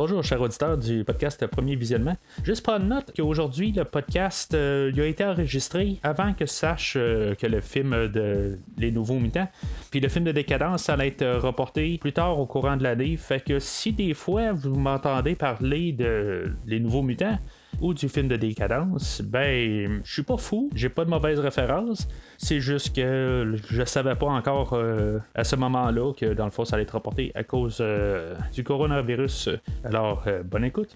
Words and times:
Bonjour, 0.00 0.22
chers 0.22 0.40
auditeurs 0.40 0.78
du 0.78 1.02
podcast 1.02 1.44
Premier 1.48 1.74
Visionnement. 1.74 2.16
Juste 2.44 2.62
prendre 2.62 2.84
note 2.84 3.12
qu'aujourd'hui, 3.16 3.72
le 3.72 3.84
podcast 3.84 4.54
euh, 4.54 4.92
a 4.96 5.04
été 5.04 5.24
enregistré 5.24 5.98
avant 6.04 6.34
que 6.34 6.46
sache 6.46 6.94
euh, 6.96 7.34
que 7.34 7.48
le 7.48 7.60
film 7.60 8.06
de 8.06 8.60
Les 8.76 8.92
Nouveaux 8.92 9.18
Mutants, 9.18 9.48
puis 9.90 9.98
le 9.98 10.08
film 10.08 10.24
de 10.24 10.30
Décadence, 10.30 10.84
ça 10.84 10.92
allait 10.92 11.08
être 11.08 11.26
reporté 11.40 11.98
plus 12.00 12.12
tard 12.12 12.38
au 12.38 12.46
courant 12.46 12.76
de 12.76 12.84
l'année. 12.84 13.16
Fait 13.16 13.44
que 13.44 13.58
si 13.58 13.92
des 13.92 14.14
fois 14.14 14.52
vous 14.52 14.76
m'entendez 14.76 15.34
parler 15.34 15.90
de 15.90 16.44
Les 16.64 16.78
Nouveaux 16.78 17.02
Mutants, 17.02 17.40
ou 17.80 17.94
du 17.94 18.08
film 18.08 18.28
de 18.28 18.36
décadence, 18.36 19.22
ben, 19.22 20.02
je 20.04 20.12
suis 20.12 20.22
pas 20.22 20.36
fou, 20.36 20.70
j'ai 20.74 20.88
pas 20.88 21.04
de 21.04 21.10
mauvaise 21.10 21.38
référence. 21.38 22.08
C'est 22.36 22.60
juste 22.60 22.94
que 22.94 23.56
je 23.70 23.84
savais 23.84 24.16
pas 24.16 24.26
encore 24.26 24.72
euh, 24.72 25.18
à 25.34 25.44
ce 25.44 25.56
moment-là 25.56 26.12
que 26.12 26.32
dans 26.32 26.44
le 26.44 26.50
fond 26.50 26.64
ça 26.64 26.74
allait 26.74 26.82
être 26.82 26.94
reporté 26.94 27.30
à 27.34 27.44
cause 27.44 27.78
euh, 27.80 28.34
du 28.52 28.64
coronavirus. 28.64 29.50
Alors, 29.84 30.24
euh, 30.26 30.42
bonne 30.42 30.64
écoute. 30.64 30.94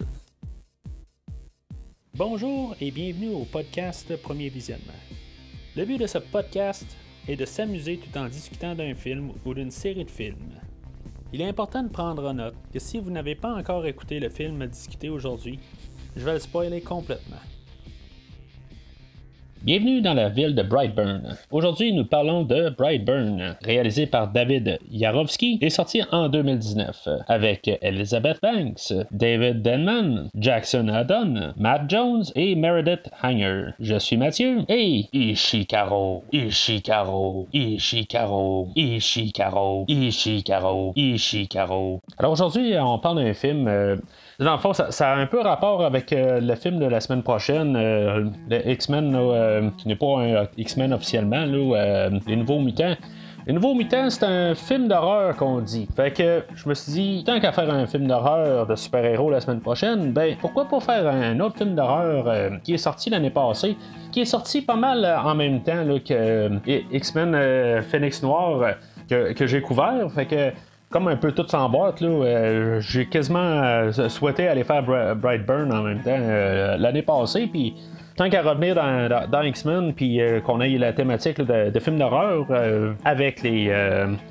Bonjour 2.15 2.75
et 2.79 2.91
bienvenue 2.91 3.33
au 3.33 3.45
podcast 3.45 4.15
Premier 4.21 4.49
Visionnement. 4.49 4.93
Le 5.75 5.85
but 5.85 5.97
de 5.97 6.07
ce 6.07 6.19
podcast 6.19 6.85
est 7.27 7.35
de 7.35 7.45
s'amuser 7.45 7.97
tout 7.97 8.17
en 8.17 8.27
discutant 8.27 8.75
d'un 8.75 8.93
film 8.93 9.31
ou 9.45 9.53
d'une 9.53 9.71
série 9.71 10.05
de 10.05 10.11
films. 10.11 10.59
Il 11.31 11.41
est 11.41 11.47
important 11.47 11.81
de 11.81 11.89
prendre 11.89 12.29
en 12.29 12.35
note 12.35 12.53
que 12.71 12.77
si 12.77 12.99
vous 12.99 13.09
n'avez 13.09 13.33
pas 13.33 13.51
encore 13.51 13.87
écouté 13.87 14.19
le 14.19 14.29
film 14.29 14.67
discuté 14.67 15.09
aujourd'hui, 15.09 15.57
je 16.15 16.23
vais 16.23 16.33
le 16.33 16.39
spoiler 16.39 16.81
complètement. 16.81 17.37
Bienvenue 19.63 20.01
dans 20.01 20.13
la 20.13 20.27
ville 20.27 20.55
de 20.55 20.61
Brightburn. 20.61 21.37
Aujourd'hui, 21.49 21.93
nous 21.93 22.03
parlons 22.03 22.43
de 22.43 22.69
Brightburn, 22.77 23.55
réalisé 23.61 24.07
par 24.07 24.27
David 24.27 24.77
Yarovsky 24.91 25.57
et 25.61 25.69
sorti 25.69 26.01
en 26.11 26.27
2019, 26.27 27.07
avec 27.29 27.71
Elizabeth 27.81 28.41
Banks, 28.41 28.93
David 29.11 29.61
Denman, 29.61 30.29
Jackson 30.35 30.89
Haddon, 30.89 31.53
Matt 31.55 31.89
Jones 31.89 32.25
et 32.35 32.55
Meredith 32.55 33.09
Hanger. 33.23 33.67
Je 33.79 33.97
suis 33.97 34.17
Mathieu 34.17 34.65
et 34.67 35.05
Ishikaro, 35.13 36.25
Ishikaro, 36.33 37.47
Ishikaro, 37.53 38.67
Ishikaro, 38.75 39.85
Ishikaro, 39.87 40.93
Ishikaro. 40.97 42.01
Alors 42.17 42.33
aujourd'hui, 42.33 42.77
on 42.77 42.99
parle 42.99 43.23
d'un 43.23 43.33
film. 43.33 43.69
Euh, 43.69 43.95
dans 44.43 44.53
le 44.53 44.59
fond, 44.59 44.73
ça, 44.73 45.11
a 45.11 45.15
un 45.15 45.25
peu 45.25 45.41
rapport 45.41 45.83
avec 45.83 46.11
euh, 46.11 46.39
le 46.39 46.55
film 46.55 46.79
de 46.79 46.85
la 46.85 46.99
semaine 46.99 47.23
prochaine, 47.23 47.75
euh, 47.75 48.29
X-Men, 48.65 49.15
euh, 49.15 49.69
qui 49.77 49.87
n'est 49.87 49.95
pas 49.95 50.19
un 50.19 50.47
X-Men 50.57 50.93
officiellement, 50.93 51.45
les 51.45 52.35
Nouveaux 52.35 52.59
Mutants. 52.59 52.95
Les 53.45 53.53
Nouveaux 53.53 53.73
Mutants, 53.73 54.09
c'est 54.09 54.23
un 54.23 54.55
film 54.55 54.87
d'horreur 54.87 55.35
qu'on 55.35 55.59
dit. 55.59 55.87
Fait 55.95 56.11
que 56.11 56.43
je 56.55 56.69
me 56.69 56.73
suis 56.73 56.93
dit, 56.93 57.23
tant 57.25 57.39
qu'à 57.41 57.51
faire 57.51 57.69
un 57.73 57.85
film 57.85 58.07
d'horreur 58.07 58.65
de 58.65 58.75
super-héros 58.75 59.29
la 59.29 59.41
semaine 59.41 59.59
prochaine, 59.59 60.13
ben 60.13 60.37
pourquoi 60.39 60.65
pas 60.69 60.79
faire 60.79 61.07
un 61.07 61.37
autre 61.41 61.57
film 61.57 61.75
d'horreur 61.75 62.51
qui 62.63 62.73
est 62.73 62.77
sorti 62.77 63.09
l'année 63.09 63.31
passée, 63.31 63.75
qui 64.13 64.21
est 64.21 64.25
sorti 64.25 64.61
pas 64.61 64.77
mal 64.77 65.05
en 65.25 65.35
même 65.35 65.61
temps 65.61 65.83
que 66.07 66.51
X-Men 66.93 67.81
Phoenix 67.83 68.23
Noir 68.23 68.75
que, 69.09 69.33
que 69.33 69.45
j'ai 69.45 69.61
couvert. 69.61 70.09
Fait 70.15 70.25
que 70.25 70.53
comme 70.93 71.07
un 71.07 71.17
peu 71.17 71.31
tout 71.31 71.47
sans 71.47 71.67
boîte, 71.69 72.01
là, 72.01 72.07
euh, 72.07 72.79
j'ai 72.79 73.07
quasiment 73.07 73.39
euh, 73.39 73.91
souhaité 74.09 74.47
aller 74.47 74.63
faire 74.63 74.83
Brightburn 75.15 75.73
en 75.73 75.81
même 75.81 76.03
temps 76.03 76.11
euh, 76.11 76.77
l'année 76.77 77.01
passée, 77.01 77.47
puis 77.47 77.73
tant 78.15 78.29
qu'à 78.29 78.41
revenir 78.41 78.75
dans, 78.75 79.41
X-Men, 79.41 79.93
puis 79.93 80.19
qu'on 80.45 80.61
ait 80.61 80.77
la 80.77 80.93
thématique 80.93 81.41
de, 81.41 81.79
films 81.79 81.97
d'horreur 81.97 82.45
avec 83.05 83.43
les, 83.43 83.73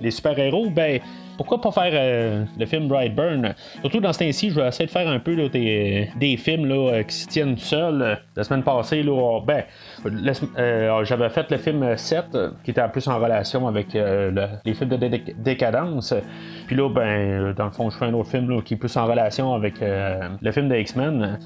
les 0.01 0.11
super-héros, 0.11 0.71
ben 0.71 1.01
pourquoi 1.37 1.61
pas 1.61 1.73
faire 1.73 1.93
euh, 1.95 2.45
le 2.59 2.67
film 2.67 2.89
Brightburn? 2.89 3.55
Surtout 3.81 4.01
dans 4.01 4.13
ce 4.13 4.21
temps-ci, 4.21 4.51
je 4.51 4.61
vais 4.61 4.69
essayer 4.69 4.87
de 4.87 4.91
faire 4.91 5.09
un 5.09 5.19
peu 5.19 5.35
des, 5.49 6.37
films 6.37 6.67
là, 6.67 7.03
qui 7.03 7.15
se 7.15 7.27
tiennent 7.29 7.59
seuls. 7.59 8.19
La 8.37 8.45
semaine 8.45 8.63
passée, 8.63 9.03
ben, 9.03 9.65
euh, 10.59 11.05
j'avais 11.05 11.29
fait 11.31 11.51
le 11.51 11.57
film 11.57 11.97
7, 11.97 12.37
qui 12.65 12.71
était 12.71 12.87
plus 12.89 13.09
en 13.09 13.19
relation 13.19 13.67
avec 13.67 13.95
euh, 13.95 14.31
les 14.65 14.75
films 14.75 14.91
de 14.91 15.21
décadence. 15.39 16.15
Puis 16.67 16.77
là, 16.77 16.89
ben, 16.89 17.53
dans 17.55 17.67
le 17.67 17.73
fond, 17.73 17.91
je 17.91 17.99
fais 17.99 18.07
un 18.07 18.15
autre 18.15 18.31
film 18.31 18.63
qui 18.63 18.75
est 18.75 18.77
plus 18.77 18.97
en 18.97 19.07
relation 19.07 19.55
avec 19.55 19.75
le 19.81 20.53
film 20.53 20.69
de 20.69 20.77
X-Men. 20.77 21.39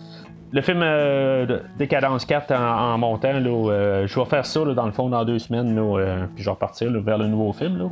Le 0.52 0.62
film 0.62 0.80
euh, 0.80 1.44
de 1.44 1.62
Décadence 1.76 2.24
4 2.24 2.52
en, 2.52 2.96
montant, 2.98 3.32
euh, 3.34 4.06
je 4.06 4.18
vais 4.18 4.26
faire 4.26 4.46
ça 4.46 4.64
dans 4.64 4.86
le 4.86 4.92
fond 4.92 5.08
dans 5.08 5.24
deux 5.24 5.40
semaines, 5.40 5.76
euh, 5.76 6.26
puis 6.34 6.44
je 6.44 6.48
vais 6.48 6.52
repartir 6.52 6.90
vers 7.02 7.18
le 7.18 7.26
nouveau 7.26 7.52
film. 7.52 7.88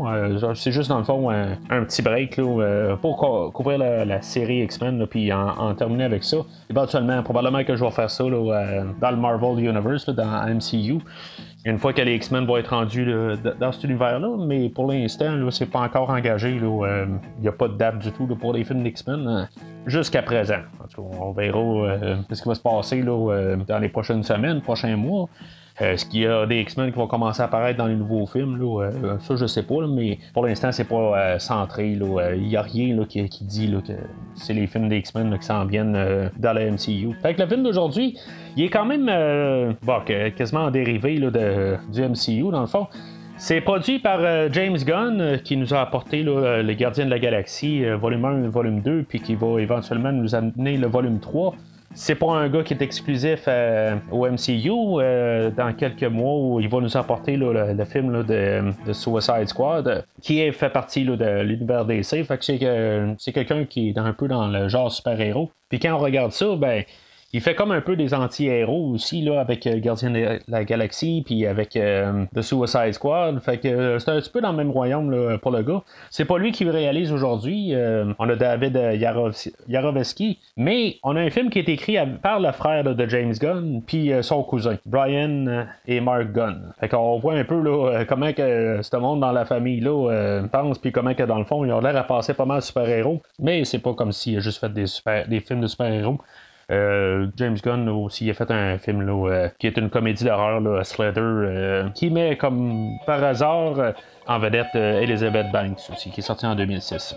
c'est 0.55 0.71
juste 0.71 0.89
dans 0.89 0.99
le 0.99 1.05
fond 1.05 1.31
un, 1.31 1.85
petit 1.85 2.01
break 2.01 2.41
pour 3.03 3.53
couvrir 3.53 3.79
la, 3.79 4.23
série 4.23 4.63
X-Men, 4.63 5.07
puis 5.07 5.33
en, 5.33 5.75
terminer 5.75 6.05
avec 6.05 6.23
ça. 6.23 6.39
Éventuellement, 6.71 7.23
probablement 7.23 7.65
que 7.65 7.75
je 7.75 7.85
vais 7.85 7.91
faire 7.91 8.11
ça 8.11 8.25
dans 8.25 9.11
le 9.11 9.17
Marvel 9.17 9.59
Universe, 9.59 10.09
dans 10.09 10.47
MCU 10.47 11.01
une 11.65 11.79
fois 11.79 11.93
que 11.93 12.03
les 12.03 12.17
X-Men 12.17 12.45
vont 12.45 12.59
être 12.59 12.75
rendus 12.75 13.07
dans 13.59 13.73
cet 13.73 13.85
univers-là, 13.85 14.29
mais 14.39 14.69
pour 14.69 14.91
l'instant, 14.91 15.51
c'est 15.51 15.71
pas 15.71 15.81
encore 15.81 16.11
engagé. 16.11 16.51
Il 16.51 17.41
n'y 17.41 17.49
a 17.49 17.53
pas 17.53 17.69
de 17.69 17.75
date 17.75 17.99
du 18.01 18.13
tout 18.13 18.27
pour 18.27 18.53
les 18.53 18.65
films 18.65 18.83
d'X-Men 18.83 19.27
hein, 19.27 19.49
jusqu'à 19.87 20.23
présent. 20.23 20.61
on 20.99 21.33
verra 21.33 21.59
euh, 21.59 22.17
ce 22.31 22.43
qui 22.43 22.49
va 22.49 22.55
se 22.55 22.61
passer 22.61 23.03
euh, 23.07 23.57
dans 23.57 23.79
les 23.79 23.89
prochaines 23.89 24.23
semaines, 24.23 24.61
prochains 24.61 24.97
mois. 24.97 25.29
Est-ce 25.81 26.07
qu'il 26.07 26.21
y 26.21 26.27
a 26.27 26.47
des 26.47 26.61
X-Men 26.61 26.93
qui 26.93 26.99
vont 26.99 27.07
commencer 27.07 27.43
à 27.43 27.47
apparaître 27.47 27.79
dans 27.79 27.87
les 27.87 27.97
nouveaux 27.97 28.27
films? 28.27 28.61
Euh, 28.63 29.19
ça, 29.19 29.37
je 29.37 29.47
sais 29.47 29.65
pas, 29.65 29.87
mais 29.89 30.19
pour 30.33 30.47
l'instant, 30.47 30.71
c'est 30.73 30.85
pas 30.85 31.39
centré. 31.39 31.93
Il 31.93 32.49
n'y 32.49 32.57
a 32.57 32.63
rien 32.63 33.05
qui, 33.07 33.45
dit 33.45 33.75
que 33.87 33.93
c'est 34.35 34.55
les 34.55 34.67
films 34.67 34.89
des 34.89 34.99
X-Men 34.99 35.37
qui 35.39 35.47
s'en 35.47 35.65
viennent 35.65 36.31
dans 36.39 36.53
la 36.53 36.71
MCU. 36.71 37.15
Fait 37.23 37.35
que 37.35 37.43
le 37.43 37.49
film 37.49 37.63
d'aujourd'hui, 37.63 38.19
il 38.57 38.65
est 38.65 38.69
quand 38.69 38.85
même 38.85 39.07
quasiment 40.37 40.65
en 40.65 40.71
dérivé 40.71 41.19
du 41.19 42.03
MCU, 42.03 42.51
dans 42.51 42.61
le 42.61 42.67
fond. 42.67 42.87
C'est 43.37 43.61
produit 43.61 43.99
par 43.99 44.21
euh, 44.21 44.49
James 44.53 44.77
Gunn 44.77 45.21
euh, 45.21 45.39
qui 45.39 45.57
nous 45.57 45.75
a 45.75 45.81
apporté 45.81 46.23
là, 46.23 46.63
Les 46.63 46.77
Gardiens 46.77 47.05
de 47.05 47.11
la 47.11 47.19
Galaxie, 47.19 47.85
euh, 47.85 47.97
volume 47.97 48.25
1 48.25 48.45
et 48.45 48.49
volume 48.49 48.81
2, 48.81 49.05
puis 49.09 49.21
qui 49.21 49.35
va 49.35 49.61
éventuellement 49.61 50.13
nous 50.13 50.37
amener 50.37 50.77
le 50.77 50.87
volume 50.87 51.19
3. 51.19 51.55
C'est 51.95 52.17
pas 52.17 52.33
un 52.33 52.49
gars 52.49 52.63
qui 52.63 52.75
est 52.75 52.83
exclusif 52.83 53.49
au 54.11 54.27
MCU. 54.27 54.69
dans 55.57 55.73
quelques 55.77 56.05
mois, 56.05 56.39
où 56.39 56.61
il 56.61 56.69
va 56.69 56.81
nous 56.81 56.97
apporter 56.97 57.37
le, 57.37 57.85
film 57.85 58.25
de, 58.25 58.93
Suicide 58.93 59.47
Squad, 59.47 60.05
qui 60.21 60.41
est, 60.41 60.53
fait 60.53 60.71
partie 60.71 61.05
de 61.05 61.43
l'univers 61.43 61.85
DC. 61.85 62.25
Fait 62.25 62.39
que 62.39 62.45
c'est, 62.45 63.33
quelqu'un 63.33 63.65
qui 63.65 63.91
est 63.91 63.99
un 63.99 64.13
peu 64.13 64.29
dans 64.29 64.49
le 64.49 64.69
genre 64.69 64.91
super-héros. 64.91 65.51
Puis 65.69 65.79
quand 65.79 65.95
on 65.95 65.99
regarde 65.99 66.33
ça, 66.33 66.57
ben 66.57 66.85
il 67.35 67.41
fait 67.41 67.57
comme 67.57 67.73
un 67.73 67.81
peu 67.81 67.97
des 67.97 68.15
anti-héros 68.15 68.93
aussi, 68.93 69.29
avec 69.29 69.67
euh, 69.67 69.81
Gardien 69.81 70.11
de 70.11 70.39
la 70.47 70.65
Galaxie, 70.65 71.25
puis 71.27 71.47
avec 71.47 71.75
euh, 71.75 72.27
The 72.33 72.43
Suicide 72.43 72.93
Squad. 72.93 73.41
Fait 73.41 73.59
que 73.59 73.67
euh, 73.67 73.99
c'est 73.99 74.13
un 74.13 74.21
petit 74.21 74.31
peu 74.31 74.41
dans 74.41 74.53
le 74.53 74.57
même 74.57 74.71
royaume 74.71 75.39
pour 75.43 75.51
le 75.51 75.65
gars. 75.65 75.83
C'est 76.11 76.27
pas 76.27 76.39
lui 76.39 76.53
qui 76.53 76.65
réalise 76.71 77.11
aujourd'hui. 77.11 77.75
on 78.21 78.29
a 78.29 78.37
David 78.37 78.77
Yarovsky, 79.67 80.39
mais 80.57 80.99
on 81.03 81.17
a 81.17 81.21
un 81.21 81.31
film 81.31 81.51
qui 81.51 81.59
est 81.59 81.69
écrit 81.69 81.97
par 82.23 82.39
le 82.39 82.53
frère 82.53 82.85
de 82.85 83.07
James 83.09 83.33
Gunn, 83.33 83.83
puis 83.85 84.13
son 84.23 84.45
cousin, 84.45 84.77
Brian 84.87 85.67
et 85.89 86.01
Mark 86.01 86.31
Gunn. 86.31 86.73
Fait 86.79 86.89
qu'on 86.89 87.19
voit 87.19 87.35
un 87.35 87.45
peu 87.45 87.61
comment 88.09 88.31
ce 88.37 88.97
monde 88.97 89.21
dans 89.21 89.33
la 89.33 89.45
famille 89.45 89.81
là 89.81 90.43
pense, 90.53 90.79
puis 90.79 90.93
comment 90.93 91.13
dans 91.13 91.39
le 91.39 91.45
fond, 91.45 91.65
ils 91.65 91.73
ont 91.73 91.81
l'air 91.81 91.97
à 91.97 92.05
passer 92.05 92.35
pas 92.35 92.45
mal 92.45 92.61
de 92.61 92.65
super-héros. 92.65 93.21
Mais 93.41 93.65
c'est 93.65 93.81
pas 93.81 93.95
comme 93.95 94.13
s'il 94.13 94.37
a 94.37 94.41
juste 94.41 94.61
fait 94.61 94.73
des 95.29 95.41
films 95.41 95.61
de 95.61 95.67
super-héros. 95.67 96.21
Euh, 96.71 97.27
James 97.37 97.57
Gunn 97.63 97.89
aussi 97.89 98.31
a 98.31 98.35
fait 98.35 98.51
un 98.51 98.79
film 98.79 99.07
euh, 99.09 99.49
qui 99.59 99.67
est 99.67 99.77
une 99.77 99.91
comédie 99.91 100.25
d'horreur, 100.25 100.85
Slither, 100.85 101.21
euh, 101.21 101.89
qui 101.91 102.11
met 102.11 102.37
comme 102.37 102.91
par 103.07 103.23
hasard 103.23 103.93
en 104.27 104.39
vedette 104.39 104.75
Elizabeth 104.75 105.51
Banks 105.53 105.91
aussi, 105.93 106.11
qui 106.11 106.21
est 106.21 106.25
sorti 106.25 106.47
en 106.47 106.55
2006. 106.55 107.17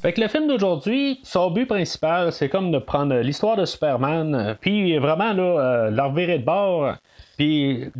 Fait 0.00 0.12
que 0.12 0.20
le 0.20 0.28
film 0.28 0.48
d'aujourd'hui, 0.48 1.20
son 1.22 1.50
but 1.50 1.64
principal, 1.64 2.30
c'est 2.30 2.50
comme 2.50 2.70
de 2.70 2.78
prendre 2.78 3.14
l'histoire 3.16 3.56
de 3.56 3.64
Superman, 3.64 4.54
puis 4.60 4.98
vraiment 4.98 5.32
là, 5.32 5.88
la 5.90 6.04
revirer 6.04 6.38
de 6.38 6.44
bord 6.44 6.96
puis 7.36 7.90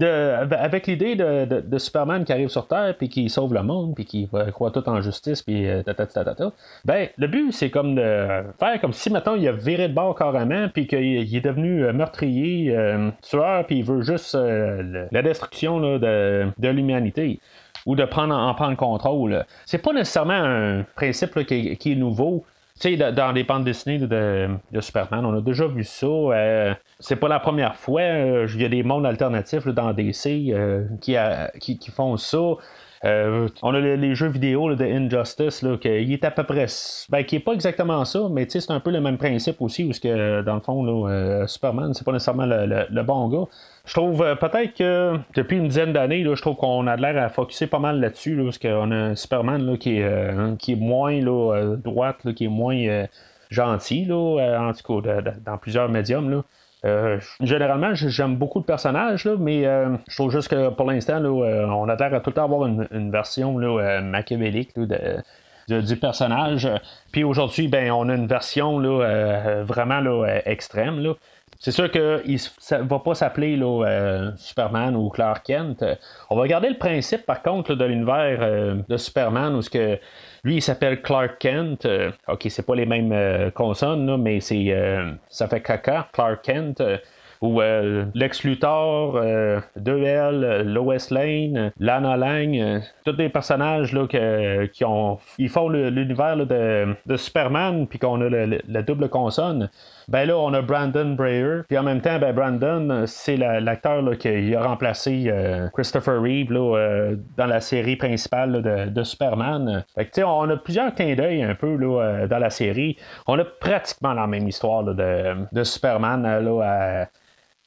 avec 0.51 0.87
l'idée 0.87 1.17
de, 1.17 1.79
Superman 1.79 2.25
qui 2.25 2.33
arrive 2.33 2.49
sur 2.49 2.67
Terre, 2.67 2.95
puis 2.97 3.09
qui 3.09 3.29
sauve 3.29 3.55
le 3.55 3.63
monde, 3.63 3.95
puis 3.95 4.05
qui 4.05 4.29
croit 4.53 4.71
tout 4.71 4.89
en 4.89 5.01
justice, 5.01 5.43
puis 5.43 5.69
euh, 5.69 5.83
ben 6.85 7.09
le 7.17 7.27
but 7.27 7.53
c'est 7.53 7.71
comme 7.71 7.95
de 7.95 8.43
faire 8.59 8.81
comme 8.81 8.93
si 8.93 9.11
maintenant 9.11 9.35
il 9.35 9.47
a 9.49 9.53
viré 9.53 9.89
de 9.89 9.95
bord 9.95 10.15
carrément, 10.15 10.69
puis 10.69 10.87
qu'il 10.87 11.37
est 11.37 11.45
devenu 11.45 11.85
euh, 11.85 11.93
meurtrier, 11.93 12.75
euh, 12.77 13.11
tueur, 13.23 13.67
puis 13.67 13.79
il 13.79 13.85
veut 13.85 14.03
juste 14.03 14.35
la 14.35 15.23
destruction 15.23 15.81
de, 15.81 16.69
l'humanité 16.69 17.41
ou 17.87 17.97
de 17.97 18.05
prendre 18.05 18.35
en 18.35 18.55
prendre 18.55 18.77
contrôle. 18.77 19.45
C'est 19.67 19.83
pas 19.83 19.93
nécessairement 19.93 20.33
un 20.33 20.85
principe 20.95 21.45
qui, 21.45 21.79
est 21.85 21.95
nouveau 21.95 22.45
sais, 22.81 22.97
dans 22.97 23.33
les 23.33 23.45
bandes 23.45 23.65
dessinées 23.65 23.99
de, 23.99 24.49
Superman, 24.81 25.25
on 25.25 25.37
a 25.37 25.41
déjà 25.41 25.67
vu 25.67 25.85
ça. 25.85 26.07
c'est 26.99 27.17
pas 27.17 27.29
la 27.29 27.41
première 27.41 27.77
fois. 27.77 28.03
Il 28.03 28.61
y 28.61 28.65
a 28.65 28.69
des 28.69 28.83
mondes 28.83 29.07
alternatifs 29.07 29.67
dans 29.67 29.93
DC 29.93 30.55
qui, 31.01 31.17
qui, 31.61 31.91
font 31.91 32.17
ça. 32.17 32.39
On 33.05 33.75
a 33.75 33.81
les, 33.81 34.15
jeux 34.15 34.29
vidéo 34.29 34.75
de 34.75 34.85
Injustice, 34.85 35.65
qui 35.81 35.89
est 35.89 36.25
à 36.25 36.31
peu 36.31 36.45
près. 36.45 36.67
Ben, 37.11 37.23
qui 37.25 37.37
est 37.37 37.41
pas 37.41 37.53
exactement 37.53 38.05
ça, 38.05 38.29
mais 38.31 38.47
c'est 38.49 38.71
un 38.71 38.81
peu 38.81 38.91
le 38.91 39.01
même 39.01 39.19
principe 39.19 39.61
aussi, 39.61 39.85
où 39.85 39.91
que, 39.91 40.43
dans 40.43 40.55
le 40.55 40.61
fond, 40.61 40.83
là, 40.83 41.47
Superman, 41.47 41.93
c'est 41.95 42.05
pas 42.05 42.13
nécessairement 42.13 42.47
le, 42.47 43.03
bon 43.03 43.29
gars. 43.29 43.47
Je 43.85 43.93
trouve 43.93 44.23
euh, 44.23 44.35
peut-être 44.35 44.75
que 44.75 45.19
depuis 45.35 45.59
une 45.59 45.69
dizaine 45.69 45.93
d'années, 45.93 46.25
je 46.25 46.41
trouve 46.41 46.57
qu'on 46.57 46.87
a 46.87 46.97
l'air 46.97 47.23
à 47.23 47.29
focuser 47.29 47.67
pas 47.67 47.79
mal 47.79 48.01
là-dessus, 48.01 48.41
parce 48.43 48.59
qu'on 48.59 48.91
a 48.91 48.95
un 48.95 49.15
Superman 49.15 49.65
là, 49.65 49.77
qui, 49.77 49.99
est, 49.99 50.05
euh, 50.05 50.57
moins 50.77 51.21
là, 51.21 51.55
euh, 51.55 51.77
droite, 51.77 52.33
qui 52.35 52.45
est 52.45 52.49
moins 52.49 53.07
gentil, 53.51 54.09
en 54.11 54.73
tout 54.73 55.03
cas 55.03 55.21
dans 55.45 55.59
plusieurs 55.59 55.89
médiums. 55.91 56.43
Généralement, 57.41 57.95
j'aime 57.95 58.37
beaucoup 58.37 58.59
le 58.59 58.65
personnage, 58.65 59.25
là, 59.25 59.37
mais 59.39 59.65
je 60.09 60.15
trouve 60.15 60.31
juste 60.31 60.49
que 60.49 60.69
pour 60.69 60.91
l'instant, 60.91 61.23
on 61.25 61.89
a 61.89 61.97
l'air 61.97 62.15
à 62.15 62.21
tout 62.21 62.31
le 62.31 62.35
temps 62.35 62.45
avoir 62.45 62.67
une, 62.67 63.11
version 63.11 63.55
machiavélique 64.03 64.79
du 65.69 65.97
personnage. 65.97 66.69
Puis 67.13 67.25
aujourd'hui, 67.25 67.69
ben, 67.69 67.91
on 67.91 68.09
a 68.09 68.15
une 68.15 68.27
version 68.27 68.79
là, 68.79 69.63
vraiment 69.65 70.01
là, 70.01 70.41
extrême. 70.45 71.15
C'est 71.65 71.71
sûr 71.71 71.91
qu'il 71.91 72.01
ne 72.03 72.89
va 72.89 72.99
pas 72.99 73.15
s'appeler 73.15 73.59
euh, 73.63 74.31
Superman 74.37 74.95
ou 74.97 75.09
Clark 75.09 75.47
Kent. 75.47 75.83
On 76.29 76.37
va 76.37 76.47
garder 76.47 76.69
le 76.69 76.77
principe, 76.77 77.25
par 77.25 77.43
contre, 77.43 77.75
de 77.75 77.85
l'univers 77.87 78.39
euh, 78.43 78.77
de 78.87 78.97
Superman 78.99 79.55
où 79.55 79.63
ce 79.63 79.71
que 79.71 79.99
lui, 80.45 80.57
il 80.57 80.63
s'appelle 80.63 81.03
Clark 81.03 81.39
Kent. 81.39 81.87
Euh, 81.87 82.11
ok, 82.29 82.47
c'est 82.49 82.67
pas 82.67 82.75
les 82.75 82.87
mêmes 82.87 83.51
consonnes, 83.53 84.17
mais 84.23 84.41
c'est 84.41 84.75
ça 85.29 85.49
fait 85.49 85.61
caca, 85.61 86.09
Clark 86.13 86.43
Kent 86.43 86.83
ou 87.45 87.61
euh, 87.61 88.07
Lex 88.15 88.43
Luthor, 88.45 89.17
2L, 89.17 90.45
euh, 90.45 90.63
Lois 90.63 90.97
Lane, 91.11 91.73
Lana 91.79 92.17
Lang, 92.17 92.59
euh, 92.59 92.81
tous 93.05 93.13
des 93.13 93.29
personnages 93.29 93.95
qui 94.73 94.85
ont, 94.85 95.19
ils 95.39 95.49
font 95.51 95.69
l'univers 95.69 96.37
de, 96.37 97.17
Superman, 97.17 97.87
puis 97.87 97.99
qu'on 97.99 98.21
a 98.23 98.47
la 98.69 98.83
double 98.83 99.09
consonne. 99.09 99.69
Ben 100.09 100.27
là, 100.27 100.37
on 100.37 100.53
a 100.53 100.63
Brandon 100.63 101.15
Breyer, 101.15 101.63
puis 101.69 101.79
en 101.79 101.83
même 101.83 102.01
temps, 102.01 102.19
ben 102.19 102.35
Brandon, 102.35 103.05
c'est 103.07 103.37
l'acteur 103.37 104.03
qui 104.19 104.55
a 104.55 104.63
remplacé 104.63 105.33
Christopher 105.73 106.21
Reeve 106.21 106.51
dans 107.37 107.47
la 107.47 107.61
série 107.61 107.97
principale 107.97 108.63
de, 108.93 109.03
Superman. 109.03 109.85
Fait 109.95 110.07
que, 110.07 110.21
on 110.23 110.49
a 110.51 110.57
plusieurs 110.57 110.95
clins 110.95 111.15
d'œil 111.15 111.43
un 111.43 111.55
peu 111.55 111.77
là, 111.77 112.27
dans 112.27 112.39
la 112.39 112.51
série. 112.51 112.97
On 113.27 113.39
a 113.39 113.45
pratiquement 113.45 114.13
la 114.13 114.27
même 114.27 114.49
histoire 114.49 114.85
de, 114.85 115.65
Superman 115.65 116.23
là, 116.23 117.07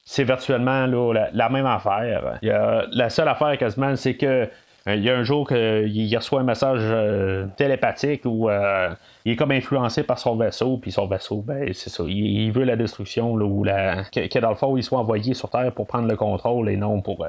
c'est 0.04 0.24
virtuellement 0.24 0.86
la, 0.86 1.48
même 1.48 1.66
affaire. 1.66 2.38
La 2.42 3.10
seule 3.10 3.28
affaire 3.28 3.58
quasiment, 3.58 3.94
c'est 3.96 4.14
que 4.14 4.48
euh, 4.88 4.94
il 4.94 5.02
y 5.02 5.10
a 5.10 5.16
un 5.16 5.22
jour 5.22 5.46
qu'il 5.46 6.16
reçoit 6.16 6.40
un 6.40 6.44
message 6.44 6.80
euh, 6.82 7.46
télépathique 7.56 8.22
euh, 8.24 8.90
il 9.28 9.32
est 9.32 9.36
comme 9.36 9.50
influencé 9.50 10.02
par 10.02 10.18
son 10.18 10.36
vaisseau, 10.36 10.78
puis 10.78 10.90
son 10.90 11.06
vaisseau, 11.06 11.42
ben, 11.42 11.72
c'est 11.74 11.90
ça. 11.90 12.04
Il, 12.06 12.50
veut 12.52 12.64
la 12.64 12.76
destruction, 12.76 13.32
ou 13.32 13.64
la, 13.64 14.04
que, 14.04 14.38
dans 14.38 14.48
le 14.48 14.54
fond, 14.54 14.76
il 14.76 14.82
soit 14.82 14.98
envoyé 14.98 15.34
sur 15.34 15.50
Terre 15.50 15.72
pour 15.72 15.86
prendre 15.86 16.08
le 16.08 16.16
contrôle 16.16 16.68
et 16.68 16.76
non 16.76 17.00
pour 17.02 17.26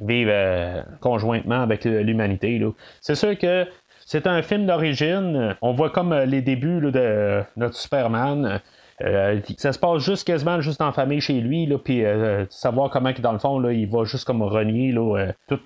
vivre 0.00 0.32
conjointement 1.00 1.62
avec 1.62 1.84
l'humanité. 1.84 2.60
C'est 3.00 3.14
sûr 3.14 3.36
que 3.36 3.66
c'est 4.06 4.26
un 4.26 4.42
film 4.42 4.66
d'origine. 4.66 5.56
On 5.60 5.72
voit 5.72 5.90
comme 5.90 6.14
les 6.14 6.40
débuts 6.42 6.80
de 6.90 7.42
notre 7.56 7.76
Superman. 7.76 8.60
Euh, 9.00 9.40
ça 9.56 9.72
se 9.72 9.78
passe 9.78 10.02
juste 10.02 10.26
quasiment 10.26 10.60
juste 10.60 10.80
en 10.80 10.92
famille 10.92 11.20
chez 11.20 11.40
lui, 11.40 11.66
là, 11.66 11.78
puis 11.78 12.04
euh, 12.04 12.44
savoir 12.50 12.90
comment 12.90 13.10
dans 13.18 13.32
le 13.32 13.38
fond, 13.38 13.58
là, 13.58 13.72
il 13.72 13.88
va 13.88 14.04
juste 14.04 14.24
comme 14.24 14.42
renier 14.42 14.92
là, 14.92 15.16
euh, 15.16 15.32
tout 15.48 15.60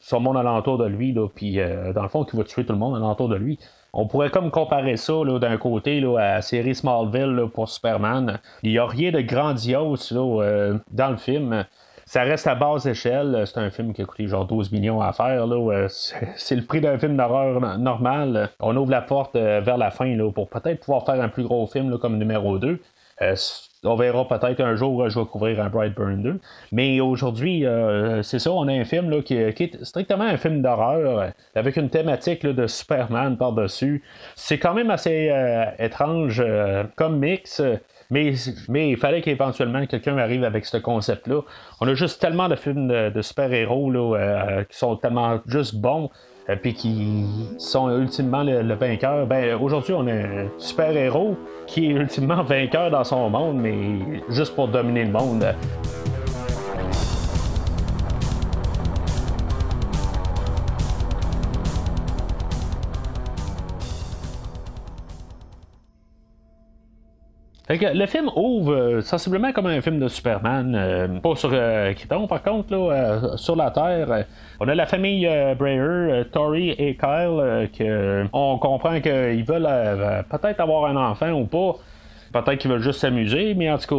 son 0.00 0.20
monde 0.20 0.36
alentour 0.36 0.76
de 0.78 0.86
lui, 0.86 1.12
là, 1.12 1.28
puis 1.34 1.58
dans 1.94 2.02
le 2.02 2.08
fond, 2.08 2.24
qu'il 2.24 2.38
va 2.38 2.44
tuer 2.44 2.64
tout 2.64 2.72
le 2.72 2.78
monde 2.78 2.96
alentour 2.96 3.28
de 3.28 3.36
lui. 3.36 3.58
On 3.98 4.06
pourrait 4.06 4.28
comme 4.28 4.50
comparer 4.50 4.98
ça 4.98 5.14
d'un 5.40 5.56
côté 5.56 6.04
à 6.04 6.34
la 6.34 6.42
série 6.42 6.74
Smallville 6.74 7.46
pour 7.54 7.70
Superman. 7.70 8.40
Il 8.62 8.72
n'y 8.72 8.78
a 8.78 8.84
rien 8.84 9.10
de 9.10 9.22
grandiose 9.22 10.12
dans 10.12 11.10
le 11.10 11.16
film. 11.16 11.64
Ça 12.04 12.20
reste 12.20 12.46
à 12.46 12.54
basse 12.54 12.84
échelle. 12.84 13.44
C'est 13.46 13.58
un 13.58 13.70
film 13.70 13.94
qui 13.94 14.02
a 14.02 14.04
coûté 14.04 14.26
genre 14.26 14.44
12 14.44 14.70
millions 14.70 15.00
à 15.00 15.14
faire. 15.14 15.46
C'est 16.36 16.56
le 16.56 16.66
prix 16.66 16.82
d'un 16.82 16.98
film 16.98 17.16
d'horreur 17.16 17.78
normal. 17.78 18.50
On 18.60 18.76
ouvre 18.76 18.90
la 18.90 19.00
porte 19.00 19.34
euh, 19.34 19.62
vers 19.62 19.78
la 19.78 19.90
fin 19.90 20.14
pour 20.34 20.50
peut-être 20.50 20.80
pouvoir 20.80 21.06
faire 21.06 21.18
un 21.22 21.30
plus 21.30 21.44
gros 21.44 21.66
film 21.66 21.96
comme 21.96 22.18
numéro 22.18 22.58
2. 22.58 22.78
Euh, 23.22 23.34
on 23.86 23.96
verra 23.96 24.26
peut-être 24.26 24.60
un 24.60 24.76
jour, 24.76 25.02
euh, 25.02 25.08
je 25.08 25.18
vais 25.18 25.26
couvrir 25.26 25.60
un 25.62 25.68
Brightburn 25.68 26.22
2. 26.22 26.40
Mais 26.72 27.00
aujourd'hui, 27.00 27.64
c'est 28.22 28.38
ça, 28.38 28.50
on 28.52 28.68
a 28.68 28.72
un 28.72 28.84
film 28.84 29.10
là, 29.10 29.22
qui, 29.22 29.34
est 29.34 29.84
strictement 29.84 30.24
un 30.24 30.36
film 30.36 30.62
d'horreur, 30.62 31.30
avec 31.54 31.76
une 31.76 31.90
thématique 31.90 32.44
de 32.46 32.66
Superman 32.66 33.36
par-dessus. 33.36 34.02
C'est 34.34 34.58
quand 34.58 34.74
même 34.74 34.90
assez 34.90 35.32
étrange 35.78 36.44
comme 36.96 37.18
mix. 37.18 37.62
Mais, 38.10 38.34
mais 38.68 38.90
il 38.90 38.96
fallait 38.96 39.20
qu'éventuellement 39.20 39.84
quelqu'un 39.86 40.16
arrive 40.18 40.44
avec 40.44 40.64
ce 40.64 40.76
concept-là. 40.76 41.40
On 41.80 41.88
a 41.88 41.94
juste 41.94 42.20
tellement 42.20 42.48
de 42.48 42.56
films 42.56 42.88
de, 42.88 43.22
super-héros 43.22 44.14
euh, 44.14 44.64
qui 44.64 44.76
sont 44.76 44.96
tellement 44.96 45.40
juste 45.46 45.76
bons. 45.76 46.10
Euh, 46.48 46.56
puis 46.56 46.74
qui 46.74 47.24
sont 47.58 47.90
ultimement 47.90 48.42
le, 48.42 48.74
vainqueur. 48.74 49.26
Ben, 49.26 49.54
aujourd'hui, 49.60 49.94
on 49.94 50.06
a 50.06 50.12
un 50.12 50.48
super-héros 50.58 51.36
qui 51.66 51.86
est 51.86 51.90
ultimement 51.90 52.42
vainqueur 52.42 52.90
dans 52.90 53.04
son 53.04 53.28
monde, 53.30 53.56
mais 53.56 54.22
juste 54.28 54.54
pour 54.54 54.68
dominer 54.68 55.04
le 55.04 55.12
monde. 55.12 55.54
Le 67.68 68.06
film 68.06 68.30
ouvre 68.36 68.72
euh, 68.72 69.00
sensiblement 69.00 69.52
comme 69.52 69.66
un 69.66 69.80
film 69.80 69.98
de 69.98 70.06
Superman, 70.08 70.74
euh, 70.76 71.08
pas 71.18 71.34
sur 71.34 71.50
euh, 71.52 71.92
par 72.28 72.42
contre, 72.42 72.72
là, 72.72 73.36
sur 73.36 73.56
la 73.56 73.70
Terre. 73.70 74.24
On 74.60 74.68
a 74.68 74.74
la 74.74 74.86
famille 74.86 75.28
Breyer, 75.58 76.24
Tori 76.32 76.70
et 76.70 76.96
Kyle, 76.96 77.68
que 77.76 78.24
on 78.32 78.58
comprend 78.58 79.00
qu'ils 79.00 79.44
veulent 79.44 79.68
peut-être 80.30 80.60
avoir 80.60 80.86
un 80.86 80.96
enfant 80.96 81.32
ou 81.32 81.46
pas. 81.46 81.76
Peut-être 82.32 82.58
qu'ils 82.58 82.70
veulent 82.70 82.82
juste 82.82 83.00
s'amuser, 83.00 83.54
mais 83.54 83.70
en 83.70 83.78
tout 83.78 83.88
cas, 83.88 83.94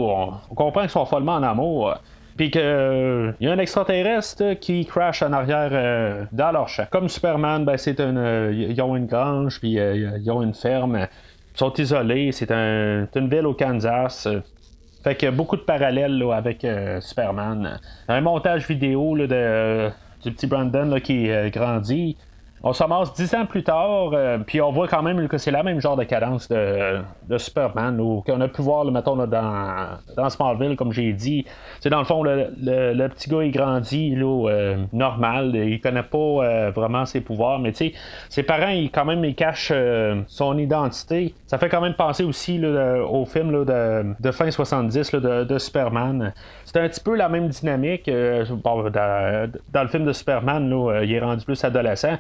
on, 0.50 0.56
comprend 0.56 0.82
qu'ils 0.82 0.90
sont 0.90 1.06
follement 1.06 1.36
en 1.36 1.44
amour. 1.44 1.96
Puis 2.38 2.52
qu'il 2.52 2.62
y 2.62 3.48
a 3.48 3.52
un 3.52 3.60
extraterrestre 3.60 4.54
qui 4.60 4.86
crash 4.86 5.22
en 5.24 5.34
arrière 5.34 6.28
dans 6.32 6.52
leur 6.52 6.70
champ. 6.70 6.86
Comme 6.90 7.10
Superman, 7.10 7.66
ben, 7.66 7.78
c'est 7.78 8.00
une, 8.00 8.52
ils 8.54 8.82
ont 8.82 8.96
une 8.96 9.08
grange, 9.08 9.60
puis 9.60 9.74
ils 9.74 10.32
ont 10.32 10.42
une 10.42 10.54
ferme 10.54 11.08
sont 11.58 11.74
isolés. 11.74 12.32
C'est 12.32 12.52
une 12.52 13.30
ville 13.30 13.46
au 13.48 13.54
Kansas. 13.54 14.28
Fait 15.04 15.16
que 15.16 15.30
beaucoup 15.30 15.56
de 15.56 15.62
parallèles 15.62 16.24
avec 16.34 16.64
euh, 16.66 17.00
Superman. 17.02 17.80
Un 18.08 18.22
montage 18.22 18.68
vidéo 18.68 19.18
de, 19.18 19.90
du 20.24 20.32
petit 20.32 20.48
Brandon 20.48 21.00
qui 21.00 21.30
euh, 21.30 21.50
grandit. 21.50 22.18
On 22.68 22.74
se 22.74 22.84
ramasse 22.84 23.14
dix 23.14 23.34
ans 23.34 23.46
plus 23.46 23.64
tard, 23.64 24.10
euh, 24.12 24.40
puis 24.46 24.60
on 24.60 24.74
voit 24.74 24.90
quand 24.90 25.02
même 25.02 25.30
que 25.30 25.38
c'est 25.38 25.52
la 25.52 25.64
même 25.64 25.80
genre 25.80 25.96
de 25.96 26.04
cadence 26.04 26.50
de, 26.50 27.38
Superman, 27.38 27.98
qu'on 28.26 28.42
a 28.42 28.48
pu 28.50 28.62
voir, 28.62 28.84
mettons, 28.92 29.16
dans, 29.16 29.26
dans 30.18 30.30
Smallville, 30.30 30.76
comme 30.76 30.92
j'ai 30.92 31.14
dit. 31.14 31.46
C'est 31.80 31.90
dans 31.90 32.00
le 32.00 32.04
fond, 32.04 32.24
le, 32.24 32.50
le, 32.62 33.08
petit 33.08 33.30
gars, 33.30 33.44
il 33.44 33.52
grandit 33.52 34.14
là, 34.16 34.50
euh, 34.50 34.76
normal, 34.92 35.56
il 35.56 35.80
connaît 35.80 36.04
pas 36.04 36.18
euh, 36.18 36.72
vraiment 36.76 37.06
ses 37.06 37.22
pouvoirs, 37.22 37.60
mais 37.60 37.72
tu 37.72 37.78
sais, 37.78 37.94
ses 38.28 38.44
parents, 38.44 38.68
ils, 38.68 38.92
quand 38.92 39.06
même, 39.06 39.24
ils 39.24 39.36
cachent 39.36 39.72
son 40.28 40.58
identité. 40.58 41.36
Ça 41.46 41.58
fait 41.58 41.70
quand 41.70 41.80
même 41.80 41.94
penser 41.94 42.26
aussi 42.26 42.62
au 42.66 43.24
film 43.24 43.64
de, 43.64 44.14
de, 44.20 44.32
fin 44.32 44.52
70 44.52 45.12
de, 45.14 45.44
de, 45.46 45.58
Superman. 45.58 46.34
C'est 46.66 46.78
un 46.82 46.90
petit 46.90 47.00
peu 47.00 47.16
la 47.16 47.30
même 47.30 47.48
dynamique. 47.48 48.10
dans, 48.10 48.92
dans, 48.92 49.84
le 49.84 49.88
film 49.88 50.04
de 50.04 50.12
Superman, 50.12 50.70
là, 50.70 51.04
il 51.04 51.14
est 51.14 51.22
rendu 51.22 51.46
plus 51.46 51.64
adolescent. 51.64 52.18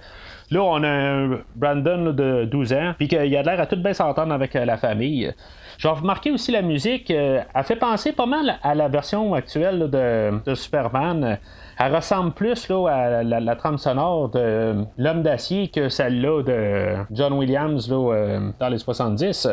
Là, 0.49 0.63
on 0.63 0.81
a 0.81 0.87
un 0.87 1.39
Brandon 1.55 2.13
de 2.13 2.45
12 2.45 2.73
ans, 2.73 2.93
puis 2.97 3.09
qu'il 3.09 3.35
a 3.35 3.43
l'air 3.43 3.59
à 3.59 3.65
tout 3.65 3.75
bien 3.75 3.93
s'entendre 3.93 4.33
avec 4.33 4.55
euh, 4.55 4.63
la 4.63 4.77
famille. 4.77 5.33
J'ai 5.77 5.89
remarqué 5.89 6.31
aussi 6.31 6.51
la 6.51 6.61
musique, 6.61 7.11
euh, 7.11 7.41
elle 7.53 7.63
fait 7.63 7.75
penser 7.75 8.13
pas 8.13 8.25
mal 8.25 8.57
à 8.63 8.73
la 8.73 8.87
version 8.87 9.33
actuelle 9.33 9.89
de, 9.89 10.55
Superman. 10.55 11.37
Elle 11.77 11.95
ressemble 11.95 12.31
plus 12.31 12.69
là, 12.69 12.87
à 12.87 13.23
la, 13.23 13.55
trame 13.57 13.77
sonore 13.77 14.29
de 14.29 14.85
L'homme 14.97 15.21
d'acier 15.21 15.67
que 15.67 15.89
celle-là 15.89 16.43
de 16.43 16.95
John 17.11 17.33
Williams 17.33 17.89
euh, 17.91 18.49
dans 18.57 18.69
les 18.69 18.79
70. 18.79 19.49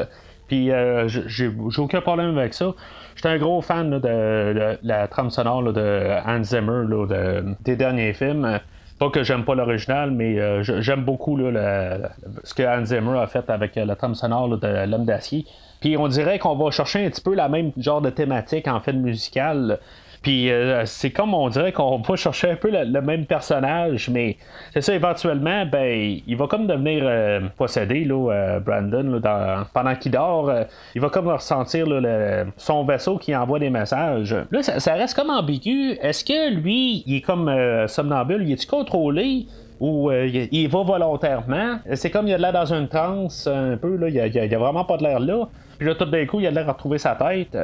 Puis 0.46 0.70
j'ai 1.26 1.50
aucun 1.78 2.02
problème 2.02 2.38
avec 2.38 2.54
ça. 2.54 2.72
J'étais 3.16 3.30
un 3.30 3.38
gros 3.38 3.60
fan 3.62 3.98
de, 3.98 4.78
la 4.82 5.08
trame 5.08 5.30
sonore 5.30 5.72
de 5.72 6.20
Hans 6.24 6.42
Zimmer 6.42 6.84
des 7.60 7.76
derniers 7.76 8.12
films. 8.12 8.60
Pas 8.98 9.10
que 9.10 9.22
j'aime 9.22 9.44
pas 9.44 9.54
l'original, 9.54 10.10
mais 10.10 10.62
j'aime 10.62 11.04
beaucoup 11.04 11.38
ce 11.38 12.54
que 12.54 12.62
Hans 12.62 12.84
Zimmer 12.84 13.18
a 13.18 13.26
fait 13.26 13.48
avec 13.50 13.76
le 13.76 13.94
trame 13.94 14.14
sonore 14.14 14.56
de 14.56 14.86
L'Homme 14.86 15.04
d'acier. 15.04 15.46
Puis 15.80 15.96
on 15.96 16.08
dirait 16.08 16.38
qu'on 16.38 16.54
va 16.54 16.70
chercher 16.70 17.04
un 17.04 17.10
petit 17.10 17.20
peu 17.20 17.34
la 17.34 17.48
même 17.48 17.72
genre 17.76 18.00
de 18.00 18.10
thématique 18.10 18.68
en 18.68 18.80
fait 18.80 18.92
musicale. 18.92 19.78
Puis 20.24 20.50
euh, 20.50 20.86
c'est 20.86 21.10
comme 21.10 21.34
on 21.34 21.50
dirait 21.50 21.72
qu'on 21.72 21.98
va 21.98 22.16
chercher 22.16 22.52
un 22.52 22.56
peu 22.56 22.70
le, 22.70 23.00
même 23.02 23.26
personnage, 23.26 24.08
mais 24.08 24.38
c'est 24.72 24.80
ça, 24.80 24.94
éventuellement, 24.94 25.66
ben, 25.66 26.18
il 26.26 26.36
va 26.36 26.46
comme 26.46 26.66
devenir 26.66 27.02
euh, 27.04 27.40
possédé, 27.58 28.04
là, 28.04 28.32
euh, 28.32 28.58
Brandon, 28.58 29.20
pendant 29.74 29.94
qu'il 29.94 30.12
dort, 30.12 30.50
il 30.94 31.02
va 31.02 31.10
comme 31.10 31.28
ressentir 31.28 31.86
son 32.56 32.84
vaisseau 32.84 33.18
qui 33.18 33.36
envoie 33.36 33.58
des 33.58 33.68
messages. 33.68 34.34
Là, 34.50 34.62
ça, 34.62 34.94
reste 34.94 35.14
comme 35.14 35.28
ambigu. 35.28 35.98
Est-ce 36.00 36.24
que 36.24 36.54
lui, 36.54 37.04
il 37.06 37.16
est 37.16 37.20
comme 37.20 37.52
somnambule, 37.86 38.44
il 38.48 38.52
est-tu 38.52 38.66
contrôlé? 38.66 39.46
ou 39.80 40.10
il, 40.10 40.68
va 40.68 40.82
volontairement? 40.82 41.80
C'est 41.94 42.10
comme 42.10 42.28
il 42.28 42.32
a 42.32 42.38
l'air 42.38 42.52
dans 42.52 42.72
une 42.72 42.88
transe 42.88 43.46
un 43.46 43.76
peu, 43.76 43.96
là, 43.96 44.08
il, 44.08 44.18
a, 44.18 44.42
a 44.42 44.58
vraiment 44.58 44.84
pas 44.84 44.96
de 44.96 45.02
l'air 45.02 45.20
là. 45.20 45.48
Puis 45.76 45.86
là, 45.86 45.94
tout 45.94 46.06
d'un 46.06 46.24
coup, 46.24 46.40
il 46.40 46.46
a 46.46 46.50
l'air 46.50 46.68
à 46.68 46.72
retrouver 46.72 46.96
sa 46.96 47.14
tête. 47.14 47.54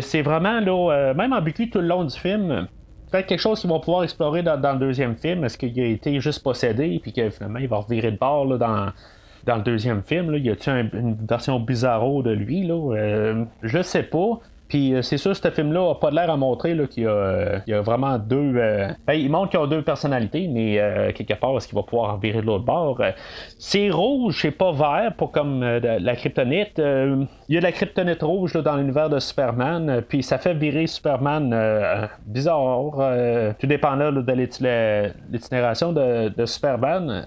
C'est 0.00 0.22
vraiment, 0.22 0.60
là, 0.60 0.92
euh, 0.92 1.14
même 1.14 1.32
ambigu 1.32 1.68
tout 1.68 1.80
le 1.80 1.88
long 1.88 2.04
du 2.04 2.16
film. 2.16 2.68
Peut-être 3.10 3.26
quelque 3.26 3.40
chose 3.40 3.60
qu'ils 3.60 3.70
vont 3.70 3.80
pouvoir 3.80 4.04
explorer 4.04 4.42
dans, 4.42 4.72
le 4.72 4.78
deuxième 4.78 5.16
film. 5.16 5.44
Est-ce 5.44 5.58
qu'il 5.58 5.78
a 5.80 5.86
été 5.86 6.20
juste 6.20 6.44
possédé, 6.44 7.00
puis 7.02 7.12
que 7.12 7.28
finalement, 7.30 7.58
il 7.58 7.68
va 7.68 7.78
revirer 7.78 8.12
de 8.12 8.18
bord 8.18 8.44
là, 8.44 8.56
dans, 8.56 8.92
dans 9.46 9.56
le 9.56 9.62
deuxième 9.62 10.02
film? 10.04 10.30
Là? 10.30 10.38
Y 10.38 10.50
a-t-il 10.50 10.90
une 10.92 11.16
version 11.26 11.58
bizarro 11.58 12.22
de 12.22 12.30
lui? 12.30 12.64
Là? 12.64 12.94
Euh, 12.94 13.44
je 13.62 13.82
sais 13.82 14.04
pas. 14.04 14.38
Puis 14.70 14.94
euh, 14.94 15.02
c'est 15.02 15.18
sûr, 15.18 15.34
ce 15.36 15.50
film-là 15.50 15.88
n'a 15.88 15.94
pas 15.96 16.10
l'air 16.12 16.30
à 16.30 16.36
montrer 16.36 16.76
qu'il 16.88 17.02
y, 17.02 17.06
euh, 17.06 17.58
y, 17.66 17.74
a 17.74 17.82
vraiment 17.82 18.18
deux. 18.18 18.54
Euh, 18.56 18.88
ben, 19.04 19.14
il 19.14 19.28
montre 19.28 19.50
qu'il 19.50 19.58
y 19.58 19.62
a 19.62 19.66
deux 19.66 19.82
personnalités, 19.82 20.46
mais 20.46 21.12
quelque 21.12 21.34
part, 21.34 21.56
est-ce 21.56 21.66
qu'il 21.66 21.76
va 21.76 21.82
pouvoir 21.82 22.18
virer 22.18 22.40
de 22.40 22.46
l'autre 22.46 22.64
bord? 22.64 23.02
C'est 23.58 23.90
rouge, 23.90 24.38
c'est 24.40 24.52
pas 24.52 24.70
vert, 24.70 25.12
pour 25.18 25.32
comme 25.32 25.62
la 25.62 26.16
kryptonite. 26.16 26.78
Il 26.78 27.54
y 27.54 27.56
a 27.56 27.60
de 27.60 27.64
la 27.64 27.72
kryptonite 27.72 28.22
rouge 28.22 28.52
dans 28.52 28.76
l'univers 28.76 29.10
de 29.10 29.18
Superman, 29.18 30.02
puis 30.08 30.22
ça 30.22 30.38
fait 30.38 30.54
virer 30.54 30.86
Superman 30.86 32.08
bizarre, 32.24 32.92
tout 33.58 33.66
dépendant 33.66 34.12
de 34.12 34.32
l'itinération 34.32 35.92
de 35.92 36.46
Superman. 36.46 37.26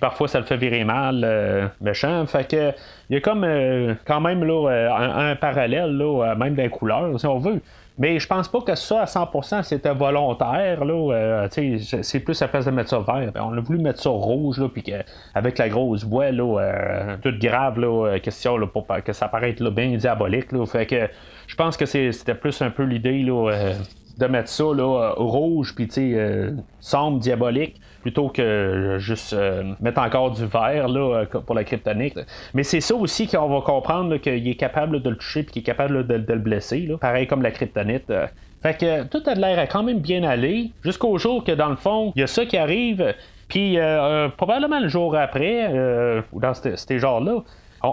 Parfois, 0.00 0.28
ça 0.28 0.38
le 0.38 0.44
fait 0.44 0.56
virer 0.56 0.84
mal, 0.84 1.22
euh, 1.24 1.68
méchant. 1.80 2.26
Fait 2.26 2.48
que, 2.48 2.72
il 3.10 3.14
y 3.14 3.16
a 3.16 3.20
comme 3.20 3.44
euh, 3.44 3.94
quand 4.06 4.20
même 4.20 4.44
là, 4.44 4.70
euh, 4.70 5.30
un, 5.30 5.36
parallèle, 5.36 5.96
là, 5.96 6.34
même 6.34 6.54
des 6.54 6.68
couleurs, 6.68 7.18
si 7.18 7.26
on 7.26 7.38
veut. 7.38 7.60
Mais 7.98 8.18
je 8.18 8.26
pense 8.26 8.46
pas 8.48 8.60
que 8.60 8.74
ça, 8.74 9.02
à 9.02 9.04
100%, 9.06 9.62
c'était 9.62 9.94
volontaire. 9.94 10.84
Là, 10.84 11.48
c'est 11.50 12.20
plus 12.20 12.42
à 12.42 12.48
place 12.48 12.66
de 12.66 12.70
mettre 12.70 12.90
ça 12.90 12.98
vert. 12.98 13.32
Ben, 13.32 13.40
on 13.42 13.56
a 13.56 13.60
voulu 13.60 13.78
mettre 13.78 14.02
ça 14.02 14.10
rouge, 14.10 14.58
là, 14.58 14.68
puis 14.68 14.84
avec 15.34 15.56
la 15.56 15.70
grosse 15.70 16.04
voix, 16.04 16.30
là, 16.30 17.16
toute 17.22 17.38
grave, 17.38 17.80
là, 17.80 18.18
question 18.18 18.58
là, 18.58 18.66
pour 18.66 18.86
que 18.86 19.12
ça 19.14 19.28
paraisse 19.28 19.60
là, 19.60 19.70
bien 19.70 19.96
diabolique. 19.96 20.52
Là, 20.52 20.66
fait 20.66 20.84
que 20.84 21.08
je 21.46 21.54
pense 21.54 21.78
que 21.78 21.86
c'était 21.86 22.34
plus 22.34 22.60
un 22.60 22.68
peu 22.68 22.82
l'idée 22.82 23.22
là, 23.22 23.50
de 24.18 24.26
mettre 24.26 24.48
ça 24.48 24.64
là, 24.64 25.14
rouge, 25.16 25.74
puis 25.74 25.88
sombre, 26.80 27.18
diabolique 27.18 27.80
plutôt 28.06 28.28
que 28.28 28.98
juste 29.00 29.32
euh, 29.32 29.72
mettre 29.80 30.00
encore 30.00 30.30
du 30.30 30.46
verre 30.46 30.86
là, 30.86 31.00
euh, 31.00 31.40
pour 31.40 31.56
la 31.56 31.64
kryptonite. 31.64 32.20
Mais 32.54 32.62
c'est 32.62 32.80
ça 32.80 32.94
aussi 32.94 33.26
qu'on 33.26 33.48
va 33.48 33.60
comprendre 33.62 34.18
qu'il 34.18 34.46
est 34.46 34.54
capable 34.54 35.02
de 35.02 35.10
le 35.10 35.16
toucher 35.16 35.40
et 35.40 35.44
qu'il 35.44 35.62
est 35.62 35.64
capable 35.64 36.06
de, 36.06 36.14
le 36.32 36.38
blesser, 36.38 36.88
pareil 37.00 37.26
comme 37.26 37.42
la 37.42 37.50
kryptonite. 37.50 38.08
Euh. 38.10 38.28
Fait 38.62 38.78
que 38.78 39.02
tout 39.08 39.24
a 39.26 39.34
l'air 39.34 39.58
à 39.58 39.66
quand 39.66 39.82
même 39.82 39.98
bien 39.98 40.22
aller, 40.22 40.70
jusqu'au 40.84 41.18
jour 41.18 41.42
que 41.42 41.50
dans 41.50 41.68
le 41.68 41.74
fond, 41.74 42.12
il 42.14 42.20
y 42.20 42.22
a 42.22 42.28
ça 42.28 42.46
qui 42.46 42.56
arrive, 42.56 43.12
puis 43.48 43.76
probablement 44.36 44.78
le 44.78 44.88
jour 44.88 45.16
après, 45.16 45.68
ou 46.32 46.40
dans 46.40 46.54
ces 46.54 46.98
genres-là, 47.00 47.42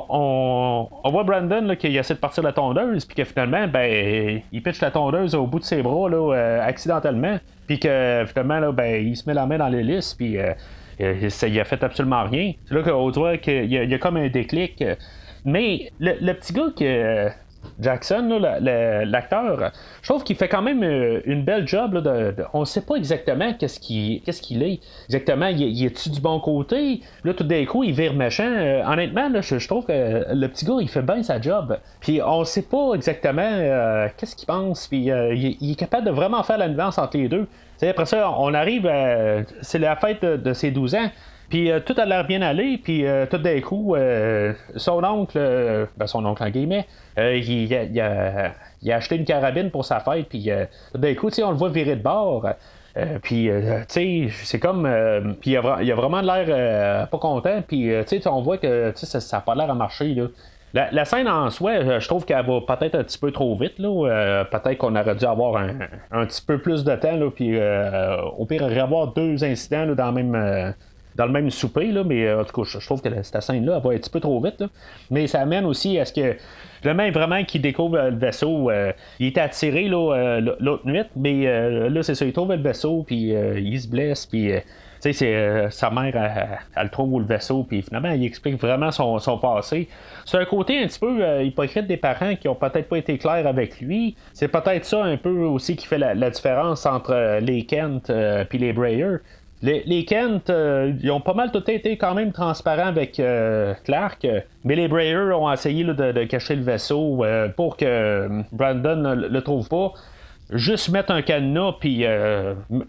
on, 0.09 1.09
voit 1.09 1.23
Brandon 1.23 1.75
qui 1.75 1.95
essaie 1.97 2.13
de 2.13 2.19
partir 2.19 2.43
la 2.43 2.53
tondeuse, 2.53 3.05
puis 3.05 3.15
que 3.15 3.23
finalement, 3.23 3.67
ben, 3.67 4.41
il 4.51 4.63
pitch 4.63 4.81
la 4.81 4.91
tondeuse 4.91 5.35
au 5.35 5.45
bout 5.45 5.59
de 5.59 5.63
ses 5.63 5.81
bras 5.81 6.09
là, 6.09 6.33
euh, 6.33 6.61
accidentellement, 6.61 7.39
puis 7.67 7.79
que 7.79 8.23
finalement, 8.27 8.59
là, 8.59 8.71
ben, 8.71 9.05
il 9.05 9.15
se 9.15 9.27
met 9.27 9.33
la 9.33 9.45
main 9.45 9.57
dans 9.57 9.67
l'hélice, 9.67 10.13
puis 10.13 10.37
euh, 10.37 10.53
il 10.99 11.59
a 11.59 11.65
fait 11.65 11.83
absolument 11.83 12.23
rien. 12.23 12.53
C'est 12.65 12.75
là 12.75 12.83
qu'on 12.83 13.09
voit 13.11 13.37
qu'il 13.37 13.65
y, 13.65 13.93
a 13.93 13.97
comme 13.97 14.17
un 14.17 14.29
déclic. 14.29 14.83
Mais 15.45 15.91
le, 15.99 16.13
le 16.21 16.33
petit 16.33 16.53
gars 16.53 16.69
qui 16.75 16.85
Jackson, 17.79 18.39
l'acteur, 18.61 19.71
je 20.01 20.09
trouve 20.09 20.23
qu'il 20.23 20.35
fait 20.35 20.47
quand 20.47 20.61
même 20.61 20.83
euh, 20.83 21.21
une 21.25 21.43
belle 21.43 21.67
job. 21.67 21.97
de, 21.97 22.35
on 22.53 22.61
ne 22.61 22.65
sait 22.65 22.81
pas 22.81 22.95
exactement 22.95 23.53
qu'est-ce 23.53 23.79
qu'il 23.79 24.63
est. 24.63 24.79
Exactement, 25.07 25.47
il, 25.47 25.85
est-tu 25.85 26.09
du 26.09 26.21
bon 26.21 26.39
côté? 26.39 27.01
Là, 27.23 27.33
tout 27.33 27.43
d'un 27.43 27.65
coup, 27.65 27.83
il 27.83 27.93
vire 27.93 28.13
méchant. 28.13 28.47
Euh, 28.47 28.83
honnêtement, 28.85 29.29
je, 29.41 29.67
trouve 29.67 29.85
que 29.85 30.33
le 30.33 30.47
petit 30.47 30.65
gars, 30.65 30.77
il 30.79 30.89
fait 30.89 31.01
bien 31.01 31.23
sa 31.23 31.41
job. 31.41 31.77
Puis 31.99 32.21
on 32.21 32.41
ne 32.41 32.45
sait 32.45 32.63
pas 32.63 32.93
exactement 32.93 33.41
euh, 33.41 34.07
qu'est-ce 34.17 34.35
qu'il 34.35 34.47
pense. 34.47 34.87
Puis 34.87 35.05
il, 35.07 35.71
est 35.71 35.75
capable 35.75 36.05
de 36.05 36.11
vraiment 36.11 36.43
faire 36.43 36.57
la 36.57 36.67
nuance 36.67 36.97
entre 36.97 37.17
les 37.17 37.27
deux. 37.27 37.47
après 37.81 38.05
ça, 38.05 38.31
on 38.37 38.53
arrive, 38.53 38.89
c'est 39.61 39.79
la 39.79 39.95
fête 39.95 40.21
de, 40.23 40.37
de 40.37 40.53
ses 40.53 40.71
12 40.71 40.95
ans. 40.95 41.09
Puis 41.53 41.69
euh, 41.69 41.79
tout 41.79 41.93
a 41.97 42.05
l'air 42.05 42.25
bien 42.25 42.41
aller, 42.41 42.79
puis 42.83 43.05
euh, 43.05 43.27
tout 43.27 43.37
d'un 43.37 43.61
coup, 43.61 43.93
euh, 43.93 44.53
son 44.75 45.03
oncle, 45.03 45.37
ben 45.95 46.07
son 46.07 46.25
oncle 46.25 46.41
en 46.41 46.49
guillemets, 46.49 46.87
il, 47.15 48.01
a, 48.01 48.95
acheté 48.95 49.17
une 49.17 49.23
carabine 49.23 49.69
pour 49.69 49.85
sa 49.85 49.99
fête, 49.99 50.29
puis 50.29 50.49
tout 50.91 50.97
d'un 50.97 51.13
coup, 51.13 51.29
on 51.43 51.51
le 51.51 51.55
voit 51.55 51.69
virer 51.69 51.95
de 51.95 52.01
bord. 52.01 52.49
puis, 53.21 53.51
tu 53.51 53.85
sais, 53.87 54.27
c'est 54.31 54.57
comme. 54.57 54.89
puis, 55.41 55.51
il 55.51 55.57
a, 55.57 55.75
a, 55.75 55.93
vraiment 55.93 56.21
l'air 56.21 57.07
pas 57.09 57.19
content. 57.19 57.61
Puis, 57.67 57.91
tu 58.07 58.19
sais, 58.19 58.27
on 58.27 58.41
voit 58.41 58.57
que 58.57 58.91
ça 58.95 59.37
n'a 59.37 59.41
pas 59.41 59.53
l'air 59.53 59.69
à 59.69 59.75
marcher. 59.75 60.15
Là. 60.15 60.89
La, 60.91 61.05
scène 61.05 61.27
en 61.27 61.51
soi, 61.51 61.99
je 61.99 62.07
trouve 62.07 62.25
qu'elle 62.25 62.43
va 62.47 62.61
peut-être 62.61 62.95
un 62.95 63.03
petit 63.03 63.19
peu 63.19 63.31
trop 63.31 63.55
vite. 63.55 63.77
Là. 63.77 64.43
peut-être 64.45 64.79
qu'on 64.79 64.95
aurait 64.95 65.15
dû 65.15 65.25
avoir 65.25 65.57
un, 66.09 66.25
petit 66.25 66.41
peu 66.41 66.57
plus 66.57 66.83
de 66.83 66.95
temps. 66.95 67.15
Là, 67.15 67.29
puis, 67.29 67.59
au 68.39 68.45
pire, 68.47 68.63
avoir 68.83 69.13
deux 69.13 69.43
incidents 69.43 69.85
dans 69.93 70.07
le 70.07 70.23
même 70.23 70.73
dans 71.15 71.25
le 71.25 71.31
même 71.31 71.49
souper, 71.49 71.91
là, 71.91 72.03
mais 72.03 72.25
euh, 72.25 72.41
en 72.41 72.43
tout 72.43 72.61
cas, 72.61 72.67
je, 72.67 72.85
trouve 72.85 73.01
que 73.01 73.09
cette 73.21 73.41
scène-là 73.41 73.79
va 73.79 73.91
un 73.91 73.97
petit 73.97 74.09
peu 74.09 74.19
trop 74.19 74.41
vite. 74.41 74.63
Mais 75.11 75.27
ça 75.27 75.41
amène 75.41 75.65
aussi 75.65 75.99
à 75.99 76.05
ce 76.05 76.13
que 76.13 76.35
le 76.83 76.93
même 76.93 77.13
vraiment 77.13 77.43
qui 77.43 77.59
découvre 77.59 77.97
euh, 77.97 78.09
le 78.09 78.17
vaisseau, 78.17 78.69
euh, 78.69 78.91
il 79.19 79.27
est 79.27 79.37
attiré 79.37 79.87
l'autre 79.87 80.85
nuit, 80.85 81.03
mais 81.15 81.89
là, 81.89 82.03
c'est 82.03 82.15
ça, 82.15 82.25
il 82.25 82.33
trouve 82.33 82.51
le 82.51 82.61
vaisseau, 82.61 83.03
puis 83.05 83.31
il 83.31 83.79
se 83.79 83.87
blesse, 83.87 84.25
puis. 84.25 84.51
tu 85.01 85.13
sais, 85.13 85.67
sa 85.69 85.89
mère, 85.89 86.13
elle, 86.75 86.89
trouve 86.89 87.19
le 87.19 87.25
vaisseau, 87.25 87.63
puis 87.63 87.81
finalement, 87.81 88.11
il 88.11 88.25
explique 88.25 88.59
vraiment 88.59 88.91
son, 88.91 89.37
passé. 89.37 89.87
C'est 90.25 90.37
un 90.37 90.45
côté 90.45 90.81
un 90.81 90.87
petit 90.87 90.99
peu 90.99 91.43
hypocrite 91.43 91.87
des 91.87 91.97
parents 91.97 92.35
qui 92.35 92.47
ont 92.47 92.55
peut-être 92.55 92.87
pas 92.87 92.97
été 92.97 93.17
clairs 93.17 93.45
avec 93.47 93.79
lui. 93.81 94.15
C'est 94.33 94.47
peut-être 94.47 94.85
ça 94.85 95.03
un 95.03 95.17
peu 95.17 95.43
aussi 95.43 95.75
qui 95.75 95.87
fait 95.87 95.97
la, 95.97 96.29
différence 96.29 96.85
entre 96.85 97.39
les 97.41 97.65
Kent 97.65 98.09
et 98.09 98.57
les 98.57 98.73
Breyer. 98.73 99.17
Les, 99.63 100.03
Kent, 100.03 100.49
euh, 100.49 100.91
ils 101.01 101.09
ont 101.09 101.21
pas 101.21 101.33
mal 101.33 101.49
tout 101.53 101.71
été 101.71 101.95
quand 101.95 102.13
même 102.15 102.33
transparents 102.33 102.87
avec 102.87 103.17
euh, 103.17 103.73
Clark, 103.85 104.27
mais 104.65 104.75
les 104.75 104.89
Breyer 104.89 105.31
ont 105.33 105.49
essayé 105.49 105.85
de, 105.85 106.23
cacher 106.25 106.57
le 106.57 106.63
vaisseau 106.63 107.23
euh, 107.23 107.47
pour 107.47 107.77
que 107.77 108.27
Brandon 108.51 108.97
ne 108.97 109.27
le 109.29 109.41
trouve 109.41 109.69
pas. 109.69 109.93
Juste 110.51 110.89
mettre 110.89 111.13
un 111.13 111.21
cadenas 111.21 111.75
puis 111.79 112.05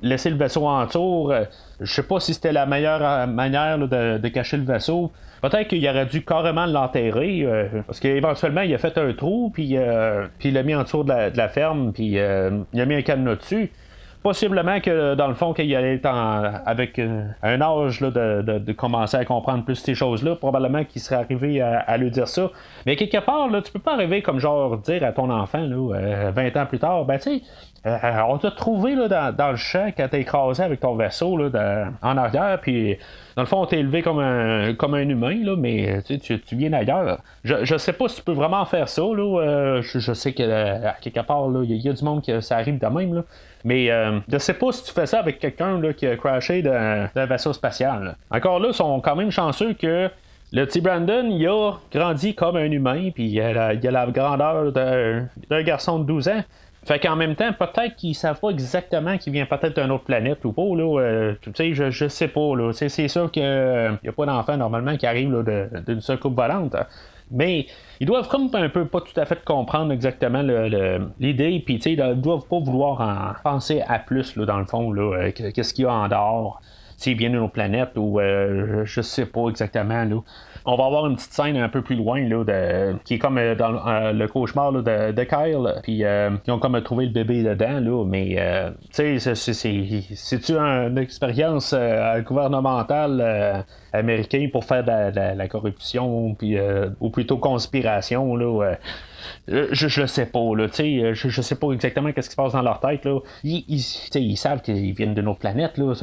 laisser 0.03 0.29
le 0.29 0.37
vaisseau 0.37 0.67
en 0.67 0.85
tour, 0.89 1.33
je 1.81 1.93
sais 1.95 2.03
pas 2.03 2.19
si 2.19 2.35
c'était 2.35 2.53
la 2.53 2.67
meilleure 2.67 3.29
manière 3.29 3.79
de, 3.79 4.29
cacher 4.29 4.57
le 4.57 4.65
vaisseau. 4.65 5.13
Peut-être 5.41 5.69
qu'il 5.69 5.89
aurait 5.89 6.07
dû 6.07 6.25
carrément 6.25 6.67
l'enterrer, 6.67 7.47
parce 7.87 8.01
qu'éventuellement 8.01 8.63
il 8.63 8.75
a 8.75 8.79
fait 8.79 8.99
un 8.99 9.13
trou, 9.13 9.51
puis, 9.55 9.79
puis 10.39 10.49
il 10.49 10.55
l'a 10.55 10.65
mis 10.65 10.75
en 10.75 10.85
tour 10.85 11.05
de 11.05 11.11
la, 11.11 11.31
de 11.31 11.39
la 11.39 11.49
ferme, 11.49 11.93
puis 11.93 12.17
il 12.17 12.19
a 12.19 12.85
mis 12.85 12.97
un 12.97 13.03
cadenas 13.03 13.37
dessus 13.37 13.71
possiblement 14.25 14.81
que 14.81 15.15
dans 15.15 15.29
le 15.29 15.35
fond, 15.35 15.53
qu'il 15.53 15.73
allait 15.77 15.97
être 15.97 16.07
avec 16.07 16.99
euh, 16.99 17.27
un 17.43 17.61
âge 17.61 18.01
de, 18.01 18.73
commencer 18.73 19.19
à 19.19 19.25
comprendre 19.27 19.65
plus 19.65 19.77
ces 19.77 19.95
choses-là, 19.95 20.35
probablement 20.35 20.83
qu'il 20.83 21.03
serait 21.03 21.17
arrivé 21.17 21.61
à, 21.61 21.97
lui 21.99 22.11
dire 22.11 22.27
ça. 22.27 22.51
Mais 22.87 22.97
quelque 22.97 23.19
part, 23.19 23.49
là, 23.49 23.61
tu 23.61 23.71
peux 23.71 23.79
pas 23.79 23.93
arriver 23.93 24.23
comme 24.23 24.41
genre 24.41 24.79
dire 24.79 25.05
à 25.05 25.13
ton 25.13 25.29
enfant, 25.31 25.61
là, 25.61 26.31
20 26.33 26.57
euh, 26.57 26.63
ans 26.63 26.67
plus 26.67 26.79
tard, 26.79 27.05
ben 27.05 27.19
tu 27.19 27.39
sais, 27.39 27.43
euh, 27.87 27.99
on 28.29 28.39
t'a 28.39 28.51
trouvé 28.51 28.95
là, 28.95 29.33
dans, 29.33 29.51
le 29.51 29.57
champ 29.57 29.91
quand 29.97 30.09
t'es 30.09 30.21
écrasé 30.21 30.63
avec 30.63 30.81
ton 30.81 30.95
vaisseau 30.95 31.37
là, 31.37 31.91
en 32.03 32.17
arrière, 32.17 32.59
puis 32.61 32.97
dans 33.37 33.43
le 33.43 33.49
fond, 33.49 33.63
on 33.63 33.67
t'a 33.67 33.77
élevé 33.77 34.03
comme 34.03 34.21
un, 34.21 34.75
comme 34.75 34.95
un 34.95 35.09
humain, 35.09 35.37
là, 35.43 35.57
mais 35.57 36.03
tu, 36.03 36.19
tu 36.19 36.57
viens 36.57 36.71
d'ailleurs. 36.71 37.19
Je, 37.43 37.65
je 37.65 37.77
sais 37.77 37.93
pas 37.93 38.09
si 38.09 38.17
tu 38.17 38.23
peux 38.23 38.33
vraiment 38.33 38.65
faire 38.65 38.89
ça. 38.89 39.03
Là, 39.03 39.81
je, 39.83 40.13
sais 40.13 40.33
que 40.33 40.43
à 40.87 40.95
quelque 41.01 41.21
part, 41.21 41.49
il 41.65 41.77
y, 41.77 41.89
a 41.89 41.93
du 41.93 42.05
monde 42.05 42.23
qui 42.23 42.33
ça 42.43 42.57
arrive 42.57 42.79
de 42.79 42.87
même. 42.87 43.15
Là. 43.15 43.23
Mais 43.65 43.91
euh, 43.91 44.21
je 44.29 44.39
sais 44.39 44.55
pas 44.55 44.71
si 44.73 44.85
tu 44.85 44.93
fais 44.93 45.07
ça 45.07 45.19
avec 45.19 45.39
quelqu'un 45.39 45.81
qui 45.95 46.07
a 46.07 46.17
crashé 46.17 46.63
d'un 46.63 47.09
vaisseau 47.27 47.53
spatial. 47.53 48.17
Encore 48.31 48.61
là, 48.61 48.69
ils 48.69 48.75
sont 48.75 49.01
quand 49.01 49.17
même 49.17 49.31
chanceux 49.31 49.73
que 49.73 50.11
le 50.53 50.67
petit 50.67 50.81
Brandon, 50.81 51.27
il 51.31 51.49
a 51.49 51.73
grandi 51.91 52.35
comme 52.35 52.57
un 52.57 52.71
humain, 52.71 53.11
puis 53.13 53.27
il 53.27 53.41
a 53.41 53.73
la, 53.75 54.07
grandeur 54.07 54.71
d'un 54.71 55.63
garçon 55.63 55.99
de 55.99 56.05
12 56.05 56.29
ans. 56.29 56.45
Fait 56.87 56.99
qu'en 56.99 57.17
même 57.17 57.35
temps, 57.35 57.53
peut-être 57.53 57.97
qu'ils 57.97 58.15
savent 58.15 58.41
pas 58.41 58.51
exactement 58.51 59.17
qu'il 59.17 59.33
vient 59.33 59.47
peut-être 59.47 59.81
d'une 59.81 59.91
autre 59.91 60.05
planète 60.05 60.45
ou 60.45 60.53
pas. 60.53 60.63
Là, 60.63 61.01
euh, 61.01 61.35
tu 61.41 61.51
sais, 61.55 61.75
je, 61.75 61.91
je 61.91 62.09
sais 62.09 62.29
pas. 62.29 62.55
Là. 62.55 62.73
C'est, 62.73 63.09
sûr 63.09 63.31
qu'il 63.31 63.43
n'y 63.43 64.09
a 64.09 64.13
pas 64.13 64.27
d'enfants 64.27 64.57
normalement 64.57 64.97
qui 64.97 65.07
arrivent 65.07 65.45
d'une 65.87 66.01
seule 66.01 66.19
coupe 66.19 66.37
volante. 66.37 66.77
Mais 67.31 67.67
ils 68.01 68.07
doivent 68.07 68.29
comme 68.29 68.51
un 68.53 68.69
peu 68.69 68.85
pas 68.87 69.01
tout 69.01 69.19
à 69.19 69.25
fait 69.25 69.43
comprendre 69.45 69.93
exactement 69.93 70.43
l'idée, 71.19 71.63
puis 71.65 71.77
ils 71.77 72.21
doivent 72.21 72.47
pas 72.47 72.59
vouloir 72.59 73.01
en 73.01 73.33
penser 73.43 73.83
à 73.87 73.99
plus 73.99 74.37
là, 74.37 74.45
dans 74.45 74.59
le 74.59 74.67
fond, 74.67 74.93
là, 74.93 75.33
qu'est-ce 75.33 75.73
qu'il 75.73 75.85
y 75.85 75.89
a 75.89 75.93
en 75.93 76.09
dehors, 76.09 76.61
s'ils 76.97 77.17
viennent 77.17 77.33
d'une 77.33 77.43
autre 77.43 77.53
planète 77.53 77.91
ou 77.97 78.21
je 78.21 79.01
sais 79.01 79.27
pas 79.27 79.49
exactement. 79.49 80.05
Là 80.05 80.21
on 80.67 80.77
va 80.77 80.87
avoir 80.87 81.07
une 81.07 81.17
petite 81.17 81.33
scène 81.33 81.57
un 81.57 81.69
peu 81.69 81.83
plus 81.83 81.97
loin 81.97 82.27
là, 82.27 82.43
de, 82.45 82.97
qui 83.05 83.15
est 83.15 83.19
comme 83.19 83.37
euh, 83.37 83.55
dans 83.55 83.87
euh, 83.87 84.13
le 84.13 84.27
cauchemar 84.29 84.73
de, 84.73 85.13
de, 85.13 85.25
Kyle. 85.25 85.81
Puis 85.83 86.05
euh, 86.05 86.31
ils 86.47 86.53
ont 86.53 86.59
comme 86.59 86.81
trouvé 86.83 87.07
le 87.07 87.13
bébé 87.13 87.43
dedans, 87.43 87.81
là, 87.81 88.05
mais 88.05 88.73
tu 88.93 89.19
sais, 89.21 89.35
c'est-tu 89.35 90.57
une 90.57 90.99
expérience 90.99 91.75
gouvernementale 92.25 93.65
américaine 93.93 94.51
pour 94.51 94.65
faire 94.65 94.85
de 94.85 95.37
la, 95.37 95.49
corruption, 95.49 96.35
puis, 96.35 96.57
ou 97.01 97.11
plutôt 97.11 97.39
conspiration, 97.39 98.37
là, 98.37 98.65
euh, 98.65 98.75
je, 99.49 99.89
je 99.89 100.01
le 100.01 100.07
sais 100.07 100.27
pas, 100.27 100.55
là, 100.57 100.67
je, 100.77 101.13
je 101.15 101.43
sais 101.43 101.55
pas 101.55 101.71
exactement 101.73 102.11
ce 102.15 102.21
qui 102.21 102.31
se 102.31 102.37
passe 102.37 102.53
dans 102.53 102.63
leur 102.63 102.81
tête. 102.81 103.05
Là. 103.05 103.21
Ils, 103.43 103.65
ils, 103.69 104.37
savent 104.37 104.63
qu'ils 104.63 104.93
viennent 104.93 105.15
d'une 105.15 105.29
autre 105.29 105.41
planète. 105.41 105.79
Là, 105.79 105.95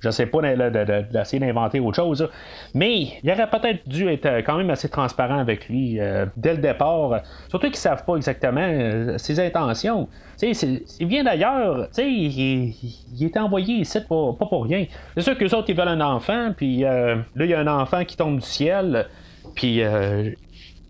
je 0.00 0.10
sais 0.10 0.26
pas 0.26 0.40
d'essayer 0.42 1.40
d'inventer 1.40 1.80
autre 1.80 1.96
chose. 1.96 2.28
Mais 2.74 3.08
il 3.22 3.30
aurait 3.30 3.48
peut-être 3.48 3.88
dû 3.88 4.08
être 4.08 4.26
euh, 4.26 4.42
quand 4.42 4.56
même 4.56 4.70
assez 4.70 4.88
transparent 4.88 5.38
avec 5.38 5.68
lui 5.68 6.00
euh, 6.00 6.26
dès 6.36 6.52
le 6.52 6.58
départ. 6.58 7.22
Surtout 7.48 7.68
qu'ils 7.68 7.76
savent 7.76 8.04
pas 8.04 8.16
exactement 8.16 9.18
ses 9.18 9.40
intentions. 9.40 10.08
il 10.42 11.06
vient 11.06 11.24
d'ailleurs, 11.24 11.88
il, 11.98 12.74
il, 13.18 13.24
est 13.24 13.36
envoyé 13.36 13.76
ici 13.76 14.00
pas, 14.00 14.32
pas 14.38 14.46
pour 14.46 14.64
rien. 14.64 14.86
C'est 15.16 15.22
sûr 15.22 15.36
que 15.36 15.44
les 15.44 15.54
autres 15.54 15.70
ils 15.70 15.76
veulent 15.76 15.88
un 15.88 16.00
enfant, 16.00 16.52
puis 16.56 16.80
là 16.80 17.24
il 17.36 17.46
y 17.46 17.54
a 17.54 17.60
un 17.60 17.66
enfant 17.66 18.04
qui 18.04 18.16
tombe 18.16 18.36
du 18.38 18.46
ciel, 18.46 19.06
puis 19.54 19.82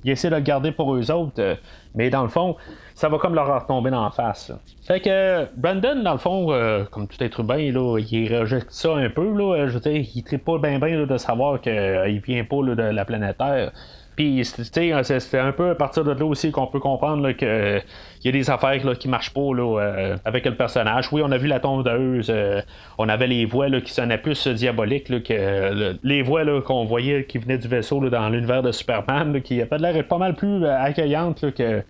ils 0.05 0.11
essaient 0.11 0.31
de 0.31 0.37
le 0.37 0.41
garder 0.41 0.73
pour 0.73 0.95
eux 0.95 1.11
autres, 1.11 1.41
euh, 1.41 1.55
mais 1.95 2.11
dans 2.11 2.23
le 2.23 2.29
fond, 2.29 2.57
ça 2.95 3.09
va 3.09 3.19
comme 3.19 3.35
leur 3.35 3.63
retomber 3.63 3.91
dans 3.91 4.05
la 4.05 4.11
face. 4.11 4.53
Fait 4.87 5.01
que 5.01 5.47
Brandon, 5.57 6.03
dans 6.03 6.13
le 6.13 6.19
fond, 6.19 6.53
euh, 6.53 6.85
comme 6.85 7.07
tout 7.07 7.23
être 7.23 7.41
humain, 7.41 7.71
là, 7.73 7.99
il 7.99 8.37
rejette 8.37 8.71
ça 8.71 8.95
un 8.95 9.11
peu. 9.11 9.33
Là, 9.37 9.67
je 9.67 9.75
veux 9.75 9.81
dire, 9.81 10.05
il 10.15 10.25
ne 10.31 10.37
pas 10.39 10.59
bien 10.59 10.79
bien 10.79 11.07
de 11.07 11.17
savoir 11.17 11.61
qu'il 11.61 11.73
euh, 11.73 12.21
vient 12.25 12.45
pas 12.45 12.63
de 12.63 12.83
la 12.83 13.05
planète 13.05 13.39
Terre. 13.39 13.73
Puis, 14.17 14.45
c'est 14.45 15.39
un 15.39 15.53
peu 15.53 15.71
à 15.71 15.75
partir 15.75 16.05
de 16.05 16.13
là 16.13 16.25
aussi 16.27 16.51
qu'on 16.51 16.67
peut 16.67 16.81
comprendre 16.81 17.33
qu'il 17.33 17.83
y 18.25 18.29
a 18.29 18.33
des 18.33 18.51
affaires 18.51 18.85
là, 18.85 18.95
qui 18.95 19.09
marchent 19.09 19.33
pas 19.33 19.41
euh, 19.41 20.17
avec 20.25 20.45
le 20.45 20.55
personnage. 20.55 21.11
Oui, 21.13 21.23
on 21.25 21.33
a 21.33 21.39
vu 21.39 21.49
la 21.49 21.61
tondeuse, 21.61 22.29
euh, 22.29 22.61
on 22.99 23.09
avait 23.09 23.27
les 23.27 23.47
voix 23.47 23.69
là, 23.69 23.81
qui 23.81 23.93
sonnaient 23.93 24.19
plus 24.19 24.47
diaboliques 24.49 25.09
que 25.23 25.97
les 26.03 26.23
voix 26.23 26.43
qu'on 26.61 26.85
voyait 26.85 27.25
qui 27.25 27.39
venaient 27.39 27.59
du 27.59 27.69
vaisseau 27.69 28.01
dans 28.11 28.29
l'univers 28.29 28.63
de 28.63 28.71
Superman, 28.71 29.41
qui 29.41 29.63
a 29.63 29.67
pas 29.67 29.79
l'air 29.79 30.07
pas 30.07 30.19
mal 30.19 30.35
plus 30.35 30.63
euh, 30.63 30.79
accueillante 30.79 31.51
que 31.55 31.83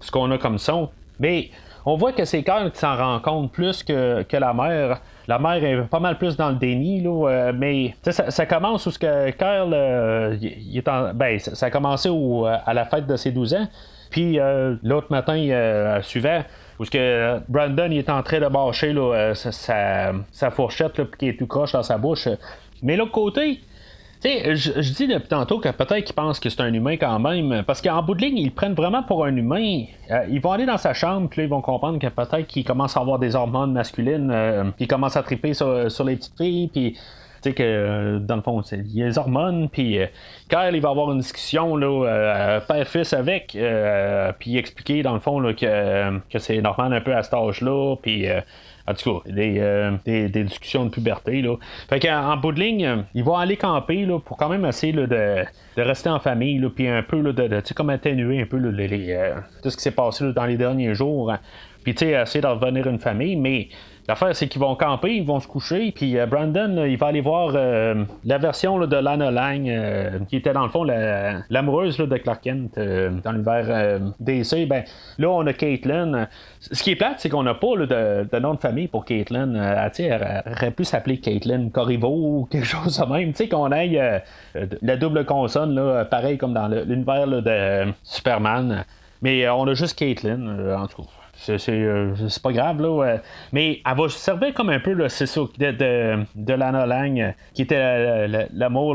ce 0.00 0.10
qu'on 0.10 0.30
a 0.30 0.38
comme 0.38 0.58
son. 0.58 0.88
Mais 1.20 1.50
on 1.84 1.96
voit 1.96 2.12
que 2.12 2.24
c'est 2.24 2.42
Kyle 2.42 2.70
qui 2.72 2.78
s'en 2.78 2.96
rend 2.96 3.20
compte 3.20 3.52
plus 3.52 3.82
que, 3.82 4.22
que 4.22 4.36
la 4.36 4.54
mère. 4.54 5.00
La 5.28 5.38
mère 5.38 5.62
est 5.64 5.82
pas 5.88 5.98
mal 5.98 6.18
plus 6.18 6.36
dans 6.36 6.50
le 6.50 6.54
déni, 6.54 7.00
là, 7.00 7.28
euh, 7.28 7.52
mais 7.54 7.94
ça, 8.02 8.46
commence 8.46 8.86
où 8.86 8.90
ce 8.92 8.98
que 8.98 9.30
Kyle 9.30 9.72
euh, 9.72 10.36
est 10.40 10.86
en, 10.88 11.12
ben, 11.12 11.38
ça, 11.38 11.66
a 11.66 11.70
commencé 11.70 12.08
à 12.64 12.72
la 12.72 12.84
fête 12.84 13.06
de 13.06 13.16
ses 13.16 13.32
12 13.32 13.54
ans. 13.54 13.68
Puis 14.10 14.38
euh, 14.38 14.76
l'autre 14.84 15.08
matin 15.10 16.00
suivant, 16.02 16.44
où 16.78 16.84
ce 16.84 16.90
que 16.90 17.40
Brandon 17.48 17.88
il 17.90 17.98
est 17.98 18.10
en 18.10 18.22
train 18.22 18.38
de 18.38 18.46
bâcher 18.46 18.92
là, 18.92 19.32
sa, 19.34 20.50
fourchette 20.50 21.16
qui 21.16 21.28
est 21.28 21.38
tout 21.38 21.46
croche 21.46 21.72
dans 21.72 21.82
sa 21.82 21.98
bouche. 21.98 22.28
Mais 22.82 22.96
l'autre 22.96 23.12
côté, 23.12 23.60
je, 24.26 24.92
dis 24.92 25.06
depuis 25.06 25.28
tantôt 25.28 25.58
que 25.58 25.68
peut-être 25.68 26.04
qu'ils 26.04 26.14
pensent 26.14 26.40
que 26.40 26.48
c'est 26.48 26.60
un 26.60 26.72
humain 26.72 26.96
quand 26.96 27.18
même, 27.18 27.62
parce 27.66 27.82
qu'en 27.82 28.02
bout 28.02 28.14
de 28.14 28.22
ligne, 28.22 28.38
ils 28.38 28.52
prennent 28.52 28.74
vraiment 28.74 29.02
pour 29.02 29.24
un 29.24 29.36
humain. 29.36 29.84
Euh, 30.10 30.24
ils 30.28 30.40
vont 30.40 30.52
aller 30.52 30.66
dans 30.66 30.78
sa 30.78 30.94
chambre, 30.94 31.28
puis 31.28 31.40
là, 31.40 31.44
ils 31.44 31.50
vont 31.50 31.60
comprendre 31.60 31.98
que 31.98 32.06
peut-être 32.06 32.46
qu'il 32.46 32.64
commence 32.64 32.96
à 32.96 33.00
avoir 33.00 33.18
des 33.18 33.34
hormones 33.34 33.72
masculines, 33.72 34.30
euh, 34.32 34.64
puis 34.64 34.84
il 34.84 34.88
commence 34.88 35.16
à 35.16 35.22
triper 35.22 35.54
sur, 35.54 35.74
les 36.04 36.16
petites 36.16 36.36
filles, 36.36 36.68
puis 36.68 36.92
tu 36.92 37.00
sais 37.42 37.52
que 37.52 37.62
euh, 37.62 38.18
dans 38.18 38.36
le 38.36 38.42
fond, 38.42 38.62
il 38.72 38.96
y 38.96 39.02
a 39.02 39.06
les 39.06 39.18
hormones, 39.18 39.68
puis 39.68 39.98
Kyle, 40.48 40.70
il 40.72 40.80
va 40.80 40.90
avoir 40.90 41.12
une 41.12 41.18
discussion 41.18 41.76
là, 41.76 42.60
père-fils 42.66 43.12
avec, 43.12 43.56
puis 44.38 44.56
expliquer 44.56 45.02
dans 45.02 45.14
le 45.14 45.20
fond 45.20 45.42
que, 45.54 46.18
que 46.30 46.38
c'est 46.38 46.60
normal 46.60 46.92
un 46.92 47.00
peu 47.00 47.14
à 47.14 47.22
cet 47.22 47.34
âge-là, 47.34 47.96
puis 48.02 48.26
en 48.88 48.94
tout 48.94 49.20
cas, 49.20 49.30
euh, 49.36 49.96
des, 50.04 50.28
discussions 50.28 50.84
de 50.84 50.90
puberté. 50.90 51.42
Là. 51.42 51.56
Fait 51.88 52.00
qu'en 52.00 52.36
bout 52.36 52.52
de 52.52 52.60
ligne, 52.60 53.04
ils 53.14 53.24
vont 53.24 53.36
aller 53.36 53.56
camper 53.56 54.06
là, 54.06 54.18
pour 54.20 54.36
quand 54.36 54.48
même 54.48 54.64
essayer 54.64 54.92
de, 54.92 55.44
rester 55.76 56.08
en 56.08 56.20
famille, 56.20 56.60
puis 56.74 56.88
un 56.88 57.02
peu 57.02 57.20
de, 57.32 57.74
comme 57.74 57.90
atténuer 57.90 58.40
un 58.40 58.46
peu 58.46 58.58
euh, 58.58 59.34
tout 59.62 59.70
ce 59.70 59.76
qui 59.76 59.82
s'est 59.82 59.90
passé 59.90 60.32
dans 60.32 60.46
les 60.46 60.56
derniers 60.56 60.94
jours. 60.94 61.32
Puis 61.82 61.92
essayer 61.92 62.40
de 62.40 62.46
revenir 62.46 62.86
une 62.88 62.98
famille, 62.98 63.36
mais 63.36 63.68
L'affaire, 64.08 64.36
c'est 64.36 64.46
qu'ils 64.46 64.60
vont 64.60 64.76
camper, 64.76 65.16
ils 65.16 65.26
vont 65.26 65.40
se 65.40 65.48
coucher, 65.48 65.90
puis 65.90 66.16
euh, 66.16 66.26
Brandon, 66.26 66.84
il 66.86 66.96
va 66.96 67.08
aller 67.08 67.20
voir 67.20 67.52
euh, 67.54 68.04
la 68.24 68.38
version 68.38 68.78
de 68.78 68.96
Lana 68.96 69.32
Lang, 69.32 69.68
euh, 69.68 70.20
qui 70.28 70.36
était 70.36 70.52
dans 70.52 70.62
le 70.62 70.68
fond 70.68 70.84
l'amoureuse 70.84 71.96
de 71.96 72.16
Clark 72.16 72.42
Kent 72.42 72.78
dans 72.78 73.32
l'univers 73.32 74.00
DC. 74.20 74.68
Ben, 74.68 74.84
là, 75.18 75.30
on 75.30 75.44
a 75.46 75.52
Caitlyn. 75.52 76.28
Ce 76.60 76.82
qui 76.82 76.92
est 76.92 76.96
plate, 76.96 77.16
c'est 77.18 77.28
qu'on 77.28 77.42
n'a 77.42 77.54
pas 77.54 77.74
de, 77.76 78.38
nom 78.38 78.54
de 78.54 78.60
famille 78.60 78.86
pour 78.86 79.04
Caitlyn. 79.04 79.54
elle, 79.98 80.42
aurait 80.52 80.70
pu 80.70 80.84
s'appeler 80.84 81.18
Caitlyn 81.18 81.70
Corriveau 81.70 82.14
ou 82.14 82.44
quelque 82.50 82.66
chose 82.66 82.98
de 82.98 83.12
même. 83.12 83.30
Tu 83.30 83.38
sais, 83.38 83.48
qu'on 83.48 83.72
ait 83.72 84.22
la 84.82 84.96
double 84.96 85.24
consonne, 85.24 85.74
là, 85.74 86.04
pareil 86.04 86.38
comme 86.38 86.54
dans 86.54 86.68
l'univers 86.68 87.26
de 87.26 87.92
Superman. 88.04 88.84
Mais 89.22 89.48
on 89.48 89.66
a 89.66 89.74
juste 89.74 89.98
Caitlyn, 89.98 90.76
en 90.76 90.86
tout 90.86 91.02
cas. 91.02 91.25
Euh, 91.48 92.14
c'est 92.28 92.42
pas 92.42 92.52
grave, 92.52 92.80
là. 92.80 93.18
Mais 93.52 93.80
elle 93.84 93.96
va 93.96 94.08
servir 94.08 94.54
comme 94.54 94.70
un 94.70 94.80
peu, 94.80 94.92
là, 94.92 95.08
c'est 95.08 95.26
ça, 95.26 95.40
de, 95.58 95.70
de, 95.70 96.24
de 96.34 96.52
Lana 96.54 96.86
Lang, 96.86 97.34
qui 97.54 97.62
était 97.62 98.28
l'amour 98.52 98.94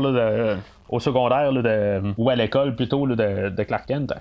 au 0.92 1.00
secondaire 1.00 1.52
de, 1.52 2.14
ou 2.18 2.28
à 2.28 2.36
l'école 2.36 2.76
plutôt 2.76 3.06
de, 3.06 3.48
de, 3.48 3.62
Clark 3.62 3.86
Kent. 3.86 4.12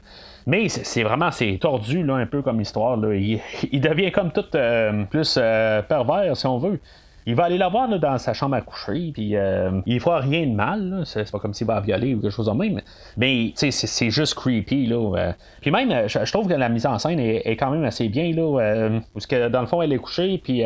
Mais 0.47 0.69
c'est 0.69 1.03
vraiment 1.03 1.29
c'est 1.29 1.57
tordu 1.59 2.01
là, 2.01 2.15
un 2.15 2.25
peu 2.25 2.41
comme 2.41 2.61
histoire. 2.61 2.97
Là. 2.97 3.13
Il, 3.13 3.81
devient 3.81 4.11
comme 4.11 4.31
tout 4.31 4.45
euh, 4.55 5.03
plus 5.03 5.37
euh, 5.37 5.81
pervers 5.81 6.35
si 6.35 6.47
on 6.47 6.57
veut. 6.57 6.79
Il 7.27 7.35
va 7.35 7.43
aller 7.43 7.57
la 7.57 7.69
voir 7.69 7.87
dans 7.87 8.17
sa 8.17 8.33
chambre 8.33 8.55
à 8.55 8.61
coucher, 8.61 9.11
puis 9.13 9.35
euh, 9.35 9.81
il 9.85 9.99
fera 9.99 10.19
rien 10.19 10.47
de 10.47 10.53
mal. 10.53 11.03
C'est 11.05 11.29
pas 11.31 11.39
comme 11.39 11.53
s'il 11.53 11.67
va 11.67 11.79
violer 11.79 12.15
ou 12.15 12.21
quelque 12.21 12.31
chose 12.33 12.47
de 12.47 12.51
même. 12.51 12.81
Mais 13.17 13.53
c'est 13.55 14.09
juste 14.09 14.33
creepy. 14.35 14.87
Là, 14.87 15.17
euh. 15.17 15.33
Puis 15.61 15.69
même, 15.69 16.07
je, 16.07 16.31
trouve 16.31 16.47
que 16.47 16.53
la 16.53 16.69
mise 16.69 16.85
en 16.85 16.97
scène 16.97 17.19
est, 17.19 17.55
quand 17.57 17.69
même 17.69 17.83
assez 17.83 18.09
bien. 18.09 18.33
Là, 18.33 18.59
euh, 18.59 18.99
parce 19.13 19.27
que 19.27 19.49
dans 19.49 19.61
le 19.61 19.67
fond, 19.67 19.81
elle 19.81 19.93
est 19.93 19.97
couchée, 19.97 20.39
puis 20.43 20.63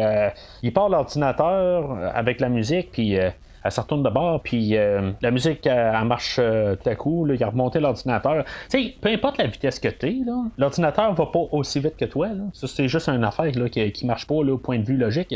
il 0.63 0.73
part 0.73 0.89
l'ordinateur 0.89 1.97
avec 2.13 2.39
la 2.39 2.47
musique, 2.47 2.91
puis 2.91 3.13
elle 3.13 3.71
se 3.71 3.81
retourne 3.81 4.03
de 4.03 4.09
bord, 4.09 4.41
puis 4.41 4.75
la 5.21 5.31
musique, 5.31 5.67
elle, 5.67 6.05
marche 6.05 6.37
tout 6.37 6.89
à 6.89 6.95
coup, 6.95 7.27
il 7.27 7.43
a 7.43 7.47
remonté 7.47 7.81
l'ordinateur. 7.81 8.45
Tu 8.69 8.81
sais, 8.81 8.95
peu 9.01 9.09
importe 9.09 9.39
la 9.39 9.47
vitesse 9.47 9.79
que 9.79 9.89
tu 9.89 10.07
es, 10.07 10.17
l'ordinateur 10.57 11.13
va 11.13 11.25
pas 11.25 11.47
aussi 11.51 11.79
vite 11.81 11.97
que 11.97 12.05
toi. 12.05 12.29
C'est 12.53 12.87
juste 12.87 13.09
une 13.09 13.25
affaire 13.25 13.51
là, 13.57 13.67
qui, 13.67 13.91
qui 13.91 14.05
marche 14.05 14.25
pas 14.25 14.35
au 14.35 14.57
point 14.57 14.79
de 14.79 14.85
vue 14.85 14.97
logique. 14.97 15.35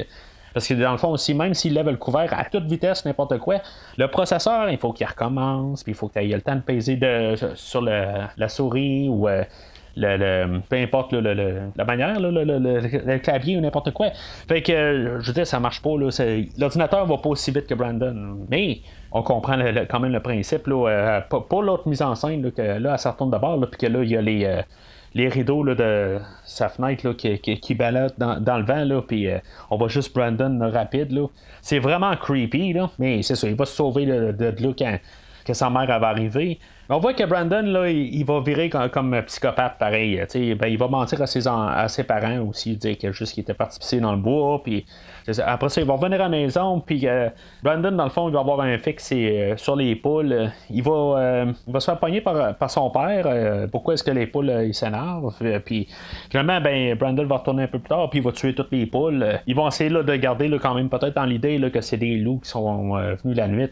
Parce 0.54 0.68
que 0.68 0.74
dans 0.74 0.92
le 0.92 0.98
fond 0.98 1.10
aussi, 1.10 1.34
même 1.34 1.54
s'il 1.54 1.74
lève 1.74 1.90
le 1.90 1.98
couvert 1.98 2.34
à 2.38 2.46
toute 2.46 2.66
vitesse, 2.66 3.06
n'importe 3.06 3.38
quoi, 3.40 3.58
le 3.98 4.08
processeur, 4.08 4.70
il 4.70 4.78
faut 4.78 4.94
qu'il 4.94 5.08
recommence, 5.08 5.84
puis 5.84 5.92
il 5.92 5.96
faut 5.96 6.10
qu'il 6.10 6.32
ait 6.32 6.36
le 6.36 6.42
temps 6.42 6.56
de 6.56 6.62
peser 6.62 7.00
sur 7.56 7.82
la 7.82 8.50
souris 8.50 9.10
ou 9.10 9.28
euh, 9.28 9.44
le, 9.96 10.60
peu 10.70 10.76
importe 10.78 11.14
la 11.14 11.86
manière, 11.86 12.20
le, 12.20 13.18
clavier 13.18 13.58
ou 13.58 13.62
n'importe 13.62 13.92
quoi. 13.92 14.10
Fait 14.48 14.62
que, 14.62 15.18
je 15.20 15.28
veux 15.28 15.34
dire, 15.34 15.48
ça 15.48 15.60
marche 15.60 15.82
pas. 15.82 15.92
L'ordinateur 16.58 17.06
va 17.06 17.18
pas 17.18 17.30
aussi 17.30 17.52
vite 17.52 17.68
que 17.68 17.74
Brandon. 17.74 18.38
Mais 18.50 18.80
on 19.12 19.24
comprend 19.24 19.58
quand 19.90 20.00
même 20.00 20.12
le 20.12 20.22
principe. 20.22 20.68
Là, 20.68 20.88
euh, 20.88 21.22
pour, 21.22 21.64
l'autre 21.64 21.88
mise 21.88 22.02
en 22.02 22.16
scène, 22.16 22.52
que 22.52 22.62
là, 22.62 22.98
se 22.98 23.08
retourne 23.08 23.32
d'abord, 23.32 23.60
puis 23.70 23.80
que 23.80 23.88
là, 23.88 24.04
il 24.04 24.10
y 24.10 24.18
a 24.18 24.22
les. 24.22 24.46
Euh, 24.46 24.62
les 25.14 25.28
rideaux 25.28 25.64
de 25.64 26.20
sa 26.46 26.70
fenêtre 26.70 27.08
là, 27.08 27.14
qui, 27.14 27.40
qui, 27.40 27.76
dans, 27.76 28.58
le 28.58 28.64
vent, 28.64 28.84
là, 28.84 29.02
puis 29.02 29.28
euh, 29.28 29.40
on 29.70 29.78
voit 29.78 29.88
juste 29.88 30.14
Brandon 30.16 30.60
rapide. 30.72 31.12
Là. 31.12 31.28
C'est 31.62 31.80
vraiment 31.80 32.16
creepy, 32.16 32.74
là, 32.74 32.90
mais 33.00 33.22
c'est 33.24 33.36
ça, 33.36 33.48
il 33.48 33.56
va 33.56 33.66
se 33.66 33.76
sauver 33.76 34.06
de, 34.06 34.32
de, 34.32 34.64
là 34.64 34.74
quand, 34.78 35.00
que 35.46 35.54
sa 35.54 35.70
mère 35.70 35.88
va 36.00 36.08
arriver. 36.08 36.60
On 36.92 36.98
voit 36.98 37.14
que 37.14 37.24
Brandon, 37.24 37.62
là, 37.62 37.88
il, 37.88 38.26
va 38.26 38.40
virer 38.40 38.70
comme, 38.70 39.22
psychopathe 39.28 39.78
pareil. 39.78 40.24
Ben, 40.60 40.68
il 40.68 40.78
va 40.78 40.88
mentir 40.88 41.22
à 41.22 41.28
ses, 41.28 41.48
à 41.48 41.88
ses 41.88 42.04
parents 42.04 42.40
aussi, 42.40 42.76
dire 42.78 42.98
qu'il 42.98 43.12
juste 43.12 43.34
qu'il 43.34 43.42
était 43.42 43.54
parti 43.54 44.00
dans 44.00 44.12
le 44.14 44.18
bois, 44.18 44.62
puis 44.64 44.86
après 45.46 45.70
ça, 45.70 45.82
il 45.82 45.88
va 45.88 45.94
revenir 45.94 46.20
à 46.20 46.24
la 46.24 46.30
maison, 46.30 46.80
puis 46.80 47.08
euh, 47.08 47.30
Brandon, 47.64 47.92
dans 47.92 48.04
le 48.04 48.10
fond, 48.10 48.28
il 48.30 48.34
va 48.34 48.40
avoir 48.40 48.62
un 48.62 48.78
fixe 48.78 49.12
euh, 49.14 49.56
sur 49.58 49.76
les 49.76 49.96
poules. 49.96 50.50
Il 50.70 50.84
va, 50.84 50.92
euh, 50.92 51.54
va 51.68 51.80
se 51.80 51.86
faire 51.86 52.00
pogner 52.00 52.22
par, 52.22 52.56
par 52.56 52.70
son 52.70 52.90
père. 52.90 53.68
pourquoi 53.72 53.94
est-ce 53.94 54.04
que 54.04 54.12
les 54.12 54.28
poules 54.28 54.52
ils 54.66 54.74
s'énervent? 54.74 55.34
puis 55.66 55.88
finalement, 56.30 56.62
ben, 56.62 56.96
Brandon 56.96 57.26
va 57.26 57.38
retourner 57.38 57.64
un 57.64 57.68
peu 57.68 57.80
plus 57.80 57.90
tard, 57.90 58.10
puis 58.10 58.20
il 58.20 58.26
va 58.26 58.32
tuer 58.32 58.54
toutes 58.56 58.72
les 58.72 58.86
poules. 58.86 59.40
Ils 59.48 59.56
vont 59.56 59.68
essayer 59.68 59.90
de 59.90 60.16
garder 60.16 60.48
là, 60.48 60.58
quand 60.60 60.74
même 60.74 60.90
peut-être 60.90 61.16
dans 61.16 61.26
l'idée 61.26 61.60
que 61.72 61.82
c'est 61.82 61.98
des 61.98 62.18
loups 62.18 62.40
qui 62.44 62.50
sont 62.50 62.94
venus 63.24 63.38
la 63.38 63.48
nuit. 63.48 63.68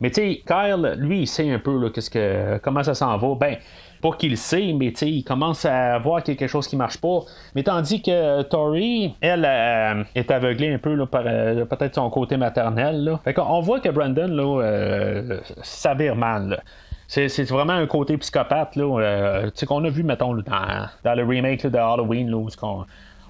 Mais 0.00 0.10
tu 0.10 0.14
sais, 0.14 0.42
Kyle, 0.46 0.94
lui, 0.98 1.20
il 1.20 1.26
sait 1.26 1.50
un 1.50 1.58
peu 1.58 1.90
qu'est-ce 1.90 2.10
que, 2.10 2.27
comment 2.62 2.82
ça 2.82 2.94
s'en 2.94 3.16
va. 3.16 3.34
Ben, 3.34 3.56
pas 4.00 4.12
qu'il 4.12 4.30
le 4.30 4.36
sait, 4.36 4.72
mais 4.72 4.88
il 4.88 5.24
commence 5.24 5.64
à 5.64 5.98
voir 5.98 6.22
quelque 6.22 6.46
chose 6.46 6.68
qui 6.68 6.76
marche 6.76 6.98
pas. 6.98 7.20
Mais 7.54 7.62
tandis 7.62 8.00
que 8.00 8.42
Tori, 8.42 9.14
elle, 9.20 9.44
euh, 9.44 10.04
est 10.14 10.30
aveuglée 10.30 10.72
un 10.72 10.78
peu 10.78 11.04
par 11.06 11.22
euh, 11.26 11.64
peut-être 11.64 11.94
son 11.96 12.08
côté 12.10 12.36
maternel. 12.36 13.18
Fait 13.24 13.36
on 13.38 13.60
voit 13.60 13.80
que 13.80 13.88
Brandon 13.88 14.28
là, 14.28 14.62
euh, 14.62 15.40
s'avère 15.62 16.16
mal. 16.16 16.62
C'est, 17.06 17.42
vraiment 17.44 17.72
un 17.72 17.86
côté 17.86 18.18
psychopathe 18.18 18.76
là, 18.76 19.50
qu'on 19.66 19.84
a 19.84 19.88
vu, 19.88 20.02
mettons, 20.02 20.34
dans, 20.34 21.14
le 21.14 21.24
remake 21.24 21.66
de 21.66 21.78
Halloween, 21.78 22.34
où 22.34 22.48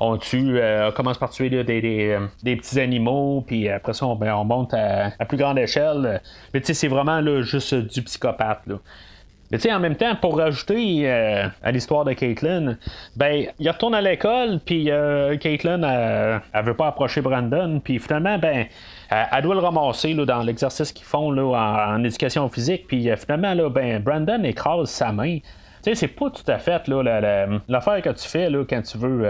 on, 0.00 0.16
tue, 0.16 0.60
on 0.62 0.92
commence 0.92 1.18
par 1.18 1.30
tuer 1.30 1.50
des, 1.50 1.64
des, 1.64 2.56
petits 2.56 2.80
animaux, 2.80 3.44
puis 3.46 3.68
après 3.68 3.94
ça, 3.94 4.06
on, 4.06 4.14
ben, 4.16 4.34
on 4.34 4.44
monte 4.44 4.74
à, 4.74 5.10
plus 5.26 5.38
grande 5.38 5.58
échelle. 5.58 6.20
Mais 6.54 6.60
c'est 6.62 6.88
vraiment 6.88 7.20
là, 7.20 7.42
juste 7.42 7.74
du 7.74 8.02
psychopathe. 8.02 8.62
Mais 9.50 9.56
tu 9.56 9.62
sais, 9.62 9.72
en 9.72 9.80
même 9.80 9.96
temps, 9.96 10.14
pour 10.16 10.36
rajouter 10.36 11.10
euh, 11.10 11.48
à 11.62 11.72
l'histoire 11.72 12.04
de 12.04 12.12
Caitlyn, 12.12 12.76
ben, 13.16 13.46
il 13.58 13.70
retourne 13.70 13.94
à 13.94 14.02
l'école, 14.02 14.60
puis 14.64 14.90
euh, 14.90 15.38
Caitlyn, 15.38 15.82
euh, 15.82 16.38
elle, 16.52 16.64
veut 16.64 16.74
pas 16.74 16.88
approcher 16.88 17.22
Brandon, 17.22 17.80
puis 17.82 17.98
finalement, 17.98 18.38
ben, 18.38 18.66
elle, 19.10 19.42
doit 19.42 19.54
le 19.54 19.62
ramasser 19.62 20.12
dans 20.12 20.42
l'exercice 20.42 20.92
qu'ils 20.92 21.06
font 21.06 21.30
là, 21.30 21.94
en, 21.94 22.04
éducation 22.04 22.46
physique, 22.50 22.86
puis 22.86 23.08
finalement, 23.16 23.54
là, 23.54 23.70
ben, 23.70 24.02
Brandon 24.02 24.42
écrase 24.44 24.90
sa 24.90 25.12
main. 25.12 25.38
C'est 25.94 26.08
pas 26.08 26.30
tout 26.30 26.50
à 26.50 26.58
fait 26.58 26.82
l'affaire 27.68 28.02
que 28.02 28.10
tu 28.10 28.28
fais 28.28 28.48
quand 28.68 28.82
tu 28.82 28.98
veux 28.98 29.22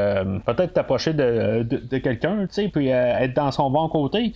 peut-être 0.45 0.73
t'approcher 0.73 1.13
de, 1.13 1.63
de, 1.63 1.99
quelqu'un, 1.99 2.47
tu 2.47 2.55
sais, 2.55 2.69
puis 2.69 2.89
être 2.89 3.35
dans 3.35 3.51
son 3.51 3.71
bon 3.71 3.89
côté. 3.89 4.33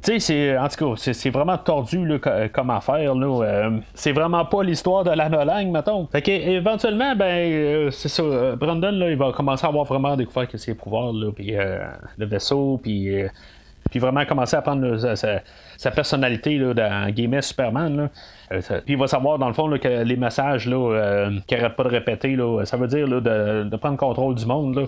Tu 0.00 0.12
sais, 0.12 0.18
c'est, 0.20 0.56
en 0.58 0.68
tout 0.68 0.94
cas, 0.94 1.12
c'est, 1.12 1.30
vraiment 1.30 1.58
tordu 1.58 2.06
là, 2.06 2.48
comme 2.52 2.70
affaire. 2.70 3.16
Là, 3.16 3.42
euh, 3.42 3.78
c'est 3.94 4.12
vraiment 4.12 4.44
pas 4.44 4.62
l'histoire 4.62 5.02
de 5.02 5.10
la 5.10 5.28
Nolang, 5.28 5.72
mettons. 5.72 6.06
Fait 6.06 6.22
qu'éventuellement, 6.22 7.16
ben, 7.16 7.52
euh, 7.52 7.90
c'est 7.90 8.08
ça. 8.08 8.22
Euh, 8.22 8.54
Brandon, 8.54 8.92
là, 8.92 9.10
il 9.10 9.16
va 9.16 9.32
commencer 9.32 9.66
à 9.66 9.70
avoir 9.70 9.84
vraiment 9.86 10.14
découvert 10.14 10.46
que 10.46 10.56
là, 10.56 11.32
puis 11.34 11.52
le 12.16 12.26
vaisseau, 12.26 12.78
puis 12.80 13.10
vraiment 13.96 14.24
commencer 14.24 14.54
à 14.54 14.62
prendre 14.62 14.96
sa, 15.16 15.42
personnalité 15.94 16.58
là, 16.58 16.74
dans 16.74 17.14
Game 17.14 17.40
Superman. 17.40 17.96
Là. 17.96 18.58
puis 18.84 18.94
il 18.94 18.98
va 18.98 19.06
savoir 19.06 19.38
dans 19.38 19.48
le 19.48 19.54
fond 19.54 19.70
que 19.78 20.02
les 20.02 20.16
messages 20.16 20.66
là, 20.66 21.30
qu'il 21.46 21.58
n'arrête 21.58 21.76
pas 21.76 21.84
de 21.84 21.88
répéter, 21.88 22.36
là, 22.36 22.64
ça 22.64 22.76
veut 22.76 22.88
dire 22.88 23.08
de, 23.08 23.64
de, 23.64 23.76
prendre 23.76 23.96
contrôle 23.96 24.34
du 24.34 24.46
monde. 24.46 24.76
Là. 24.76 24.82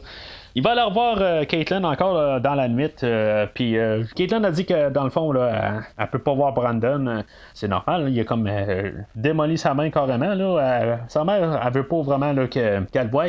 Il 0.56 0.64
va 0.64 0.72
aller 0.72 0.82
revoir 0.82 1.18
euh, 1.20 1.44
Caitlin 1.44 1.84
encore 1.84 2.16
euh, 2.16 2.40
dans 2.40 2.54
la 2.54 2.68
nuit. 2.68 2.90
Euh, 3.04 3.46
puis 3.54 3.76
Caitlin 4.16 4.42
a 4.42 4.50
dit 4.50 4.66
que 4.66 4.90
dans 4.90 5.04
le 5.04 5.10
fond, 5.10 5.30
là, 5.30 5.82
elle, 5.96 6.06
peut 6.08 6.18
pas 6.18 6.34
voir 6.34 6.52
Brandon. 6.52 7.22
c'est 7.54 7.68
normal. 7.68 8.08
il 8.10 8.20
a 8.20 8.24
comme 8.24 8.50
démoli 9.14 9.58
sa 9.58 9.74
main 9.74 9.90
carrément. 9.90 10.34
Là, 10.34 10.98
sa 11.08 11.24
mère, 11.24 11.60
elle 11.64 11.72
veut 11.72 11.86
pas 11.86 12.02
vraiment 12.02 12.34
qu'elle 12.46 12.86
le 12.92 13.10
voie. 13.10 13.26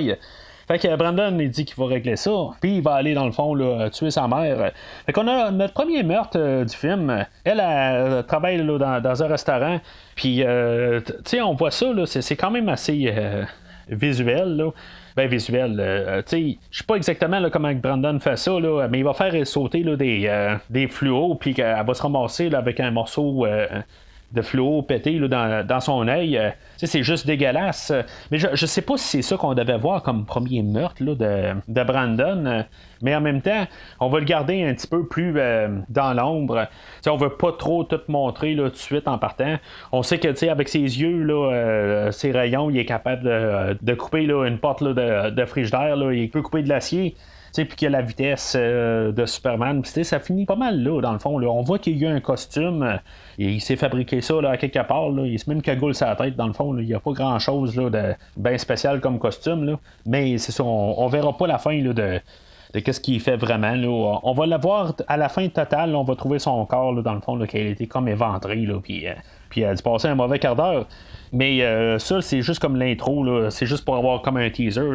Fait 0.68 0.80
que 0.80 0.96
Brandon, 0.96 1.38
il 1.40 1.50
dit 1.50 1.66
qu'il 1.66 1.76
va 1.78 1.88
régler 1.88 2.16
ça. 2.16 2.32
Puis 2.62 2.78
il 2.78 2.82
va 2.82 2.94
aller, 2.94 3.14
dans 3.14 3.26
le 3.26 3.32
fond, 3.32 3.54
là, 3.54 3.90
tuer 3.90 4.12
sa 4.12 4.28
mère. 4.28 4.72
Fait 5.06 5.14
qu'on 5.14 5.28
a 5.28 5.52
notre 5.52 5.74
premier 5.74 6.04
meurtre 6.04 6.64
du 6.64 6.76
film. 6.76 7.26
Elle, 7.44 8.24
travaille 8.28 8.66
dans, 8.66 9.02
dans, 9.02 9.24
un 9.24 9.28
restaurant. 9.28 9.80
Puis, 10.16 10.38
tu 10.38 11.14
sais, 11.26 11.42
on 11.42 11.54
voit 11.56 11.72
ça, 11.72 11.88
c'est, 12.06 12.36
quand 12.36 12.52
même 12.52 12.70
assez 12.70 13.14
visuel. 13.90 14.56
Là 14.58 14.72
ben, 15.16 15.28
visuel. 15.28 15.80
Euh, 15.80 16.22
sais, 16.26 16.58
je 16.70 16.78
sais 16.78 16.84
pas 16.84 16.96
exactement 16.96 17.40
là, 17.40 17.50
comment 17.50 17.74
Brandon 17.74 18.20
fait 18.20 18.38
ça, 18.38 18.60
là, 18.60 18.88
mais 18.88 19.00
il 19.00 19.04
va 19.04 19.14
faire 19.14 19.46
sauter 19.46 19.84
là, 19.84 19.96
des, 19.96 20.26
euh, 20.28 20.56
des 20.70 20.88
fluos, 20.88 21.36
puis 21.36 21.54
qu'elle 21.54 21.86
va 21.86 21.94
se 21.94 22.02
ramasser 22.02 22.50
là, 22.50 22.60
avec 22.60 22.80
un 22.80 22.92
morceau 22.92 23.46
euh, 23.46 23.68
de 24.32 24.42
fluo 24.42 24.82
pété 24.82 25.20
là, 25.20 25.64
dans, 25.64 25.80
son 25.80 26.08
œil. 26.08 26.38
Euh, 26.38 26.50
c'est 26.78 27.04
juste 27.04 27.28
dégueulasse. 27.28 27.92
Mais 28.32 28.38
je, 28.38 28.48
je 28.54 28.66
sais 28.66 28.82
pas 28.82 28.98
si 28.98 29.08
c'est 29.08 29.22
ça 29.22 29.38
qu'on 29.38 29.54
devait 29.54 29.78
voir 29.78 30.04
comme 30.04 30.26
premier 30.26 30.64
meurtre 30.64 31.04
là, 31.04 31.16
de, 31.16 31.62
de, 31.68 31.84
Brandon. 31.84 32.66
Mais 33.02 33.16
en 33.16 33.22
même 33.22 33.42
temps, 33.42 33.66
on 34.00 34.10
va 34.10 34.20
le 34.20 34.26
garder 34.26 34.64
un 34.64 34.74
petit 34.74 34.88
peu 34.88 35.06
plus 35.08 35.34
euh, 35.38 35.68
dans 35.90 36.14
l'ombre. 36.14 36.68
on 37.08 37.18
veut 37.18 37.36
pas 37.36 37.52
trop 37.52 37.84
tout 37.84 38.02
montrer 38.08 38.54
là, 38.54 38.66
tout 38.66 38.72
de 38.72 38.78
suite 38.78 39.08
en 39.08 39.18
partant. 39.18 39.58
On 39.92 40.04
sait 40.04 40.20
que 40.20 40.50
avec 40.50 40.70
ses 40.70 40.80
yeux, 40.80 41.24
là, 41.24 41.52
euh, 41.52 42.12
ses 42.12 42.32
rayons, 42.32 42.70
il 42.70 42.78
est 42.78 42.86
capable 42.86 43.24
de, 43.24 43.78
de 43.82 43.94
couper 43.94 44.24
une 44.24 44.58
porte 44.58 44.84
de, 44.84 45.30
de 45.30 45.46
frigidaire. 45.46 45.96
Il 46.12 46.30
peut 46.30 46.42
couper 46.42 46.64
de 46.64 46.70
l'acier 46.70 47.16
puis 47.54 47.66
qu'il 47.66 47.86
y 47.86 47.88
a 47.88 47.90
la 47.90 48.02
vitesse 48.02 48.56
euh, 48.58 49.12
de 49.12 49.26
Superman. 49.26 49.84
ça 49.84 50.20
finit 50.20 50.46
pas 50.46 50.56
mal 50.56 50.82
là, 50.82 51.02
dans 51.02 51.14
le 51.14 51.20
fond. 51.20 51.38
Là. 51.38 51.50
On 51.50 51.62
voit 51.62 51.80
qu'il 51.80 51.98
y 51.98 52.06
a 52.06 52.12
un 52.12 52.20
costume. 52.20 52.84
Euh, 52.84 52.98
et 53.40 53.50
il 53.52 53.62
s'est 53.62 53.76
fabriqué 53.76 54.22
ça 54.22 54.42
là, 54.42 54.52
à 54.52 54.58
quelque 54.58 54.86
part. 54.86 55.10
Là. 55.10 55.26
Il 55.26 55.38
se 55.38 55.50
met 55.50 55.56
une 55.56 55.62
cagoule 55.62 55.94
sur 55.94 56.08
la 56.08 56.16
tête, 56.16 56.36
dans 56.36 56.48
le 56.48 56.54
fond. 56.54 56.78
Il 56.78 56.86
n'y 56.86 56.94
a 56.94 57.00
pas 57.00 57.12
grand 57.12 57.40
chose 57.40 57.76
là, 57.76 57.90
de 57.90 58.14
bien 58.38 58.58
spécial 58.58 59.02
comme 59.02 59.20
costume. 59.20 59.66
Là. 59.66 59.80
Mais 60.06 60.38
c'est 60.38 60.52
ça, 60.52 60.64
on, 60.64 61.08
verra 61.08 61.38
pas 61.38 61.48
la 61.48 61.58
fin 61.58 61.82
là, 61.82 61.94
de 61.94 62.22
qu'est-ce 62.80 63.02
qu'il 63.02 63.20
fait 63.20 63.36
vraiment. 63.36 63.76
Là. 63.76 64.20
On 64.24 64.34
va 64.34 64.46
le 64.46 64.58
voir 64.58 64.94
à 65.08 65.18
la 65.18 65.30
fin 65.30 65.48
totale, 65.50 65.96
on 65.96 66.04
va 66.04 66.16
trouver 66.16 66.40
son 66.40 66.66
corps 66.66 66.94
dans 67.02 67.14
le 67.14 67.22
fond, 67.22 67.40
a 67.40 67.44
été 67.44 67.88
comme 67.88 68.08
éventré, 68.08 68.56
là, 68.56 68.80
puis, 68.82 69.08
euh, 69.08 69.14
puis 69.50 69.66
a 69.66 69.74
dû 69.74 69.84
passer 69.84 70.08
un 70.08 70.16
mauvais 70.16 70.40
quart 70.40 70.56
d'heure. 70.56 70.86
Mais 71.34 71.62
euh, 71.62 71.98
ça, 71.98 72.22
c'est 72.22 72.42
juste 72.42 72.60
comme 72.60 72.76
l'intro, 72.76 73.50
c'est 73.50 73.66
juste 73.66 73.86
pour 73.86 73.96
avoir 73.96 74.22
comme 74.22 74.38
un 74.38 74.50
teaser. 74.50 74.90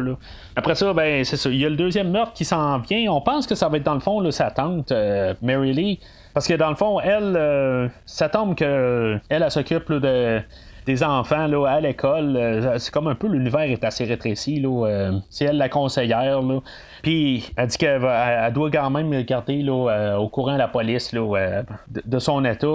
Après 0.55 0.75
ça, 0.75 0.93
ben 0.93 1.23
c'est 1.23 1.37
ça. 1.37 1.49
Il 1.49 1.57
y 1.57 1.65
a 1.65 1.69
le 1.69 1.75
deuxième 1.75 2.11
meurtre 2.11 2.33
qui 2.33 2.45
s'en 2.45 2.77
vient. 2.79 3.11
On 3.11 3.21
pense 3.21 3.47
que 3.47 3.55
ça 3.55 3.69
va 3.69 3.77
être 3.77 3.83
dans 3.83 3.95
le 3.95 3.99
fond 3.99 4.29
sa 4.29 4.51
tante, 4.51 4.91
euh, 4.91 5.33
Mary 5.41 5.73
Lee. 5.73 5.99
Parce 6.33 6.47
que 6.47 6.53
dans 6.53 6.69
le 6.69 6.75
fond, 6.75 6.99
elle, 6.99 7.35
euh, 7.35 7.87
ça 8.05 8.29
tombe 8.29 8.53
que 8.55 9.17
elle, 9.29 9.49
s'occupe 9.49 9.91
de 9.91 10.39
des 10.85 11.03
enfants 11.03 11.47
là, 11.47 11.65
à 11.65 11.81
l'école. 11.81 12.71
c'est 12.77 12.93
comme 12.93 13.07
un 13.07 13.15
peu 13.15 13.27
l'univers 13.27 13.63
est 13.63 13.83
assez 13.83 14.05
rétréci. 14.05 14.61
Là, 14.61 15.11
c'est 15.29 15.45
elle 15.45 15.57
la 15.57 15.67
conseillère. 15.67 16.41
Là. 16.41 16.59
Puis 17.01 17.51
elle 17.55 17.67
dit 17.67 17.77
qu'elle 17.77 18.53
doit 18.53 18.71
quand 18.71 18.89
même 18.89 19.21
garder 19.23 19.61
là, 19.61 20.17
au 20.19 20.29
courant 20.29 20.57
la 20.57 20.67
police 20.67 21.13
là, 21.13 21.63
de, 21.87 22.19
son 22.19 22.43
état 22.45 22.67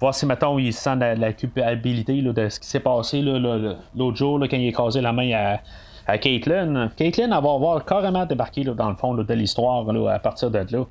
voir 0.00 0.14
si, 0.14 0.26
mettons, 0.26 0.58
il 0.58 0.72
sent 0.72 0.96
la, 0.96 1.32
culpabilité 1.32 2.22
de 2.22 2.48
ce 2.48 2.60
qui 2.60 2.66
s'est 2.66 2.80
passé 2.80 3.22
l'autre 3.22 4.16
jour 4.16 4.38
quand 4.40 4.56
il 4.56 4.68
a 4.68 4.72
causé 4.72 5.00
la 5.00 5.12
main 5.12 5.32
à, 5.32 5.60
à 6.06 6.18
Caitlyn. 6.18 6.88
Caitlyn, 6.96 7.24
elle 7.24 7.30
va 7.30 7.36
avoir 7.36 7.84
carrément 7.84 8.26
débarqué 8.26 8.64
dans 8.64 8.88
le 8.88 8.96
fond 8.96 9.14
de 9.14 9.34
l'histoire 9.34 9.86
à 10.08 10.18
partir 10.18 10.50
de 10.50 10.58
là. 10.58 10.84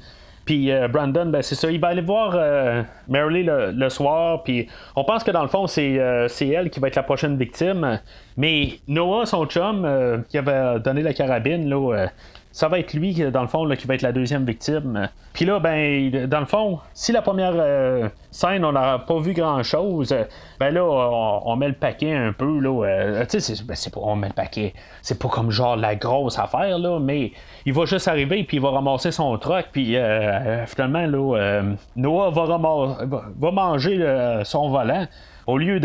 Puis 0.50 0.72
euh, 0.72 0.88
Brandon, 0.88 1.28
ben, 1.28 1.44
c'est 1.44 1.54
ça, 1.54 1.70
il 1.70 1.80
va 1.80 1.90
aller 1.90 2.02
voir 2.02 2.32
euh, 2.34 2.82
le, 3.08 3.90
soir, 3.90 4.42
puis 4.42 4.68
on 4.96 5.04
pense 5.04 5.24
que 5.24 5.30
dans 5.30 5.44
le 5.44 5.48
fond, 5.48 5.68
euh, 5.78 6.28
c'est, 6.28 6.48
elle 6.48 6.72
qui 6.72 6.80
va 6.80 6.88
être 6.88 6.96
la 6.96 7.04
prochaine 7.04 7.38
victime. 7.38 8.00
Mais 8.36 8.80
Noah, 8.88 9.28
son 9.28 9.46
chum, 9.46 9.86
euh, 9.86 10.18
qui 10.28 10.40
avait 10.40 10.80
donné 10.80 11.04
la 11.04 11.14
carabine, 11.14 11.70
là, 11.70 12.08
ça 12.52 12.68
va 12.68 12.80
être 12.80 12.94
lui, 12.94 13.14
dans 13.14 13.42
le 13.42 13.48
fond, 13.48 13.64
là, 13.64 13.76
qui 13.76 13.86
va 13.86 13.96
être 13.96 14.02
la 14.02 14.12
deuxième 14.12 14.44
victime. 14.44 15.08
Puis 15.34 15.46
là, 15.46 15.60
ben, 15.60 16.26
dans 16.28 16.40
le 16.40 16.46
fond, 16.46 16.80
si 16.94 17.12
la 17.12 17.22
première 17.22 17.54
euh, 17.56 18.10
scène, 18.32 18.66
on 18.66 18.72
n'a 18.72 19.00
pas 19.00 19.20
vu 19.20 19.34
grand-chose, 19.34 20.16
ben 20.60 20.74
là, 20.74 20.84
on, 20.84 21.56
met 21.56 21.68
le 21.68 21.76
paquet 21.76 22.14
un 22.14 22.34
peu, 22.34 22.60
là. 22.60 22.86
Euh, 22.86 23.26
tu 23.30 23.40
sais, 23.40 23.64
ben, 23.64 23.76
on 23.98 24.16
met 24.16 24.30
le 24.30 24.34
paquet. 24.34 24.74
C'est 25.04 25.20
pas 25.20 25.30
comme 25.30 25.52
genre 25.52 25.76
la 25.76 25.96
grosse 25.96 26.40
affaire, 26.40 26.80
là, 26.80 27.00
mais 27.00 27.32
il 27.66 27.74
va 27.74 27.86
juste 27.86 28.08
arriver, 28.08 28.44
puis 28.44 28.58
il 28.58 28.64
va 28.64 28.72
ramasser 28.72 29.12
son 29.12 29.38
truck, 29.38 29.68
puis 29.72 29.96
euh, 29.96 30.66
finalement, 30.66 31.06
là, 31.06 31.62
Noah 31.96 32.32
va, 32.32 32.48
va 32.48 33.52
manger 33.52 34.42
son 34.44 34.70
volant 34.70 35.06
au 35.50 35.58
lieu 35.58 35.80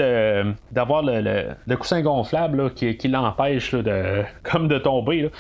d'avoir 0.72 1.03
le, 1.03 1.77
coussin 1.77 2.03
gonflable 2.03 2.74
qui, 2.74 3.09
l'empêche 3.09 3.74
de, 3.74 4.22
comme 4.42 4.68
de 4.68 4.79
tomber. 4.79 5.31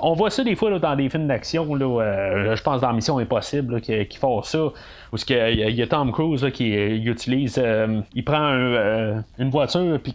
On 0.00 0.12
voit 0.12 0.30
ça 0.30 0.44
des 0.44 0.54
fois 0.54 0.78
dans 0.78 0.96
des 0.96 1.08
films 1.08 1.26
d'action. 1.26 1.68
Euh, 1.74 2.54
je 2.54 2.62
pense 2.62 2.80
dans 2.80 2.92
Mission 2.92 3.18
Impossible 3.18 3.80
qui, 3.80 4.06
qui 4.06 4.18
font 4.18 4.42
ça. 4.42 4.66
Où 5.12 5.16
il 5.28 5.70
y, 5.76 5.82
a 5.82 5.86
Tom 5.86 6.12
Cruise 6.12 6.46
qui 6.52 6.72
utilise. 6.72 7.58
Euh, 7.58 8.00
il 8.14 8.24
prend 8.24 8.52
euh, 8.52 9.20
une 9.38 9.50
voiture 9.50 9.98
puis 10.00 10.14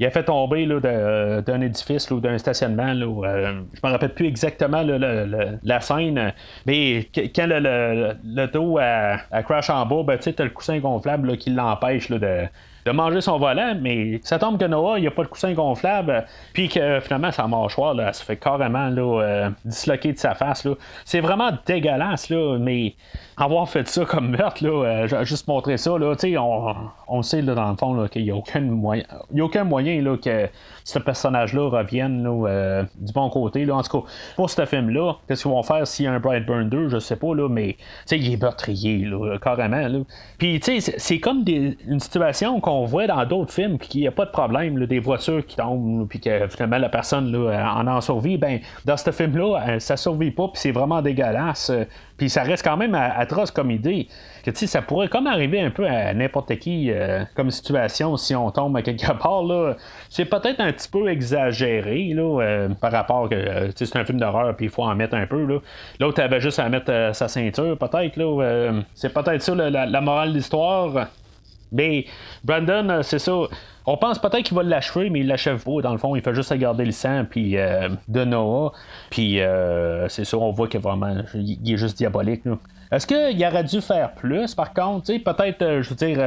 il 0.00 0.06
a 0.06 0.10
fait 0.10 0.24
tomber 0.24 0.66
d'un 0.66 1.60
édifice 1.60 2.10
ou 2.10 2.20
d'un 2.20 2.38
stationnement. 2.38 2.92
Là, 2.94 3.52
je 3.74 3.86
me 3.86 3.92
rappelle 3.92 4.14
plus 4.14 4.26
exactement 4.26 4.82
la 5.62 5.80
scène, 5.80 6.32
mais 6.66 7.08
quand 7.14 7.46
le, 7.48 8.46
dos 8.46 8.78
a, 8.78 9.42
crash 9.42 9.70
en 9.70 9.84
bas, 9.86 10.02
ben, 10.04 10.18
tu 10.18 10.32
as 10.38 10.44
le 10.44 10.50
coussin 10.50 10.78
gonflable 10.78 11.36
qui 11.36 11.50
l'empêche 11.50 12.10
de, 12.10 12.46
de 12.88 12.92
manger 12.92 13.20
son 13.20 13.38
volant, 13.38 13.74
mais 13.78 14.18
ça 14.22 14.38
tombe 14.38 14.58
que 14.58 14.64
Noah, 14.64 14.98
il 14.98 15.02
n'y 15.02 15.06
a 15.06 15.10
pas 15.10 15.22
de 15.22 15.28
coussin 15.28 15.52
gonflable, 15.52 16.24
puis 16.54 16.70
que 16.70 17.00
finalement, 17.00 17.30
sa 17.30 17.46
mâchoire, 17.46 17.92
là, 17.92 18.08
elle 18.08 18.14
se 18.14 18.24
fait 18.24 18.36
carrément 18.36 18.88
là, 18.88 19.22
euh, 19.22 19.50
disloquer 19.64 20.14
de 20.14 20.18
sa 20.18 20.34
face. 20.34 20.64
Là. 20.64 20.72
C'est 21.04 21.20
vraiment 21.20 21.50
dégueulasse, 21.66 22.30
là, 22.30 22.56
mais 22.58 22.94
avoir 23.36 23.68
fait 23.68 23.86
ça 23.88 24.06
comme 24.06 24.30
meurtre, 24.30 24.64
là, 24.64 25.04
euh, 25.04 25.24
juste 25.24 25.48
montrer 25.48 25.76
ça, 25.76 25.98
là, 25.98 26.14
on, 26.38 26.74
on 27.08 27.22
sait 27.22 27.42
là, 27.42 27.54
dans 27.54 27.70
le 27.70 27.76
fond 27.76 28.08
qu'il 28.08 28.24
n'y 28.24 28.30
a 28.30 28.36
aucun 28.36 28.60
moyen, 28.60 29.04
y 29.32 29.40
a 29.40 29.44
aucun 29.44 29.64
moyen 29.64 30.00
là, 30.00 30.16
que 30.16 30.48
ce 30.84 30.98
personnage-là 30.98 31.68
revienne 31.68 32.26
euh, 32.26 32.82
du 32.98 33.12
bon 33.12 33.28
côté. 33.28 33.66
Là. 33.66 33.76
En 33.76 33.82
tout 33.82 34.00
cas, 34.00 34.08
pour 34.36 34.48
ce 34.48 34.64
film-là, 34.64 35.16
qu'est-ce 35.28 35.42
qu'ils 35.42 35.50
vont 35.50 35.62
faire 35.62 35.86
s'il 35.86 36.06
y 36.06 36.08
a 36.08 36.12
un 36.12 36.20
Brightburn 36.20 36.70
2, 36.70 36.88
je 36.88 36.98
sais 36.98 37.16
pas, 37.16 37.34
là, 37.34 37.48
mais 37.48 37.76
il 38.10 38.32
est 38.32 38.40
meurtrier, 38.40 39.04
là, 39.04 39.36
carrément. 39.38 39.86
Là. 39.86 39.98
Puis, 40.38 40.60
c'est 40.62 41.20
comme 41.20 41.44
une 41.46 42.00
situation 42.00 42.60
qu'on 42.60 42.77
voit 42.84 43.06
dans 43.06 43.24
d'autres 43.24 43.52
films, 43.52 43.78
qu'il 43.78 44.02
n'y 44.02 44.08
a 44.08 44.12
pas 44.12 44.24
de 44.24 44.30
problème, 44.30 44.84
des 44.86 44.98
voitures 44.98 45.44
qui 45.44 45.56
tombent, 45.56 46.06
puis 46.08 46.20
que 46.20 46.46
finalement 46.48 46.78
la 46.78 46.88
personne 46.88 47.30
là, 47.32 47.74
en 47.74 47.86
en 47.86 48.00
survit. 48.00 48.38
Ben, 48.38 48.60
dans 48.84 48.96
ce 48.96 49.10
film-là, 49.10 49.60
euh, 49.68 49.78
ça 49.78 49.96
survit 49.96 50.30
pas, 50.30 50.48
puis 50.48 50.60
c'est 50.60 50.72
vraiment 50.72 51.02
dégueulasse. 51.02 51.70
Puis 52.18 52.28
ça 52.28 52.42
reste 52.42 52.64
quand 52.64 52.76
même 52.76 52.94
atroce 52.94 53.52
comme 53.52 53.70
idée. 53.70 54.08
Que 54.44 54.52
ça 54.54 54.82
pourrait 54.82 55.08
comme 55.08 55.26
arriver 55.28 55.60
un 55.60 55.70
peu 55.70 55.86
à 55.86 56.12
n'importe 56.12 56.56
qui 56.58 56.90
euh, 56.90 57.22
comme 57.36 57.50
situation 57.50 58.16
si 58.16 58.34
on 58.34 58.50
tombe 58.50 58.76
à 58.76 58.82
quelque 58.82 59.12
part. 59.22 59.44
Là. 59.44 59.76
C'est 60.10 60.24
peut-être 60.24 60.60
un 60.60 60.72
petit 60.72 60.88
peu 60.88 61.08
exagéré 61.08 62.12
là, 62.14 62.40
euh, 62.42 62.68
par 62.70 62.90
rapport 62.90 63.28
que 63.28 63.36
euh, 63.36 63.70
c'est 63.74 63.96
un 63.96 64.04
film 64.04 64.18
d'horreur 64.18 64.56
puis 64.56 64.66
il 64.66 64.70
faut 64.70 64.82
en 64.82 64.94
mettre 64.96 65.14
un 65.14 65.26
peu. 65.26 65.44
Là. 65.44 65.60
L'autre 66.00 66.20
avait 66.20 66.40
juste 66.40 66.58
à 66.58 66.68
mettre 66.68 67.10
sa 67.12 67.28
ceinture, 67.28 67.78
peut-être. 67.78 68.16
Là, 68.16 68.72
c'est 68.94 69.12
peut-être 69.12 69.42
ça 69.42 69.54
la, 69.54 70.00
morale 70.00 70.30
de 70.30 70.34
l'histoire. 70.34 71.08
Mais 71.72 72.06
Brandon, 72.44 73.00
c'est 73.02 73.18
ça. 73.18 73.32
On 73.90 73.96
pense 73.96 74.18
peut-être 74.18 74.42
qu'il 74.42 74.54
va 74.54 74.62
l'achever, 74.62 75.08
mais 75.08 75.20
il 75.20 75.26
l'achève 75.26 75.64
pas. 75.64 75.80
Dans 75.80 75.92
le 75.92 75.98
fond, 75.98 76.14
il 76.14 76.20
fait 76.20 76.34
juste 76.34 76.52
garder 76.52 76.84
le 76.84 76.92
sang 76.92 77.24
puis, 77.28 77.56
euh, 77.56 77.88
de 78.06 78.22
Noah. 78.22 78.72
Puis 79.08 79.40
euh, 79.40 80.06
c'est 80.08 80.26
ça, 80.26 80.36
on 80.36 80.50
voit 80.50 80.68
qu'il 80.68 80.80
vraiment, 80.80 81.14
il 81.34 81.72
est 81.72 81.78
juste 81.78 81.96
diabolique. 81.96 82.42
Est-ce 82.92 83.06
qu'il 83.06 83.46
aurait 83.46 83.64
dû 83.64 83.80
faire 83.80 84.12
plus, 84.12 84.54
par 84.54 84.74
contre? 84.74 85.06
Peut-être, 85.06 85.62
euh, 85.62 85.82
je 85.82 85.88
veux 85.88 85.96
dire, 85.96 86.18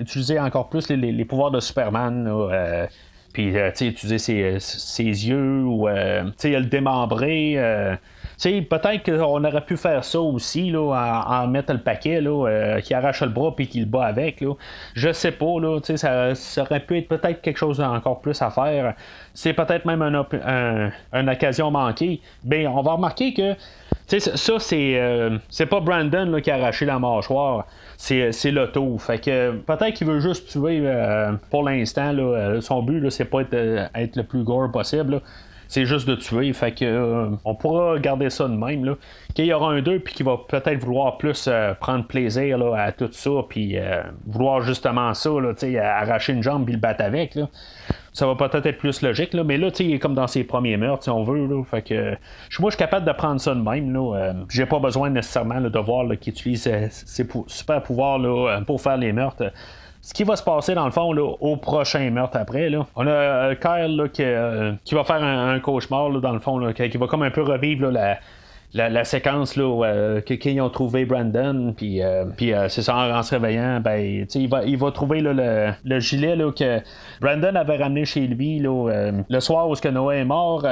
utiliser 0.00 0.40
encore 0.40 0.68
plus 0.68 0.88
les, 0.90 1.24
pouvoirs 1.24 1.52
de 1.52 1.60
Superman. 1.60 2.28
puis, 3.32 3.54
utiliser 3.54 4.18
ses, 4.18 4.58
ses, 4.58 5.04
yeux 5.04 5.62
ou 5.62 5.86
le 5.86 6.64
démembrer 6.64 7.98
peut-être 8.38 9.02
qu'on 9.04 9.44
aurait 9.44 9.64
pu 9.64 9.76
faire 9.76 10.04
ça 10.04 10.20
aussi, 10.20 10.70
là, 10.70 11.24
en, 11.26 11.46
mettre 11.46 11.72
le 11.72 11.80
paquet, 11.80 12.20
là, 12.20 12.48
euh, 12.48 12.80
qui 12.80 12.94
arrache 12.94 13.22
le 13.22 13.28
bras 13.28 13.54
puis 13.54 13.66
qui 13.66 13.80
le 13.80 13.86
bat 13.86 14.06
avec. 14.06 14.40
Là. 14.40 14.54
Je 14.94 15.12
sais 15.12 15.32
pas, 15.32 15.60
là, 15.60 15.78
ça, 15.82 16.34
ça 16.34 16.62
aurait 16.62 16.80
pu 16.80 16.98
être 16.98 17.08
peut-être 17.08 17.40
quelque 17.40 17.58
chose 17.58 17.80
encore 17.80 18.20
plus 18.20 18.40
à 18.42 18.50
faire. 18.50 18.94
C'est 19.34 19.52
peut-être 19.52 19.84
même 19.84 20.02
un, 20.02 20.90
une 21.12 21.28
occasion 21.28 21.70
manquée. 21.70 22.20
Bien, 22.44 22.70
on 22.70 22.82
va 22.82 22.92
remarquer 22.92 23.32
que 23.32 23.54
ça, 24.06 24.58
c'est, 24.60 25.00
euh, 25.00 25.38
c'est 25.48 25.66
pas 25.66 25.80
Brandon 25.80 26.40
qui 26.40 26.50
a 26.50 26.54
arraché 26.56 26.84
la 26.84 26.98
mâchoire. 26.98 27.66
C'est, 27.96 28.30
c'est 28.32 28.52
l'auto. 28.52 28.98
Fait 28.98 29.18
que 29.18 29.52
peut-être 29.52 29.94
qu'il 29.94 30.06
veut 30.06 30.20
juste 30.20 30.48
tuer 30.48 30.80
euh, 30.84 31.32
pour 31.50 31.64
l'instant. 31.64 32.14
son 32.60 32.82
but, 32.82 33.10
c'est 33.10 33.24
pas 33.24 33.40
être, 33.40 33.54
être, 33.94 34.16
le 34.16 34.22
plus 34.22 34.44
gore 34.44 34.70
possible 34.70 35.20
c'est 35.68 35.84
juste 35.84 36.08
de 36.08 36.14
tuer. 36.14 36.52
Fait 36.52 36.72
que 36.72 36.84
euh, 36.84 37.30
on 37.44 37.54
pourra 37.54 37.98
garder 37.98 38.30
ça 38.30 38.48
de 38.48 38.56
même. 38.56 38.84
Là. 38.84 38.94
Qu'il 39.34 39.46
y 39.46 39.52
aura 39.52 39.72
un 39.72 39.82
2 39.82 40.00
puis 40.00 40.14
qu'il 40.14 40.26
va 40.26 40.38
peut-être 40.48 40.84
vouloir 40.84 41.18
plus 41.18 41.46
euh, 41.48 41.74
prendre 41.74 42.06
plaisir 42.06 42.58
là, 42.58 42.74
à 42.76 42.92
tout 42.92 43.08
ça, 43.12 43.30
puis 43.48 43.78
euh, 43.78 44.02
vouloir 44.26 44.62
justement 44.62 45.12
ça, 45.14 45.30
là, 45.30 45.52
arracher 45.82 46.32
une 46.32 46.42
jambe 46.42 46.64
puis 46.64 46.74
le 46.74 46.80
battre 46.80 47.04
avec. 47.04 47.34
Là. 47.34 47.48
Ça 48.12 48.26
va 48.26 48.34
peut-être 48.34 48.64
être 48.64 48.78
plus 48.78 49.02
logique, 49.02 49.34
là, 49.34 49.44
mais 49.44 49.58
là, 49.58 49.68
il 49.78 49.92
est 49.92 49.98
comme 49.98 50.14
dans 50.14 50.26
ses 50.26 50.42
premiers 50.42 50.78
meurtres, 50.78 51.04
si 51.04 51.10
on 51.10 51.22
veut. 51.22 51.46
Là, 51.46 51.62
fait 51.64 51.82
que 51.82 52.16
moi, 52.60 52.70
je 52.70 52.76
suis 52.76 52.78
capable 52.78 53.06
de 53.06 53.12
prendre 53.12 53.40
ça 53.40 53.54
de 53.54 53.60
même. 53.60 53.92
Là, 53.92 54.32
j'ai 54.48 54.64
pas 54.64 54.78
besoin 54.78 55.10
nécessairement 55.10 55.60
de 55.60 55.78
voir 55.78 56.06
qu'il 56.18 56.32
utilise 56.32 56.62
ses, 56.62 57.26
super 57.46 57.82
pouvoirs 57.82 58.18
pour 58.64 58.80
faire 58.80 58.96
les 58.96 59.12
meurtres 59.12 59.52
ce 60.06 60.14
qui 60.14 60.22
va 60.22 60.36
se 60.36 60.42
passer 60.44 60.74
dans 60.74 60.84
le 60.84 60.92
fond 60.92 61.12
là, 61.12 61.34
au 61.40 61.56
prochain 61.56 62.08
meurtre 62.10 62.36
après. 62.36 62.70
Là. 62.70 62.86
On 62.94 63.08
a 63.08 63.10
euh, 63.10 63.54
Kyle 63.56 63.96
là, 63.96 64.06
qui, 64.06 64.22
euh, 64.22 64.72
qui, 64.84 64.94
va 64.94 65.02
faire 65.02 65.20
un, 65.20 65.58
cauchemar 65.58 66.10
dans 66.20 66.32
le 66.32 66.38
fond, 66.38 66.58
là, 66.58 66.72
qui, 66.72 66.96
va 66.96 67.08
comme 67.08 67.24
un 67.24 67.32
peu 67.32 67.42
revivre 67.42 67.90
la, 67.90 68.20
la, 68.72 69.02
séquence 69.02 69.56
là, 69.56 69.64
euh, 69.64 70.20
qu'ils 70.20 70.60
ont 70.60 70.70
trouvé 70.70 71.06
Brandon, 71.06 71.74
puis, 71.76 72.02
puis 72.36 72.52
c'est 72.68 72.82
ça, 72.82 73.18
en, 73.18 73.22
se 73.24 73.34
réveillant, 73.34 73.80
ben, 73.80 74.26
il, 74.32 74.48
va, 74.48 74.62
il 74.62 74.76
va 74.76 74.92
trouver 74.92 75.20
le, 75.20 75.72
le, 75.84 75.98
gilet 75.98 76.36
là, 76.36 76.52
que 76.52 76.80
Brandon 77.20 77.56
avait 77.56 77.78
ramené 77.78 78.04
chez 78.04 78.28
lui 78.28 78.60
là, 78.60 79.10
le 79.28 79.40
soir 79.40 79.68
où 79.68 79.74
ce 79.74 79.82
que 79.82 79.88
Noah 79.88 80.14
est 80.14 80.24
mort, 80.24 80.64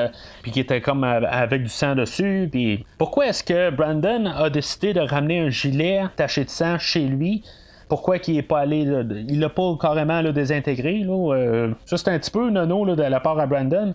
puis 0.42 0.52
qui 0.52 0.60
était 0.60 0.80
comme 0.80 1.02
avec 1.02 1.64
du 1.64 1.68
sang 1.68 1.96
dessus. 1.96 2.48
Puis 2.52 2.86
pourquoi 2.98 3.26
est-ce 3.26 3.42
que 3.42 3.70
Brandon 3.70 4.26
a 4.26 4.48
décidé 4.48 4.92
de 4.92 5.00
ramener 5.00 5.40
un 5.40 5.50
gilet 5.50 6.02
taché 6.14 6.44
de 6.44 6.50
sang 6.50 6.78
chez 6.78 7.00
lui? 7.00 7.42
Pourquoi 7.88 8.16
il 8.26 8.38
est 8.38 8.42
pas 8.42 8.60
allé. 8.60 8.80
il 9.28 9.40
l'a 9.40 9.48
pas 9.48 9.76
carrément 9.80 10.22
désintégré. 10.22 10.98
Là, 10.98 11.34
euh, 11.34 11.68
un 11.92 12.18
petit 12.18 12.30
peu 12.30 12.50
nono 12.50 12.94
de 12.94 13.02
la 13.02 13.20
part 13.20 13.38
à 13.38 13.46
Brandon. 13.46 13.94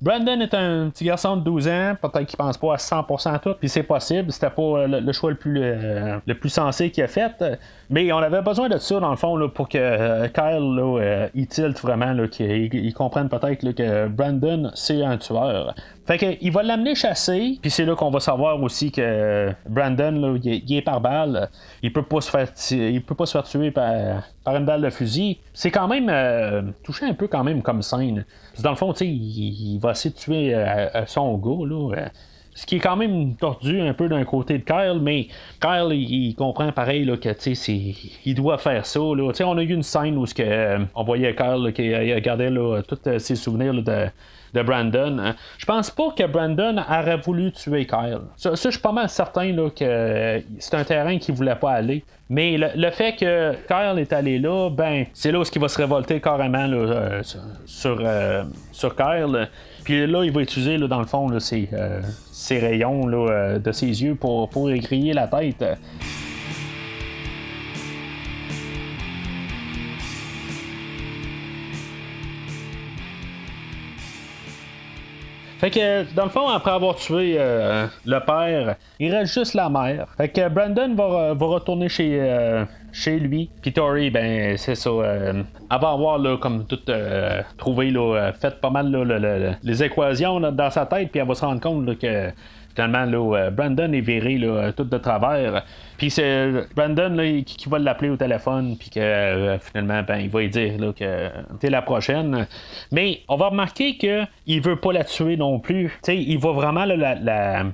Brandon 0.00 0.40
est 0.40 0.54
un 0.54 0.88
petit 0.90 1.04
garçon 1.04 1.36
de 1.36 1.42
12 1.42 1.68
ans, 1.68 1.96
peut-être 2.00 2.26
qu'il 2.26 2.36
pense 2.36 2.56
pas 2.56 2.72
à 2.72 2.76
100% 2.76 3.34
à 3.34 3.38
tout, 3.38 3.54
puis 3.58 3.68
c'est 3.68 3.82
possible, 3.82 4.32
c'était 4.32 4.48
pas 4.48 4.62
euh, 4.62 5.00
le, 5.00 5.12
choix 5.12 5.30
le 5.30 5.36
plus, 5.36 5.60
euh, 5.62 6.18
le 6.26 6.34
plus 6.34 6.48
sensé 6.48 6.90
qu'il 6.90 7.04
a 7.04 7.08
fait. 7.08 7.44
Mais 7.90 8.10
on 8.12 8.18
avait 8.18 8.40
besoin 8.40 8.68
de 8.68 8.78
ça, 8.78 8.98
dans 8.98 9.10
le 9.10 9.16
fond, 9.16 9.48
pour 9.50 9.68
que 9.68 10.26
Kyle, 10.28 11.30
il 11.34 11.46
tilte 11.48 11.80
vraiment, 11.80 12.14
qu'il 12.28 12.94
comprenne 12.94 13.28
peut-être 13.28 13.72
que 13.72 14.08
Brandon, 14.08 14.70
c'est 14.74 15.02
un 15.02 15.18
tueur. 15.18 15.74
Fait 16.10 16.38
il 16.40 16.50
va 16.50 16.64
l'amener 16.64 16.96
chasser, 16.96 17.60
puis 17.62 17.70
c'est 17.70 17.84
là 17.84 17.94
qu'on 17.94 18.10
va 18.10 18.18
savoir 18.18 18.60
aussi 18.60 18.90
que 18.90 19.52
Brandon, 19.68 20.10
là, 20.10 20.36
il, 20.42 20.76
est, 20.76 20.82
par 20.82 21.00
balle. 21.00 21.48
Il 21.84 21.92
peut 21.92 22.02
pas 22.02 22.20
se 22.20 22.28
faire, 22.28 22.48
il 22.72 23.00
peut 23.04 23.14
pas 23.14 23.26
se 23.26 23.32
faire 23.32 23.44
tuer 23.44 23.70
par, 23.70 24.24
par 24.42 24.56
une 24.56 24.64
balle 24.64 24.82
de 24.82 24.90
fusil. 24.90 25.38
C'est 25.54 25.70
quand 25.70 25.86
même 25.86 26.08
euh, 26.08 26.62
touché 26.82 27.06
un 27.06 27.14
peu 27.14 27.28
quand 27.28 27.44
même 27.44 27.62
comme 27.62 27.80
scène. 27.82 28.24
dans 28.58 28.70
le 28.70 28.76
fond, 28.76 28.92
sais, 28.92 29.06
il, 29.06 29.78
va 29.78 29.92
essayer 29.92 30.12
de 30.12 30.18
tuer 30.18 30.52
euh, 30.52 31.06
son 31.06 31.36
gars, 31.38 31.64
là. 31.64 32.08
Euh, 32.60 32.62
ce 32.62 32.66
qui 32.66 32.76
est 32.76 32.80
quand 32.80 32.96
même 32.96 33.34
tordu 33.36 33.80
un 33.80 33.94
peu 33.94 34.08
d'un 34.08 34.24
côté 34.24 34.58
de 34.58 34.64
Kyle, 34.64 34.98
mais 35.00 35.28
Kyle, 35.60 35.92
il, 35.92 36.34
comprend 36.34 36.72
pareil 36.72 37.04
là, 37.04 37.16
que 37.16 37.30
il 38.24 38.34
doit 38.34 38.58
faire 38.58 38.86
ça. 38.86 39.00
On 39.00 39.58
a 39.58 39.62
eu 39.62 39.72
une 39.72 39.82
scène 39.82 40.16
où 40.16 40.24
que, 40.24 40.78
on 40.94 41.04
voyait 41.04 41.34
Kyle 41.34 41.72
qui 41.74 41.94
regardait 42.14 42.50
tous 42.86 43.18
ses 43.18 43.36
souvenirs 43.36 43.74
de, 43.74 44.06
de 44.54 44.62
Brandon. 44.62 45.18
Hein. 45.18 45.34
Je 45.58 45.66
pense 45.66 45.90
pas 45.90 46.10
que 46.16 46.26
Brandon 46.26 46.76
aurait 46.78 47.16
voulu 47.18 47.52
tuer 47.52 47.86
Kyle. 47.86 48.20
Ça, 48.36 48.52
je 48.54 48.70
suis 48.70 48.80
pas 48.80 48.92
mal 48.92 49.08
certain 49.08 49.54
que 49.70 50.42
c'est 50.58 50.74
un 50.74 50.84
terrain 50.84 51.18
qu'il 51.18 51.34
voulait 51.34 51.54
pas 51.56 51.72
aller. 51.72 52.04
Mais 52.28 52.56
le, 52.56 52.90
fait 52.90 53.16
que 53.16 53.54
Kyle 53.66 53.98
est 53.98 54.12
allé 54.12 54.38
là, 54.38 54.70
ben, 54.70 55.06
c'est 55.12 55.32
là 55.32 55.40
où 55.40 55.42
il 55.42 55.60
va 55.60 55.68
se 55.68 55.78
révolter 55.78 56.20
carrément 56.20 56.68
euh, 56.70 57.22
sur, 57.66 57.98
euh, 58.00 58.44
sur 58.70 58.94
Kyle. 58.94 59.48
Là, 59.90 60.24
il 60.24 60.32
va 60.32 60.40
utiliser, 60.42 60.78
là, 60.78 60.86
dans 60.86 61.00
le 61.00 61.06
fond, 61.06 61.28
là, 61.28 61.40
ses, 61.40 61.68
euh, 61.72 62.00
rayons 62.50 63.06
là, 63.06 63.58
de 63.58 63.72
ses 63.72 64.02
yeux 64.02 64.14
pour, 64.14 64.48
pour 64.48 64.68
la 64.68 65.26
tête. 65.26 65.64
Fait 75.60 75.70
que, 75.70 76.14
dans 76.14 76.24
le 76.24 76.30
fond, 76.30 76.48
après 76.48 76.70
avoir 76.70 76.96
tué 76.96 77.34
euh, 77.38 77.86
le 78.06 78.18
père, 78.20 78.76
il 78.98 79.14
reste 79.14 79.34
juste 79.34 79.52
la 79.52 79.68
mère. 79.68 80.06
Fait 80.16 80.30
que 80.30 80.48
Brandon 80.48 80.94
va, 80.94 81.34
va 81.34 81.46
retourner 81.46 81.90
chez, 81.90 82.18
euh, 82.18 82.64
chez 82.92 83.18
lui. 83.18 83.50
Puis 83.62 83.72
Tori, 83.72 84.10
ben, 84.10 84.56
c'est 84.56 84.74
ça. 84.74 84.90
Euh, 84.90 85.42
va 85.70 85.76
avoir, 85.76 86.18
là, 86.18 86.36
comme 86.36 86.66
tout 86.66 86.80
trouvé, 87.56 87.90
là, 87.90 88.32
fait 88.32 88.60
pas 88.60 88.70
mal 88.70 88.90
là, 88.90 89.56
les 89.62 89.82
équations 89.82 90.40
dans 90.40 90.70
sa 90.70 90.86
tête, 90.86 91.10
puis 91.10 91.20
elle 91.20 91.28
va 91.28 91.34
se 91.34 91.44
rendre 91.44 91.60
compte 91.60 91.98
que 91.98 92.30
finalement, 92.74 93.04
là, 93.04 93.50
Brandon 93.50 93.92
est 93.92 94.00
viré 94.00 94.38
là, 94.38 94.72
tout 94.72 94.84
de 94.84 94.98
travers. 94.98 95.64
Puis 96.00 96.08
c'est 96.10 96.50
Brandon 96.74 97.14
qui, 97.44 97.68
va 97.68 97.78
l'appeler 97.78 98.08
au 98.08 98.16
téléphone, 98.16 98.74
puis 98.78 98.88
que 98.88 99.00
euh, 99.00 99.58
finalement, 99.58 100.02
ben, 100.02 100.16
il 100.16 100.30
va 100.30 100.40
lui 100.40 100.48
dire 100.48 100.78
là, 100.78 100.94
que 100.94 101.28
t'es 101.58 101.68
la 101.68 101.82
prochaine. 101.82 102.46
Mais 102.90 103.20
on 103.28 103.36
va 103.36 103.48
remarquer 103.48 103.98
qu'il 103.98 104.26
il 104.46 104.62
veut 104.62 104.76
pas 104.76 104.94
la 104.94 105.04
tuer 105.04 105.36
non 105.36 105.58
plus. 105.58 105.92
il 106.08 106.38
va 106.38 106.52
vraiment 106.52 106.86
la, 106.86 107.14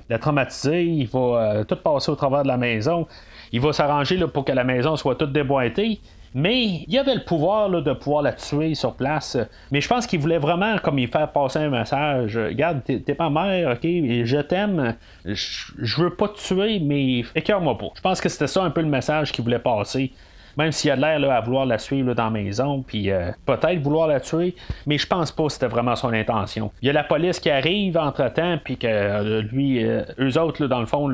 la, 0.09 0.19
traumatiser, 0.19 0.83
il 0.83 1.07
va 1.07 1.19
euh, 1.19 1.63
tout 1.63 1.77
passer 1.77 2.11
au 2.11 2.15
travers 2.15 2.43
de 2.43 2.49
la 2.49 2.57
maison. 2.57 3.07
Il 3.51 3.61
va 3.61 3.73
s'arranger 3.73 4.17
pour 4.27 4.45
que 4.45 4.51
la 4.51 4.63
maison 4.63 4.95
soit 4.95 5.15
toute 5.15 5.31
déboîtée. 5.31 5.99
Mais 6.33 6.83
il 6.87 6.97
avait 6.99 7.15
le 7.15 7.23
pouvoir 7.23 7.69
de 7.69 7.93
pouvoir 7.93 8.21
la 8.21 8.33
tuer 8.33 8.75
sur 8.75 8.93
place. 8.93 9.37
Mais 9.71 9.81
je 9.81 9.87
pense 9.87 10.05
qu'il 10.05 10.19
voulait 10.19 10.37
vraiment 10.37 10.77
comme 10.77 10.99
il 10.99 11.07
faire 11.07 11.31
passer 11.31 11.59
un 11.59 11.69
message. 11.69 12.37
Regarde, 12.37 12.83
t'es, 12.83 13.15
pas 13.15 13.29
mère, 13.29 13.71
ok, 13.71 13.81
je 13.81 14.41
t'aime. 14.41 14.95
Je 15.25 16.01
veux 16.01 16.13
pas 16.13 16.27
te 16.27 16.37
tuer, 16.37 16.79
mais 16.79 17.23
écœure-moi 17.33 17.77
pas. 17.77 17.87
Je 17.95 18.01
pense 18.01 18.21
que 18.21 18.29
c'était 18.29 18.47
ça 18.47 18.61
un 18.63 18.69
peu 18.69 18.81
le 18.81 18.87
message 18.87 19.31
qu'il 19.31 19.43
voulait 19.43 19.57
passer. 19.57 20.11
Même 20.57 20.71
s'il 20.71 20.91
a 20.91 20.95
l'air 20.95 21.31
à 21.31 21.39
vouloir 21.39 21.65
la 21.65 21.77
suivre 21.77 22.13
dans 22.13 22.25
la 22.25 22.29
maison, 22.29 22.83
puis 22.85 23.09
peut-être 23.45 23.79
vouloir 23.79 24.07
la 24.07 24.19
tuer, 24.19 24.55
mais 24.87 24.97
je 24.97 25.07
pense 25.07 25.31
pas 25.31 25.45
que 25.45 25.51
c'était 25.51 25.67
vraiment 25.67 25.95
son 25.95 26.11
intention. 26.13 26.71
Il 26.81 26.87
y 26.87 26.89
a 26.89 26.93
la 26.93 27.03
police 27.03 27.39
qui 27.39 27.51
arrive 27.51 27.95
entre-temps, 27.95 28.57
puis 28.63 28.75
que 28.77 29.41
lui, 29.41 29.83
eux 29.83 30.37
autres, 30.39 30.65
dans 30.65 30.79
le 30.79 30.87
fond, 30.87 31.07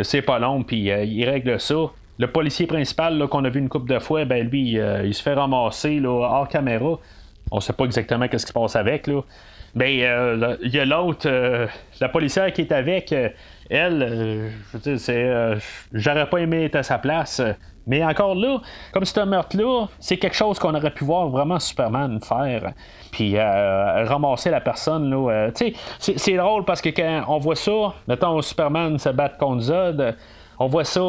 c'est 0.00 0.22
pas 0.22 0.38
long, 0.38 0.62
puis 0.62 0.88
ils 0.88 1.24
règlent 1.24 1.60
ça. 1.60 1.74
Le 2.18 2.26
policier 2.26 2.66
principal 2.66 3.26
qu'on 3.28 3.44
a 3.44 3.50
vu 3.50 3.60
une 3.60 3.68
couple 3.68 3.92
de 3.92 3.98
fois, 3.98 4.24
ben 4.24 4.48
lui, 4.48 4.78
il 5.04 5.14
se 5.14 5.22
fait 5.22 5.34
ramasser 5.34 6.00
là, 6.00 6.10
hors 6.10 6.48
caméra. 6.48 6.98
On 7.50 7.60
sait 7.60 7.72
pas 7.72 7.84
exactement 7.84 8.26
ce 8.30 8.36
qui 8.36 8.38
se 8.38 8.52
passe 8.52 8.76
avec. 8.76 9.06
Là. 9.06 9.22
Ben, 9.74 10.02
euh, 10.02 10.56
il 10.62 10.74
y 10.74 10.78
a 10.78 10.84
l'autre, 10.84 11.26
euh, 11.26 11.66
la 12.00 12.08
policière 12.08 12.52
qui 12.52 12.60
est 12.60 12.72
avec, 12.72 13.12
euh, 13.12 13.30
elle, 13.72 14.50
je 14.72 14.76
veux 14.76 14.82
dire, 14.82 15.00
c'est. 15.00 15.58
J'aurais 15.92 16.28
pas 16.28 16.38
aimé 16.38 16.64
être 16.64 16.76
à 16.76 16.82
sa 16.82 16.98
place. 16.98 17.42
Mais 17.86 18.04
encore 18.04 18.36
là, 18.36 18.60
comme 18.92 19.04
c'est 19.04 19.18
un 19.18 19.26
meurtre-là, 19.26 19.86
c'est 19.98 20.16
quelque 20.16 20.36
chose 20.36 20.58
qu'on 20.58 20.74
aurait 20.74 20.92
pu 20.92 21.04
voir 21.04 21.28
vraiment 21.28 21.58
Superman 21.58 22.20
faire. 22.20 22.72
Puis 23.10 23.36
ramasser 23.38 24.50
la 24.50 24.60
personne, 24.60 25.10
là. 25.10 25.50
tu 25.50 25.74
sais, 25.98 26.14
c'est 26.16 26.36
drôle 26.36 26.64
parce 26.64 26.80
que 26.80 26.90
quand 26.90 27.24
on 27.26 27.38
voit 27.38 27.56
ça, 27.56 27.94
mettons 28.06 28.40
Superman 28.40 28.98
se 28.98 29.08
battre 29.08 29.36
contre 29.36 29.62
Zod. 29.62 30.16
On 30.60 30.66
voit 30.68 30.84
ça 30.84 31.00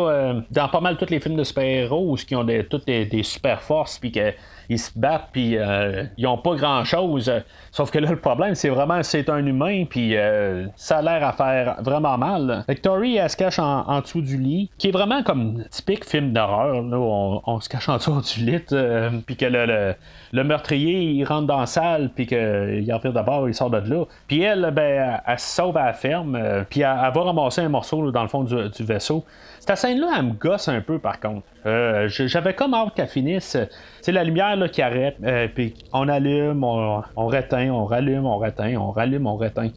dans 0.49 0.67
pas 0.67 0.79
mal 0.79 0.97
tous 0.97 1.11
les 1.11 1.19
films 1.19 1.35
de 1.35 1.43
super-héros 1.43 2.15
qui 2.27 2.35
ont 2.35 2.47
toutes 2.67 2.87
des, 2.87 3.05
des 3.05 3.21
super 3.21 3.61
forces 3.61 3.99
puis 3.99 4.11
que 4.11 4.33
ils 4.69 4.79
se 4.79 4.91
battent, 4.97 5.29
puis 5.31 5.57
euh, 5.57 6.03
ils 6.17 6.27
ont 6.27 6.37
pas 6.37 6.55
grand-chose. 6.55 7.31
Sauf 7.71 7.91
que 7.91 7.99
là, 7.99 8.09
le 8.09 8.19
problème, 8.19 8.55
c'est 8.55 8.69
vraiment 8.69 9.01
c'est 9.03 9.29
un 9.29 9.45
humain, 9.45 9.85
puis 9.89 10.15
euh, 10.15 10.67
ça 10.75 10.97
a 10.97 11.01
l'air 11.01 11.27
à 11.27 11.33
faire 11.33 11.77
vraiment 11.81 12.17
mal. 12.17 12.63
Victory, 12.67 13.17
elle 13.17 13.29
se 13.29 13.37
cache 13.37 13.59
en, 13.59 14.01
dessous 14.01 14.21
du 14.21 14.37
lit, 14.37 14.69
qui 14.77 14.89
est 14.89 14.91
vraiment 14.91 15.23
comme 15.23 15.63
typique 15.69 16.05
film 16.05 16.33
d'horreur. 16.33 16.81
Là, 16.81 16.97
on, 16.97 17.59
se 17.59 17.69
cache 17.69 17.89
en 17.89 17.97
dessous 17.97 18.21
du 18.21 18.45
lit, 18.45 18.61
euh, 18.71 19.09
puis 19.25 19.35
que 19.35 19.45
le, 19.45 20.43
meurtrier, 20.43 21.11
il 21.11 21.23
rentre 21.25 21.47
dans 21.47 21.59
la 21.59 21.65
salle, 21.65 22.11
puis 22.13 22.25
qu'il 22.27 22.91
en 22.91 22.97
revient 22.97 23.13
d'abord, 23.13 23.47
il 23.47 23.53
sort 23.53 23.69
de 23.69 23.77
là. 23.77 24.05
Puis 24.27 24.41
elle, 24.41 24.71
ben, 24.73 25.19
elle, 25.25 25.39
se 25.39 25.55
sauve 25.55 25.77
à 25.77 25.85
la 25.85 25.93
ferme, 25.93 26.37
puis 26.69 26.81
elle, 26.81 27.11
va 27.13 27.21
ramasser 27.21 27.61
un 27.61 27.69
morceau 27.69 28.11
dans 28.11 28.21
le 28.21 28.27
fond 28.27 28.43
du 28.43 28.83
vaisseau. 28.83 29.25
Cette 29.65 29.77
scène-là, 29.77 30.15
elle 30.17 30.25
me 30.25 30.33
gosse 30.33 30.67
un 30.67 30.81
peu, 30.81 30.99
par 30.99 31.21
contre. 31.21 31.47
Euh, 31.65 32.09
j'avais 32.09 32.53
comme 32.53 32.73
hâte 32.73 32.95
qu'elle 32.95 33.07
finisse. 33.07 33.55
C'est 34.01 34.11
la 34.11 34.25
lumière 34.25 34.57
qui 34.69 34.81
arrête, 34.81 35.15
euh, 35.23 35.47
puis 35.47 35.73
on 35.93 36.09
allume, 36.09 36.65
on, 36.65 37.01
on 37.15 37.27
réteint, 37.27 37.69
on 37.69 37.85
rallume, 37.85 38.25
on 38.25 38.37
réteint, 38.39 38.75
on 38.75 38.91
rallume, 38.91 39.25
on 39.25 39.37
réteint. 39.37 39.69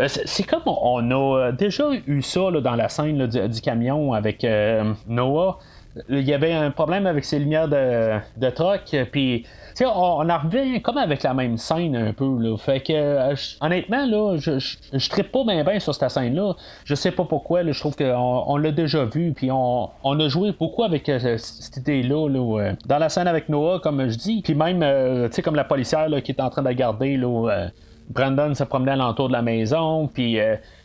Euh, 0.00 0.08
c'est 0.08 0.44
comme 0.44 0.62
on 0.64 1.10
a 1.10 1.52
déjà 1.52 1.90
eu 2.06 2.22
ça 2.22 2.50
dans 2.50 2.74
la 2.74 2.88
scène 2.88 3.26
du, 3.26 3.60
camion 3.60 4.14
avec 4.14 4.46
Noah. 5.06 5.58
Il 6.08 6.20
y 6.20 6.32
avait 6.32 6.52
un 6.52 6.70
problème 6.70 7.06
avec 7.06 7.24
ses 7.24 7.38
lumières 7.38 7.68
de, 7.68 8.18
de 8.36 8.50
truck, 8.50 8.96
puis 9.10 9.44
on, 9.80 9.84
on 9.86 10.28
en 10.28 10.38
revient 10.38 10.80
comme 10.80 10.98
avec 10.98 11.22
la 11.22 11.34
même 11.34 11.56
scène 11.56 11.96
un 11.96 12.12
peu. 12.12 12.38
Là. 12.38 12.56
Fait 12.56 12.80
que, 12.80 12.92
euh, 12.92 13.34
honnêtement, 13.60 14.06
là, 14.06 14.36
je, 14.38 14.58
je, 14.58 15.22
pas 15.22 15.44
bien 15.44 15.64
bien 15.64 15.78
sur 15.80 15.94
cette 15.94 16.10
scène-là. 16.10 16.54
Je 16.84 16.94
sais 16.94 17.10
pas 17.10 17.24
pourquoi. 17.24 17.62
je 17.64 17.78
trouve 17.78 17.96
qu'on 17.96 18.44
on, 18.46 18.56
l'a 18.56 18.72
déjà 18.72 19.04
vu. 19.04 19.32
Puis 19.32 19.50
on, 19.50 19.90
on, 20.02 20.20
a 20.20 20.28
joué 20.28 20.52
beaucoup 20.58 20.84
avec 20.84 21.08
euh, 21.08 21.36
cette 21.38 21.76
idée-là. 21.76 22.28
Là, 22.28 22.72
dans 22.86 22.98
la 22.98 23.08
scène 23.08 23.28
avec 23.28 23.48
Noah, 23.48 23.80
comme 23.80 24.08
je 24.08 24.16
dis. 24.16 24.42
Puis 24.42 24.54
même, 24.54 24.82
euh, 24.82 25.28
tu 25.28 25.36
sais, 25.36 25.42
comme 25.42 25.56
la 25.56 25.64
policière 25.64 26.08
là, 26.08 26.20
qui 26.20 26.32
est 26.32 26.40
en 26.40 26.50
train 26.50 26.62
de 26.62 26.72
garder. 26.72 27.16
Là, 27.16 27.68
Brandon 28.10 28.54
se 28.54 28.64
promenait 28.64 28.92
à 28.92 28.96
l'entour 28.96 29.28
de 29.28 29.32
la 29.32 29.42
maison. 29.42 30.08
Puis 30.08 30.38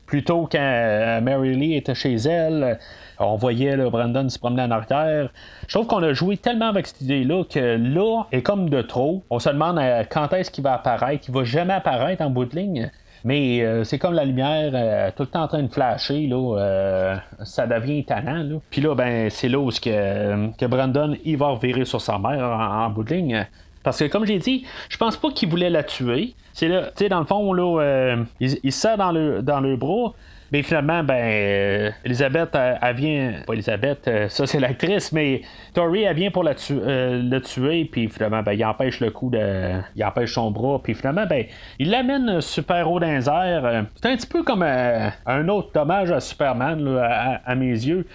plutôt 0.05 0.47
quand 0.49 1.19
Mary 1.21 1.55
Lee 1.55 1.75
était 1.75 1.95
chez 1.95 2.15
elle 2.15 2.79
on 3.19 3.35
voyait 3.35 3.75
Brandon 3.89 4.27
se 4.29 4.39
promener 4.39 4.63
en 4.63 4.71
arrière. 4.71 5.29
Je 5.67 5.73
trouve 5.73 5.87
qu'on 5.87 6.03
a 6.03 6.13
joué 6.13 6.37
tellement 6.37 6.67
avec 6.67 6.87
cette 6.87 7.01
idée-là 7.01 7.43
que 7.43 7.77
là 7.77 8.23
est 8.31 8.41
comme 8.41 8.69
de 8.69 8.81
trop. 8.81 9.23
On 9.29 9.39
se 9.39 9.49
demande 9.49 9.79
euh, 9.79 10.03
quand 10.09 10.33
est-ce 10.33 10.51
qu'il 10.51 10.63
va 10.63 10.73
apparaître? 10.73 11.25
Il 11.27 11.33
va 11.33 11.43
jamais 11.43 11.73
apparaître 11.73 12.21
en 12.21 12.29
bout 12.29 12.45
de 12.45 12.55
ligne. 12.55 12.91
Mais 13.23 13.61
euh, 13.61 13.83
c'est 13.83 13.97
comme 13.97 14.13
la 14.13 14.25
lumière 14.25 14.71
euh, 14.73 15.09
tout 15.15 15.23
le 15.23 15.29
temps 15.29 15.43
en 15.43 15.47
train 15.47 15.63
de 15.63 15.71
flasher, 15.71 16.27
là, 16.27 17.19
ça 17.43 17.65
devient 17.65 17.99
étonnant. 17.99 18.59
Puis 18.69 18.81
là, 18.81 18.95
ben, 18.95 19.29
c'est 19.29 19.49
là 19.49 19.59
où 19.59 19.69
que, 19.69 20.55
que 20.55 20.65
Brandon 20.65 21.15
va 21.37 21.47
revirer 21.47 21.85
sur 21.85 21.99
sa 21.99 22.19
mère 22.19 22.43
en, 22.43 22.89
bout 22.89 23.03
de 23.03 23.15
ligne. 23.15 23.47
Parce 23.83 23.99
que 23.99 24.05
comme 24.05 24.25
j'ai 24.25 24.37
dit, 24.37 24.65
je 24.89 24.97
pense 24.97 25.17
pas 25.17 25.31
qu'il 25.31 25.49
voulait 25.49 25.69
la 25.69 25.83
tuer. 25.83 26.35
C'est 26.53 26.67
là, 26.67 26.87
tu 26.87 27.03
sais, 27.03 27.09
dans 27.09 27.19
le 27.19 27.25
fond, 27.25 27.53
là, 27.53 28.15
il, 28.39 28.57
il 28.63 28.71
se 28.71 28.97
dans 28.97 29.11
le, 29.11 29.41
dans 29.41 29.59
le 29.59 29.75
bras. 29.75 30.13
Mais 30.51 30.63
finalement, 30.63 31.03
ben, 31.03 31.15
euh, 31.15 31.91
Elisabeth, 32.05 32.55
elle, 32.55 32.95
vient. 32.95 33.33
Pas 33.45 33.53
Elisabeth, 33.53 34.07
euh, 34.07 34.29
ça 34.29 34.47
c'est 34.47 34.59
l'actrice, 34.59 35.11
mais 35.11 35.41
Tori, 35.73 36.03
elle 36.03 36.15
vient 36.15 36.31
pour 36.31 36.43
la 36.43 36.53
euh, 36.71 37.21
le 37.21 37.41
tuer, 37.41 37.85
puis 37.91 38.07
finalement, 38.07 38.43
ben, 38.43 38.53
il 38.53 38.63
empêche 38.63 38.99
le 39.01 39.11
coup 39.11 39.29
de. 39.29 39.81
Il 39.95 40.05
empêche 40.05 40.33
son 40.33 40.51
bras, 40.51 40.81
puis 40.81 40.93
finalement, 40.93 41.25
ben, 41.25 41.45
il 41.79 41.89
l'amène 41.89 42.39
super 42.41 42.89
haut 42.89 42.99
dans 42.99 43.07
les 43.07 43.27
airs. 43.27 43.85
C'est 43.95 44.09
un 44.09 44.15
petit 44.15 44.27
peu 44.27 44.43
comme 44.43 44.63
un 44.63 45.47
autre 45.49 45.77
hommage 45.79 46.11
à 46.11 46.19
Superman, 46.19 46.97
à, 46.97 47.55
mes 47.55 47.71
yeux. 47.71 48.05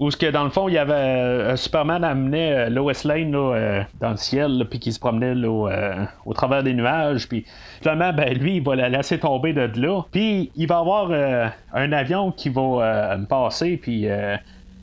Où 0.00 0.12
ce 0.12 0.16
que 0.16 0.26
dans 0.26 0.44
le 0.44 0.50
fond, 0.50 0.68
il 0.68 0.74
y 0.74 0.78
avait 0.78 0.92
euh, 0.94 1.56
Superman 1.56 2.04
amenait 2.04 2.52
euh, 2.52 2.70
Lois 2.70 2.92
Lane 3.04 3.34
euh, 3.34 3.82
dans 4.00 4.10
le 4.10 4.16
ciel, 4.16 4.64
puis 4.70 4.78
qui 4.78 4.92
se 4.92 5.00
promenait 5.00 5.34
au 5.44 6.34
travers 6.34 6.62
des 6.62 6.72
nuages, 6.72 7.28
puis 7.28 7.44
finalement, 7.80 8.12
ben 8.12 8.32
lui, 8.38 8.56
il 8.56 8.62
va 8.62 8.76
la 8.76 8.88
laisser 8.88 9.18
tomber 9.18 9.52
de 9.52 9.68
là. 9.80 10.02
Puis 10.12 10.52
il 10.54 10.68
va 10.68 10.78
avoir 10.78 11.10
un 11.10 11.92
avion 11.92 12.30
qui 12.30 12.48
va 12.48 13.16
passer, 13.28 13.76
puis 13.76 14.06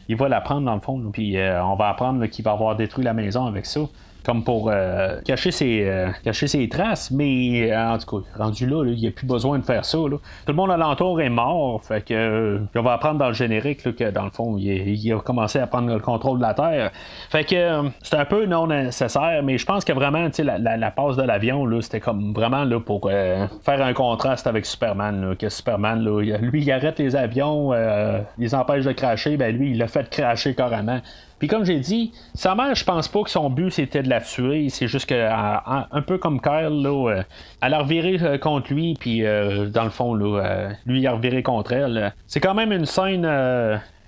il 0.09 0.15
va 0.15 0.29
la 0.29 0.41
prendre 0.41 0.65
dans 0.65 0.75
le 0.75 0.81
fond, 0.81 1.01
puis 1.11 1.37
on 1.39 1.75
va 1.75 1.89
apprendre 1.89 2.25
qu'il 2.27 2.43
va 2.43 2.51
avoir 2.51 2.75
détruit 2.75 3.05
la 3.05 3.13
maison 3.13 3.45
avec 3.45 3.65
ça 3.65 3.81
comme 4.25 4.43
pour 4.43 4.69
euh, 4.71 5.21
cacher, 5.23 5.51
ses, 5.51 5.83
euh, 5.83 6.09
cacher 6.23 6.47
ses 6.47 6.67
traces, 6.67 7.11
mais 7.11 7.71
euh, 7.71 7.93
en 7.93 7.97
tout 7.99 8.21
cas, 8.21 8.43
rendu 8.43 8.65
là, 8.65 8.83
il 8.85 8.99
n'y 8.99 9.07
a 9.07 9.11
plus 9.11 9.27
besoin 9.27 9.59
de 9.59 9.63
faire 9.63 9.85
ça. 9.85 9.97
Tout 9.97 10.19
le 10.47 10.53
monde 10.53 10.71
alentour 10.71 11.21
est 11.21 11.29
mort, 11.29 11.81
fait 11.83 12.03
que 12.03 12.59
on 12.75 12.81
va 12.81 12.93
apprendre 12.93 13.19
dans 13.19 13.27
le 13.27 13.33
générique 13.33 13.83
que 13.83 14.09
dans 14.09 14.25
le 14.25 14.31
fond, 14.31 14.57
il, 14.57 15.13
a 15.13 15.19
commencé 15.19 15.59
à 15.59 15.67
prendre 15.67 15.93
le 15.93 15.99
contrôle 15.99 16.39
de 16.39 16.43
la 16.43 16.53
Terre. 16.55 16.91
Fait 17.29 17.43
que 17.43 17.89
c'est 18.01 18.17
un 18.17 18.25
peu 18.25 18.45
non 18.45 18.67
nécessaire, 18.67 19.41
mais 19.43 19.57
je 19.57 19.65
pense 19.65 19.85
que 19.85 19.93
vraiment, 19.93 20.27
la, 20.39 20.57
la, 20.57 20.77
la 20.77 20.91
passe 20.91 21.17
de 21.17 21.23
l'avion, 21.23 21.69
c'était 21.81 21.99
comme 21.99 22.33
vraiment 22.33 22.63
là, 22.63 22.79
pour 22.79 23.09
faire 23.09 23.81
un 23.81 23.93
contraste 23.93 24.47
avec 24.47 24.65
Superman. 24.65 25.35
que 25.37 25.49
Superman, 25.49 26.03
lui, 26.03 26.63
il 26.63 26.71
arrête 26.71 26.97
les 26.97 27.15
avions, 27.15 27.73
il 27.73 28.23
les 28.39 28.55
empêche 28.55 28.85
de 28.85 28.91
cracher, 28.91 29.37
ben 29.37 29.55
lui, 29.55 29.71
il 29.71 29.77
l'a 29.77 29.87
fait 29.87 30.09
cracher 30.09 30.55
carrément. 30.55 30.99
Puis 31.45 31.51
comme 31.51 31.63
j'ai 31.63 31.79
dit, 31.79 32.11
sa 32.33 32.55
mère, 32.55 32.73
je 32.73 32.83
pense 32.83 33.07
pas 33.07 33.21
que 33.21 33.29
son 33.29 33.51
but 33.51 33.69
c'était 33.69 34.01
de 34.01 34.09
la 34.09 34.19
tuer. 34.19 34.69
C'est 34.69 34.87
juste 34.87 35.07
que, 35.07 35.29
un 35.93 36.01
peu 36.01 36.17
comme 36.17 36.41
Kyle, 36.41 36.83
euh, 36.87 37.21
elle 37.61 37.73
a 37.75 37.83
reviré 37.83 38.17
euh, 38.19 38.39
contre 38.39 38.73
lui, 38.73 38.95
puis 38.99 39.23
euh, 39.23 39.67
dans 39.67 39.83
le 39.83 39.91
fond, 39.91 40.15
lui, 40.15 40.31
il 40.87 41.05
a 41.05 41.11
reviré 41.11 41.43
contre 41.43 41.73
elle. 41.73 42.15
C'est 42.25 42.39
quand 42.39 42.55
même 42.55 42.71
une 42.71 42.87
scène 42.87 43.29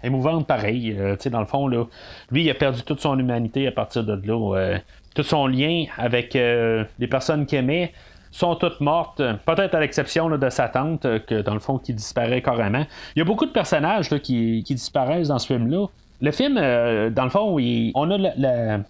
émouvante 0.01 0.47
pareil. 0.47 0.97
dans 1.29 1.39
le 1.39 1.45
fond, 1.45 1.67
lui, 1.67 1.85
il 2.31 2.49
a 2.49 2.55
perdu 2.55 2.81
toute 2.81 3.01
son 3.01 3.19
humanité 3.19 3.67
à 3.67 3.71
partir 3.71 4.03
de 4.03 4.19
là. 4.25 4.79
tout 5.13 5.21
son 5.21 5.45
lien 5.45 5.85
avec 5.99 6.33
les 6.33 7.07
personnes 7.07 7.45
qu'il 7.45 7.59
aimait 7.59 7.93
sont 8.31 8.55
toutes 8.55 8.81
mortes, 8.81 9.21
peut-être 9.45 9.75
à 9.75 9.79
l'exception 9.79 10.27
de 10.27 10.49
sa 10.49 10.69
tante, 10.69 11.03
que 11.27 11.41
dans 11.43 11.53
le 11.53 11.59
fond, 11.59 11.77
qui 11.77 11.93
disparaît 11.93 12.41
carrément. 12.41 12.85
Il 13.15 13.19
y 13.19 13.21
a 13.21 13.25
beaucoup 13.25 13.45
de 13.45 13.51
personnages 13.51 14.09
qui, 14.23 14.63
disparaissent 14.67 15.27
dans 15.27 15.37
ce 15.37 15.45
film-là. 15.45 15.85
Le 16.19 16.31
film, 16.31 16.57
euh, 16.57 17.11
dans 17.11 17.25
le 17.25 17.29
fond, 17.29 17.55
on 17.93 18.11
a 18.11 18.17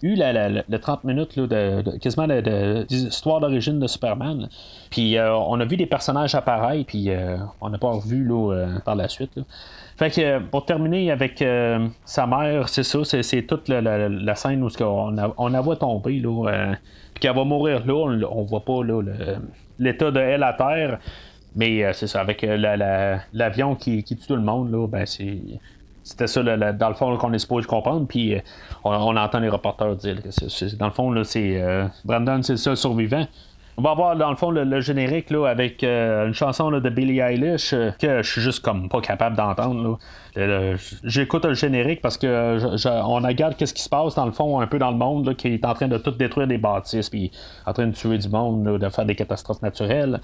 eu 0.02 0.14
la, 0.14 0.78
30 0.78 1.04
minutes 1.04 1.38
de, 1.38 1.98
quasiment 1.98 2.26
d'histoire 2.88 3.40
d'origine 3.40 3.78
de 3.78 3.86
Superman. 3.86 4.48
Puis 4.90 5.18
euh, 5.18 5.34
on 5.34 5.60
a 5.60 5.64
vu 5.66 5.76
des 5.76 5.84
personnages 5.84 6.34
apparaître, 6.34 6.86
puis 6.86 7.10
euh, 7.10 7.36
on 7.60 7.68
n'a 7.68 7.76
pas 7.76 7.90
revu 7.90 8.26
par 8.82 8.96
la 8.96 9.08
suite. 9.08 9.38
Fait 9.98 10.10
que 10.10 10.38
pour 10.38 10.64
terminer 10.64 11.10
avec 11.10 11.44
sa 12.04 12.26
mère, 12.26 12.68
c'est 12.70 12.84
ça, 12.84 13.00
c'est, 13.04 13.42
toute 13.42 13.68
la, 13.68 14.34
scène 14.34 14.62
où 14.62 14.68
on, 14.80 15.16
on 15.36 15.48
la 15.48 15.60
voit 15.60 15.76
tomber, 15.76 16.22
puis 16.22 17.20
qu'elle 17.20 17.36
va 17.36 17.44
mourir 17.44 17.84
là, 17.84 18.26
on, 18.30 18.42
voit 18.44 18.64
pas 18.64 18.80
l'état 19.78 20.10
de 20.10 20.20
elle 20.20 20.44
à 20.44 20.54
terre. 20.54 20.98
Mais 21.56 21.92
c'est 21.92 22.06
ça, 22.06 22.20
avec 22.20 22.46
l'avion 23.32 23.74
qui, 23.74 24.02
qui, 24.02 24.16
tue 24.16 24.28
tout 24.28 24.36
le 24.36 24.42
monde, 24.42 24.70
là, 24.70 24.86
ben 24.86 25.04
c'est 25.04 25.40
c'était 26.08 26.26
ça, 26.26 26.42
dans 26.42 26.88
le 26.88 26.94
fond, 26.94 27.16
qu'on 27.18 27.32
est 27.34 27.38
supposé 27.38 27.66
comprendre. 27.66 28.06
Puis 28.06 28.34
euh, 28.34 28.40
on, 28.82 29.16
entend 29.16 29.40
les 29.40 29.50
reporters 29.50 29.94
dire 29.96 30.16
que 30.22 30.76
dans 30.76 30.86
le 30.86 30.92
fond, 30.92 31.10
là, 31.10 31.22
c'est 31.22 31.60
euh, 31.60 31.86
Brandon, 32.04 32.42
c'est 32.42 32.54
le 32.54 32.56
seul 32.56 32.76
survivant. 32.78 33.26
On 33.76 33.82
va 33.82 33.90
avoir 33.90 34.16
dans 34.16 34.30
le 34.30 34.36
fond 34.36 34.50
le, 34.50 34.80
générique 34.80 35.30
là, 35.30 35.46
avec 35.46 35.84
euh, 35.84 36.26
une 36.26 36.34
chanson 36.34 36.70
de 36.70 36.90
Billie 36.90 37.20
Eilish 37.20 37.70
que 38.00 38.22
je 38.22 38.28
suis 38.28 38.40
juste 38.40 38.60
comme 38.60 38.88
pas 38.88 39.00
capable 39.00 39.36
d'entendre. 39.36 39.98
J'écoute 41.04 41.44
le 41.44 41.54
générique 41.54 42.00
parce 42.00 42.16
que 42.16 42.58
on 43.04 43.20
regarde 43.20 43.54
qu'est-ce 43.56 43.74
qui 43.74 43.82
se 43.82 43.88
passe 43.88 44.16
dans 44.16 44.26
le 44.26 44.32
fond 44.32 44.58
un 44.58 44.66
peu 44.66 44.80
dans 44.80 44.90
le 44.90 44.96
monde 44.96 45.36
qui 45.36 45.48
est 45.48 45.64
en 45.64 45.74
train 45.74 45.86
de 45.86 45.98
tout 45.98 46.10
détruire 46.10 46.48
des 46.48 46.58
bâtisses 46.58 47.08
puis 47.08 47.30
en 47.66 47.72
train 47.72 47.86
de 47.86 47.92
tuer 47.92 48.18
du 48.18 48.28
monde, 48.28 48.64
de 48.64 48.88
faire 48.88 49.04
des 49.04 49.14
catastrophes 49.14 49.62
naturelles. 49.62 50.20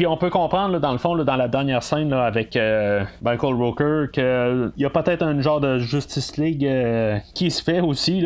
Puis 0.00 0.06
on 0.06 0.16
peut 0.16 0.30
comprendre, 0.30 0.80
dans 0.80 0.92
le 0.92 0.98
fond, 0.98 1.14
dans 1.14 1.36
la 1.36 1.46
dernière 1.46 1.82
scène 1.82 2.10
avec 2.14 2.56
euh, 2.56 3.04
Michael 3.20 3.52
Rooker, 3.52 4.06
qu'il 4.10 4.72
y 4.78 4.86
a 4.86 4.88
peut-être 4.88 5.22
un 5.22 5.38
genre 5.42 5.60
de 5.60 5.78
Justice 5.78 6.38
League 6.38 6.64
euh, 6.64 7.18
qui 7.34 7.50
se 7.50 7.62
fait 7.62 7.80
aussi. 7.80 8.24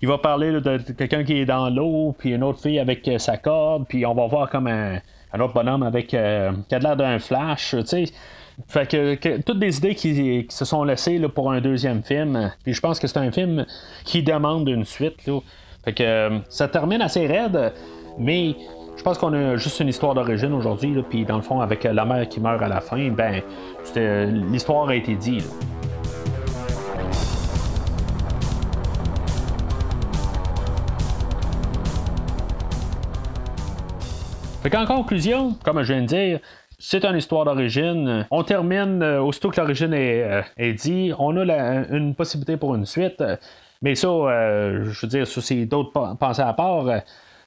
Il 0.00 0.08
va 0.08 0.16
parler 0.16 0.50
de 0.62 0.78
quelqu'un 0.78 1.22
qui 1.22 1.34
est 1.34 1.44
dans 1.44 1.68
l'eau, 1.68 2.16
puis 2.18 2.30
une 2.30 2.42
autre 2.42 2.62
fille 2.62 2.78
avec 2.78 3.06
euh, 3.06 3.18
sa 3.18 3.36
corde, 3.36 3.84
puis 3.86 4.06
on 4.06 4.14
va 4.14 4.26
voir 4.28 4.48
comme 4.48 4.66
un, 4.66 4.98
autre 5.38 5.52
bonhomme 5.52 5.82
avec 5.82 6.06
qui 6.06 6.16
a 6.16 6.52
l'air 6.70 6.96
d'un 6.96 7.18
flash, 7.18 7.76
tu 7.80 7.86
sais. 7.86 8.04
Fait 8.66 8.88
que, 8.90 9.42
toutes 9.42 9.58
des 9.58 9.76
idées 9.76 9.94
qui, 9.94 10.46
se 10.48 10.64
sont 10.64 10.84
laissées 10.84 11.18
là, 11.18 11.28
pour 11.28 11.52
un 11.52 11.60
deuxième 11.60 12.02
film. 12.02 12.50
Puis 12.64 12.72
je 12.72 12.80
pense 12.80 12.98
que 12.98 13.06
c'est 13.06 13.18
un 13.18 13.30
film 13.30 13.66
qui 14.06 14.22
demande 14.22 14.66
une 14.70 14.86
suite. 14.86 15.16
Fait 15.84 15.92
que 15.92 16.40
ça 16.48 16.66
termine 16.66 17.02
assez 17.02 17.26
raide, 17.26 17.74
mais 18.18 18.54
je 19.00 19.02
pense 19.02 19.16
qu'on 19.16 19.32
a 19.32 19.56
juste 19.56 19.80
une 19.80 19.88
histoire 19.88 20.12
d'origine 20.12 20.52
aujourd'hui, 20.52 20.94
puis 21.08 21.24
dans 21.24 21.36
le 21.36 21.42
fond, 21.42 21.62
avec 21.62 21.84
la 21.84 22.04
mère 22.04 22.28
qui 22.28 22.38
meurt 22.38 22.60
à 22.60 22.68
la 22.68 22.82
fin, 22.82 23.08
ben, 23.08 23.40
l'histoire 24.52 24.90
a 24.90 24.94
été 24.94 25.14
dit. 25.14 25.42
Fait 34.62 34.68
qu'en 34.68 34.84
conclusion, 34.84 35.56
comme 35.64 35.82
je 35.82 35.94
viens 35.94 36.02
de 36.02 36.06
dire, 36.06 36.40
c'est 36.78 37.02
une 37.06 37.16
histoire 37.16 37.46
d'origine. 37.46 38.26
On 38.30 38.42
termine, 38.42 39.02
euh, 39.02 39.22
aussitôt 39.22 39.48
que 39.48 39.58
l'origine 39.58 39.94
est, 39.94 40.44
euh, 40.60 40.72
dit, 40.74 41.14
on 41.18 41.34
a 41.38 41.86
une 41.88 42.14
possibilité 42.14 42.58
pour 42.58 42.74
une 42.74 42.84
suite. 42.84 43.24
Mais 43.80 43.94
ça, 43.94 44.08
euh, 44.08 44.84
je 44.84 45.00
veux 45.00 45.08
dire, 45.08 45.26
ça, 45.26 45.40
c'est 45.40 45.64
d'autres 45.64 46.18
pensées 46.18 46.42
à 46.42 46.52
part. 46.52 46.84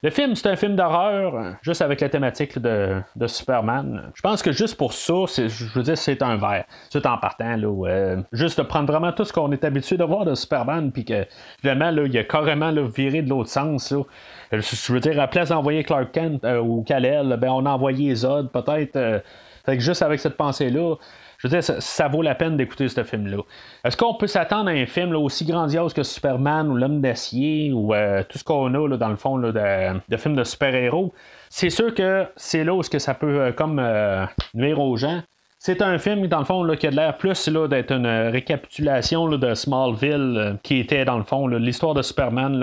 Le 0.04 0.10
film, 0.10 0.34
c'est 0.34 0.50
un 0.50 0.56
film 0.56 0.76
d'horreur, 0.76 1.54
juste 1.62 1.80
avec 1.80 2.02
la 2.02 2.10
thématique 2.10 2.58
de, 2.58 3.02
Superman. 3.26 4.12
Je 4.14 4.20
pense 4.20 4.42
que 4.42 4.52
juste 4.52 4.76
pour 4.76 4.92
ça, 4.92 5.14
je 5.34 5.64
veux 5.74 5.82
dire, 5.82 5.96
c'est 5.96 6.20
un 6.20 6.36
verre. 6.36 6.66
C'est 6.90 7.06
en 7.06 7.16
partant, 7.16 7.56
là, 7.56 7.88
euh, 7.88 8.22
juste 8.30 8.58
de 8.58 8.64
prendre 8.66 8.92
vraiment 8.92 9.12
tout 9.12 9.24
ce 9.24 9.32
qu'on 9.32 9.50
est 9.50 9.64
habitué 9.64 9.96
de 9.96 10.04
voir 10.04 10.26
de 10.26 10.34
Superman, 10.34 10.92
puis 10.92 11.06
que 11.06 11.26
finalement, 11.62 11.90
là, 11.90 12.04
il 12.04 12.18
a 12.18 12.24
carrément 12.24 12.70
viré 12.84 13.22
de 13.22 13.30
l'autre 13.30 13.48
sens. 13.48 13.92
Là. 13.92 14.02
Je 14.52 14.92
veux 14.92 15.00
dire, 15.00 15.18
à 15.18 15.26
place 15.26 15.48
d'envoyer 15.48 15.82
Clark 15.84 16.12
Kent 16.12 16.44
euh, 16.44 16.60
ou 16.60 16.82
Kal-El, 16.82 17.38
ben, 17.40 17.48
on 17.48 17.64
a 17.64 17.70
envoyé 17.70 18.14
Zod, 18.14 18.52
peut-être. 18.52 18.96
Euh, 18.96 19.20
fait 19.64 19.78
que 19.78 19.82
juste 19.82 20.02
avec 20.02 20.20
cette 20.20 20.36
pensée-là, 20.36 20.96
je 21.44 21.48
veux 21.50 21.60
dire, 21.60 21.82
ça, 21.82 22.08
vaut 22.08 22.22
la 22.22 22.34
peine 22.34 22.56
d'écouter 22.56 22.88
ce 22.88 23.04
film-là. 23.04 23.36
Est-ce 23.84 23.98
qu'on 23.98 24.14
peut 24.14 24.26
s'attendre 24.26 24.70
à 24.70 24.72
un 24.72 24.86
film 24.86 25.14
aussi 25.14 25.44
grandiose 25.44 25.92
que 25.92 26.02
Superman 26.02 26.70
ou 26.70 26.76
L'Homme 26.76 27.02
d'acier 27.02 27.70
ou 27.70 27.92
euh, 27.94 28.22
tout 28.26 28.38
ce 28.38 28.44
qu'on 28.44 28.72
a 28.72 28.96
dans 28.96 29.08
le 29.08 29.16
fond 29.16 29.38
de, 29.38 29.52
de, 29.52 30.16
films 30.16 30.36
de 30.36 30.44
super-héros? 30.44 31.12
C'est 31.50 31.68
sûr 31.68 31.92
que 31.92 32.26
c'est 32.36 32.64
là 32.64 32.74
où 32.74 32.80
que 32.80 32.98
ça 32.98 33.12
peut 33.12 33.40
euh, 33.40 33.52
comme 33.52 33.78
euh, 33.78 34.24
nuire 34.54 34.80
aux 34.80 34.96
gens. 34.96 35.20
C'est 35.58 35.82
un 35.82 35.98
film, 35.98 36.26
dans 36.28 36.38
le 36.38 36.44
fond, 36.46 36.62
là, 36.62 36.76
qui 36.76 36.86
a 36.86 36.90
l'air 36.90 37.16
plus 37.18 37.48
d'être 37.48 37.92
une 37.92 38.06
récapitulation 38.06 39.28
de 39.28 39.54
Smallville, 39.54 40.58
qui 40.62 40.78
était, 40.78 41.04
dans 41.04 41.18
le 41.18 41.24
fond, 41.24 41.46
l'histoire 41.46 41.94
de 41.94 42.02
Superman 42.02 42.62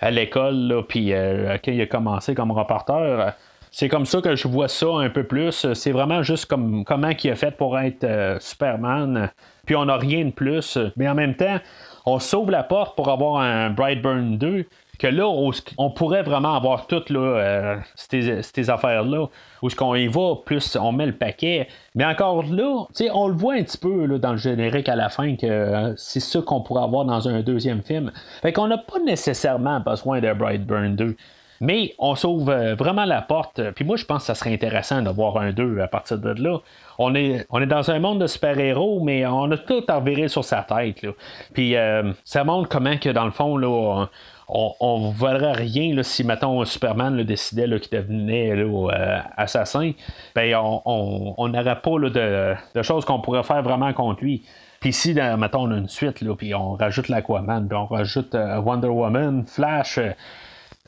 à 0.00 0.10
l'école, 0.10 0.84
puis 0.88 1.10
quand 1.10 1.72
il 1.72 1.80
a 1.80 1.86
commencé 1.86 2.34
comme 2.34 2.50
reporter. 2.50 3.32
C'est 3.74 3.88
comme 3.88 4.04
ça 4.04 4.20
que 4.20 4.36
je 4.36 4.46
vois 4.46 4.68
ça 4.68 4.86
un 4.98 5.08
peu 5.08 5.24
plus. 5.24 5.72
C'est 5.72 5.92
vraiment 5.92 6.22
juste 6.22 6.44
comme 6.44 6.84
comment 6.84 7.08
il 7.08 7.30
a 7.30 7.34
fait 7.34 7.52
pour 7.52 7.78
être 7.78 8.04
euh, 8.04 8.36
Superman. 8.38 9.30
Puis 9.64 9.74
on 9.74 9.86
n'a 9.86 9.96
rien 9.96 10.26
de 10.26 10.30
plus. 10.30 10.78
Mais 10.96 11.08
en 11.08 11.14
même 11.14 11.34
temps, 11.34 11.56
on 12.04 12.18
sauve 12.18 12.50
la 12.50 12.64
porte 12.64 12.94
pour 12.96 13.08
avoir 13.08 13.40
un 13.40 13.70
Brightburn 13.70 14.36
2. 14.36 14.66
Que 14.98 15.06
là, 15.06 15.26
on, 15.26 15.90
pourrait 15.90 16.22
vraiment 16.22 16.54
avoir 16.54 16.86
toutes 16.86 17.10
euh, 17.10 17.76
ces, 17.96 18.70
affaires-là. 18.70 19.28
Où 19.62 19.70
ce 19.70 19.74
qu'on 19.74 19.94
y 19.94 20.06
va, 20.06 20.34
plus 20.44 20.76
on 20.76 20.92
met 20.92 21.06
le 21.06 21.16
paquet. 21.16 21.66
Mais 21.94 22.04
encore 22.04 22.44
là, 22.44 22.86
on 23.14 23.26
le 23.26 23.34
voit 23.34 23.54
un 23.54 23.62
petit 23.62 23.78
peu 23.78 24.06
dans 24.18 24.32
le 24.32 24.36
générique 24.36 24.90
à 24.90 24.96
la 24.96 25.08
fin 25.08 25.34
que 25.34 25.46
euh, 25.46 25.94
c'est 25.96 26.20
ça 26.20 26.40
qu'on 26.42 26.60
pourrait 26.60 26.84
avoir 26.84 27.06
dans 27.06 27.26
un 27.26 27.40
deuxième 27.40 27.82
film. 27.82 28.12
Fait 28.42 28.52
qu'on 28.52 28.68
n'a 28.68 28.78
pas 28.78 28.98
nécessairement 28.98 29.80
besoin 29.80 30.20
de 30.20 30.30
Brightburn 30.34 30.94
2. 30.94 31.16
Mais 31.62 31.94
on 32.00 32.16
sauve 32.16 32.50
euh, 32.50 32.74
vraiment 32.74 33.04
la 33.04 33.22
porte. 33.22 33.62
Puis 33.76 33.84
moi, 33.84 33.96
je 33.96 34.04
pense 34.04 34.22
que 34.22 34.26
ça 34.26 34.34
serait 34.34 34.52
intéressant 34.52 35.00
d'avoir 35.00 35.36
un 35.36 35.52
2 35.52 35.78
à 35.80 35.86
partir 35.86 36.18
de 36.18 36.30
là. 36.30 36.58
On 36.98 37.14
est, 37.14 37.46
on 37.50 37.62
est 37.62 37.66
dans 37.66 37.88
un 37.92 38.00
monde 38.00 38.20
de 38.20 38.26
super-héros, 38.26 39.00
mais 39.00 39.24
on 39.26 39.48
a 39.52 39.56
tout 39.56 39.84
à 39.86 39.98
revirer 39.98 40.26
sur 40.26 40.42
sa 40.42 40.64
tête. 40.64 41.06
Puis 41.54 41.76
euh, 41.76 42.12
ça 42.24 42.42
montre 42.42 42.68
comment 42.68 42.96
que 42.96 43.10
dans 43.10 43.24
le 43.24 43.30
fond, 43.30 43.56
là, 43.56 44.08
on 44.48 45.08
ne 45.08 45.12
verrait 45.14 45.52
rien 45.52 45.94
là, 45.94 46.02
si, 46.02 46.24
mettons, 46.24 46.64
Superman 46.64 47.16
le 47.16 47.22
décidait 47.22 47.68
qu'il 47.78 47.96
devenait 47.96 48.56
euh, 48.56 49.18
assassin. 49.36 49.92
Ben, 50.34 50.56
on 50.56 51.48
n'aurait 51.48 51.80
pas 51.80 51.90
de, 51.92 52.54
de, 52.74 52.82
choses 52.82 53.04
qu'on 53.04 53.20
pourrait 53.20 53.44
faire 53.44 53.62
vraiment 53.62 53.92
contre 53.92 54.24
lui. 54.24 54.42
Puis 54.80 54.92
si, 54.92 55.14
mettons, 55.14 55.68
on 55.68 55.70
a 55.70 55.76
une 55.76 55.88
suite, 55.88 56.22
là, 56.22 56.34
puis 56.34 56.56
on 56.56 56.72
rajoute 56.72 57.08
l'Aquaman, 57.08 57.68
puis 57.68 57.78
on 57.78 57.86
rajoute 57.86 58.34
Wonder 58.34 58.88
Woman, 58.88 59.44
Flash, 59.46 60.00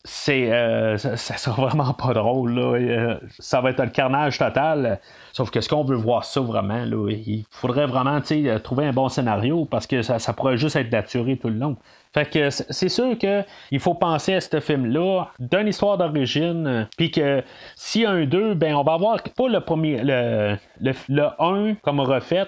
c'est 0.05 0.51
euh, 0.51 0.97
ça, 0.97 1.17
sera 1.37 1.61
vraiment 1.67 1.93
pas 1.93 2.13
drôle 2.13 2.53
là. 2.53 2.75
Euh, 2.77 3.19
ça 3.39 3.59
va 3.59 3.71
être 3.71 3.83
le 3.83 3.89
carnage 3.89 4.37
total 4.37 4.99
sauf 5.33 5.49
que 5.49 5.59
ce 5.61 5.67
qu'on 5.67 5.83
veut 5.83 5.95
voir 5.95 6.23
ça 6.23 6.39
vraiment 6.41 6.85
là, 6.85 7.09
il 7.09 7.43
faudrait 7.49 7.87
vraiment 7.87 8.21
trouver 8.63 8.85
un 8.85 8.93
bon 8.93 9.09
scénario 9.09 9.65
parce 9.65 9.87
que 9.87 10.03
ça, 10.03 10.19
ça 10.19 10.33
pourrait 10.33 10.57
juste 10.57 10.75
être 10.75 10.91
naturé 10.91 11.37
tout 11.37 11.49
le 11.49 11.55
long 11.55 11.75
fait 12.15 12.31
que 12.31 12.49
c'est 12.49 12.87
sûr 12.87 13.17
qu'il 13.17 13.79
faut 13.81 13.93
penser 13.93 14.35
à 14.35 14.39
ce 14.39 14.61
film-là 14.61 15.25
d'une 15.37 15.67
histoire 15.67 15.97
d'origine, 15.97 16.87
puis 16.95 17.11
que 17.11 17.43
s'il 17.75 18.03
y 18.03 18.05
a 18.05 18.11
un 18.11 18.23
2, 18.23 18.53
ben 18.53 18.73
on 18.73 18.83
va 18.83 18.93
avoir 18.93 19.21
pas 19.21 19.49
le 19.49 19.59
premier 19.59 20.01
le, 20.01 20.55
le, 20.79 21.23
1 21.39 21.75
comme 21.81 21.99
refait, 21.99 22.47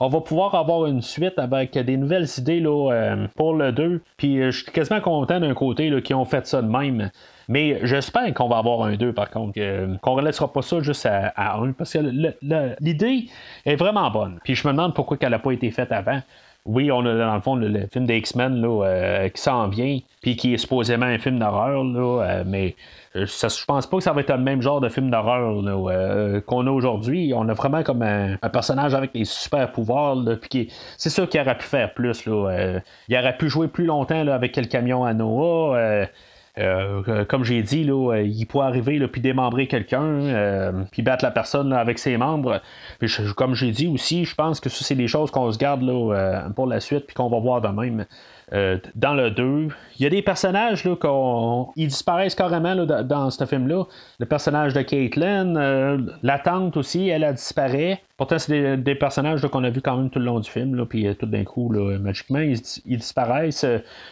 on 0.00 0.08
va 0.08 0.20
pouvoir 0.20 0.56
avoir 0.56 0.86
une 0.86 1.00
suite 1.00 1.38
avec 1.38 1.78
des 1.78 1.96
nouvelles 1.96 2.26
idées 2.38 2.58
là, 2.58 2.90
euh, 2.90 3.28
pour 3.36 3.54
le 3.54 3.70
2. 3.70 4.02
Puis 4.16 4.42
je 4.42 4.50
suis 4.50 4.72
quasiment 4.72 5.00
content 5.00 5.38
d'un 5.38 5.54
côté 5.54 5.92
qu'ils 6.02 6.16
ont 6.16 6.24
fait 6.24 6.44
ça 6.48 6.60
de 6.60 6.66
même. 6.66 7.12
Mais 7.46 7.78
j'espère 7.84 8.34
qu'on 8.34 8.48
va 8.48 8.58
avoir 8.58 8.82
un 8.82 8.96
2 8.96 9.12
par 9.12 9.30
contre, 9.30 9.52
qu'on 10.00 10.16
ne 10.16 10.22
laissera 10.22 10.52
pas 10.52 10.62
ça 10.62 10.80
juste 10.80 11.06
à, 11.06 11.28
à 11.36 11.58
1, 11.58 11.70
parce 11.74 11.92
que 11.92 12.00
l'idée 12.80 13.26
est 13.64 13.76
vraiment 13.76 14.10
bonne. 14.10 14.40
Puis 14.42 14.56
je 14.56 14.66
me 14.66 14.72
demande 14.72 14.92
pourquoi 14.92 15.18
elle 15.20 15.30
n'a 15.30 15.38
pas 15.38 15.52
été 15.52 15.70
faite 15.70 15.92
avant 15.92 16.20
oui, 16.66 16.90
on 16.90 17.00
a 17.00 17.14
dans 17.14 17.34
le 17.34 17.40
fond 17.42 17.56
le, 17.56 17.86
film 17.88 18.06
des 18.06 18.16
X-Men 18.16 18.64
euh, 18.64 19.28
qui 19.28 19.40
s'en 19.40 19.68
vient, 19.68 19.98
puis 20.22 20.34
qui 20.36 20.54
est 20.54 20.56
supposément 20.56 21.04
un 21.04 21.18
film 21.18 21.38
d'horreur, 21.38 21.84
euh, 21.84 22.42
mais 22.46 22.74
euh, 23.16 23.26
je 23.26 23.64
pense 23.66 23.86
pas 23.86 23.96
que 23.98 24.02
ça 24.02 24.12
va 24.12 24.22
être 24.22 24.32
le 24.32 24.38
même 24.38 24.62
genre 24.62 24.80
de 24.80 24.88
film 24.88 25.10
d'horreur 25.10 26.42
qu'on 26.46 26.66
a 26.66 26.70
aujourd'hui. 26.70 27.32
On 27.36 27.48
a 27.50 27.52
vraiment 27.52 27.82
comme 27.82 28.02
un, 28.02 28.36
personnage 28.48 28.94
avec 28.94 29.12
des 29.12 29.26
super 29.26 29.72
pouvoirs, 29.72 30.16
puis 30.40 30.72
c'est 30.96 31.10
sûr 31.10 31.28
qu'il 31.28 31.40
aurait 31.40 31.58
pu 31.58 31.66
faire 31.66 31.92
plus. 31.92 32.24
Là, 32.24 32.80
il 33.08 33.16
aurait 33.16 33.36
pu 33.36 33.50
jouer 33.50 33.68
plus 33.68 33.84
longtemps 33.84 34.26
avec 34.26 34.56
le 34.56 34.64
camion 34.64 35.04
à 35.04 35.12
Noah. 35.12 36.06
Euh, 36.58 37.24
comme 37.24 37.44
j'ai 37.44 37.62
dit, 37.62 37.82
là, 37.84 38.12
euh, 38.12 38.22
il 38.22 38.46
pourrait 38.46 38.66
arriver 38.66 39.04
puis 39.08 39.20
démembrer 39.20 39.66
quelqu'un, 39.66 40.02
euh, 40.02 40.84
puis 40.92 41.02
battre 41.02 41.24
la 41.24 41.32
personne 41.32 41.72
avec 41.72 41.98
ses 41.98 42.16
membres. 42.16 42.60
comme 43.36 43.54
j'ai 43.54 43.72
dit 43.72 43.88
aussi, 43.88 44.24
je 44.24 44.34
pense 44.34 44.60
que 44.60 44.68
ça, 44.68 44.84
c'est 44.84 44.94
des 44.94 45.08
choses 45.08 45.30
qu'on 45.30 45.50
se 45.50 45.58
garde 45.58 45.82
là, 45.82 46.48
pour 46.54 46.66
la 46.66 46.80
suite 46.80 47.06
puis 47.06 47.14
qu'on 47.14 47.28
va 47.28 47.40
voir 47.40 47.60
de 47.60 47.68
même. 47.68 48.06
Euh, 48.54 48.78
dans 48.94 49.14
le 49.14 49.32
2. 49.32 49.68
Il 49.98 50.02
y 50.02 50.06
a 50.06 50.10
des 50.10 50.22
personnages 50.22 50.84
là, 50.84 50.94
qui 51.74 51.86
disparaissent 51.88 52.36
carrément 52.36 52.76
dans 52.76 53.30
ce 53.30 53.44
film-là. 53.46 53.84
Le 54.20 54.26
personnage 54.26 54.74
de 54.74 54.82
Caitlyn, 54.82 55.56
euh, 55.56 55.98
la 56.22 56.38
tante 56.38 56.76
aussi, 56.76 57.08
elle 57.08 57.24
a 57.24 57.32
disparu. 57.32 57.96
Pourtant, 58.16 58.38
c'est 58.38 58.76
des, 58.76 58.94
personnages 58.94 59.44
qu'on 59.48 59.64
a 59.64 59.70
vu 59.70 59.80
quand 59.80 59.96
même 59.96 60.08
tout 60.08 60.20
le 60.20 60.26
long 60.26 60.38
du 60.38 60.48
film, 60.48 60.76
là, 60.76 60.86
puis 60.86 61.04
euh, 61.08 61.14
tout 61.14 61.26
d'un 61.26 61.42
coup, 61.42 61.72
là, 61.72 61.98
magiquement, 61.98 62.38
ils, 62.38 62.60
disparaissent. 62.96 63.66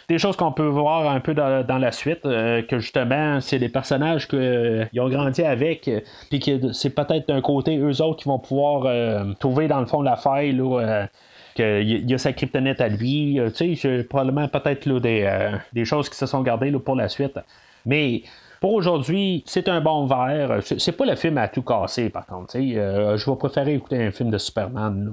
Des 0.09 0.18
choses 0.18 0.34
qu'on 0.34 0.51
peut 0.51 0.66
voir 0.66 1.09
un 1.09 1.20
peu 1.20 1.34
dans, 1.34 1.78
la 1.78 1.93
suite, 1.93 2.22
que 2.22 2.78
justement, 2.80 3.40
c'est 3.40 3.61
des 3.61 3.68
personnages 3.68 4.26
qu'ils 4.26 5.01
ont 5.01 5.09
grandi 5.09 5.45
avec, 5.45 5.88
puis 6.30 6.40
que 6.40 6.72
c'est 6.72 6.90
peut-être 6.90 7.28
d'un 7.28 7.40
côté 7.40 7.78
eux 7.78 8.03
autres 8.03 8.22
qui 8.22 8.28
vont 8.28 8.40
pouvoir 8.40 8.93
trouver 9.38 9.68
dans 9.68 9.78
le 9.78 9.86
fond 9.86 10.03
la 10.03 10.16
faille. 10.16 10.53
Là, 10.53 11.07
qu'il 11.55 12.11
y 12.11 12.15
a 12.15 12.19
sa 12.19 12.33
kryptonite 12.33 12.81
à 12.81 12.89
lui. 12.89 13.39
Euh, 13.39 13.51
tu 13.51 13.77
sais, 13.77 14.05
probablement 14.05 14.49
peut-être 14.49 14.89
des, 15.01 15.23
euh, 15.27 15.57
des, 15.73 15.85
choses 15.85 16.09
qui 16.09 16.17
se 16.17 16.27
sont 16.27 16.43
gardées 16.43 16.73
pour 16.73 16.97
la 16.97 17.09
suite. 17.09 17.39
Mais 17.87 18.23
pour 18.61 18.75
aujourd'hui, 18.75 19.43
c'est 19.47 19.69
un 19.69 19.81
bon 19.81 20.07
verre. 20.07 20.61
C'est 20.63 20.97
pas 20.97 21.05
le 21.05 21.17
film 21.17 21.37
à 21.39 21.49
tout 21.49 21.63
casser, 21.63 22.11
par 22.11 22.27
contre. 22.27 22.57
Euh, 22.57 23.17
je 23.17 23.29
vais 23.29 23.37
préférer 23.37 23.75
écouter 23.75 24.05
un 24.05 24.13
film 24.13 24.31
de 24.31 24.39
Superman 24.39 25.11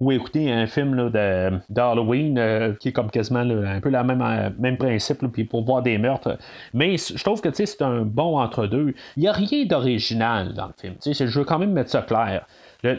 ou, 0.00 0.12
écouter 0.12 0.52
un 0.52 0.66
film 0.66 1.10
d'Halloween 1.70 2.76
qui 2.78 2.88
est 2.88 2.92
comme 2.92 3.10
quasiment 3.10 3.40
un 3.40 3.80
peu 3.80 3.88
le 3.88 4.04
même, 4.04 4.54
même 4.58 4.76
principe 4.76 5.26
puis 5.32 5.44
pour 5.44 5.64
voir 5.64 5.82
des 5.82 5.96
meurtres. 5.96 6.36
Mais 6.74 6.98
je 6.98 7.24
trouve 7.24 7.40
que 7.40 7.48
c'est 7.52 7.80
un 7.80 8.02
bon 8.02 8.38
entre-deux. 8.38 8.94
Il 9.16 9.20
n'y 9.20 9.28
a 9.28 9.32
rien 9.32 9.64
d'original 9.64 10.52
dans 10.52 10.66
le 10.66 10.74
film. 10.78 10.94
Je 11.02 11.38
veux 11.38 11.44
quand 11.46 11.58
même 11.58 11.72
mettre 11.72 11.90
ça 11.90 12.02
clair. 12.02 12.44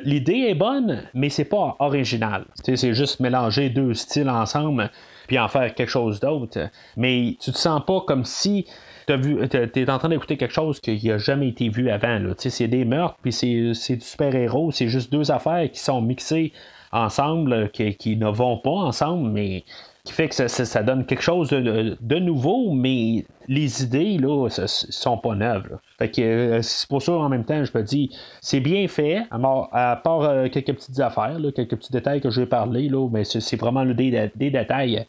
L'idée 0.04 0.48
est 0.50 0.56
bonne, 0.56 1.04
mais 1.14 1.30
c'est 1.30 1.46
pas 1.46 1.76
original. 1.80 2.46
C'est 2.64 2.94
juste 2.94 3.20
mélanger 3.20 3.70
deux 3.70 3.94
styles 3.94 4.30
ensemble. 4.30 4.90
puis 5.28 5.40
en 5.40 5.48
faire 5.48 5.74
quelque 5.74 5.90
chose 5.90 6.20
d'autre. 6.20 6.70
Mais 6.98 7.36
tu 7.40 7.52
te 7.52 7.58
sens 7.58 7.82
pas 7.86 8.02
comme 8.02 8.26
si 8.26 8.66
tu 9.08 9.14
es 9.14 9.90
en 9.90 9.98
train 10.00 10.10
d'écouter 10.10 10.38
quelque 10.38 10.54
chose 10.54 10.80
qui 10.80 11.08
n'a 11.08 11.18
jamais 11.18 11.50
été 11.50 11.70
vu 11.70 11.90
avant. 11.90 12.20
C'est 12.38 12.68
des 12.68 12.86
meurtres, 12.86 13.18
puis 13.22 13.32
c'est 13.32 13.74
du 13.96 14.02
super-héros, 14.02 14.72
c'est 14.72 14.88
juste 14.88 15.12
deux 15.12 15.32
affaires 15.32 15.70
qui 15.72 15.80
sont 15.80 16.02
mixées 16.02 16.52
ensemble, 16.92 17.70
qui, 17.72 18.18
ne 18.18 18.28
vont 18.28 18.58
pas 18.58 18.72
ensemble, 18.72 19.30
mais 19.30 19.64
qui 20.06 20.14
fait 20.14 20.30
que 20.30 20.48
ça, 20.48 20.84
donne 20.84 21.06
quelque 21.06 21.24
chose 21.24 21.50
de, 21.50 22.20
nouveau, 22.20 22.72
mais 22.72 23.26
les 23.48 23.84
idées, 23.84 24.18
là, 24.18 24.48
sont 24.50 25.18
pas 25.18 25.36
neuves. 25.36 25.78
Fait 25.98 26.10
que 26.10 26.22
euh, 26.22 26.62
c'est 26.62 26.88
pour 26.88 27.02
ça, 27.02 27.14
en 27.14 27.28
même 27.28 27.44
temps, 27.44 27.64
je 27.64 27.78
me 27.78 27.84
dis, 27.84 28.16
c'est 28.40 28.60
bien 28.60 28.88
fait, 28.88 29.24
à 29.32 30.02
part, 30.04 30.22
euh, 30.22 30.48
quelques 30.48 30.74
petites 30.74 31.00
affaires, 31.00 31.38
quelques 31.56 31.76
petits 31.76 31.92
détails 31.92 32.22
que 32.22 32.30
je 32.30 32.42
vais 32.42 32.48
parler, 32.48 32.88
là, 32.88 33.10
mais 33.12 33.24
c'est 33.26 33.58
vraiment 33.58 33.84
des, 33.84 34.32
des 34.36 34.52
détails 34.52 35.06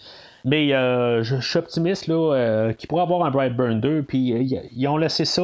mais 0.46 0.72
euh, 0.72 1.24
je, 1.24 1.40
suis 1.40 1.58
optimiste 1.58 2.06
là, 2.06 2.14
euh, 2.14 2.72
qu'il 2.72 2.88
pourrait 2.88 3.02
avoir 3.02 3.24
un 3.24 3.32
Brightburn 3.32 3.80
2. 3.80 4.04
Puis 4.04 4.32
euh, 4.32 4.60
ils 4.76 4.86
ont 4.86 4.96
laissé 4.96 5.24
ça 5.24 5.42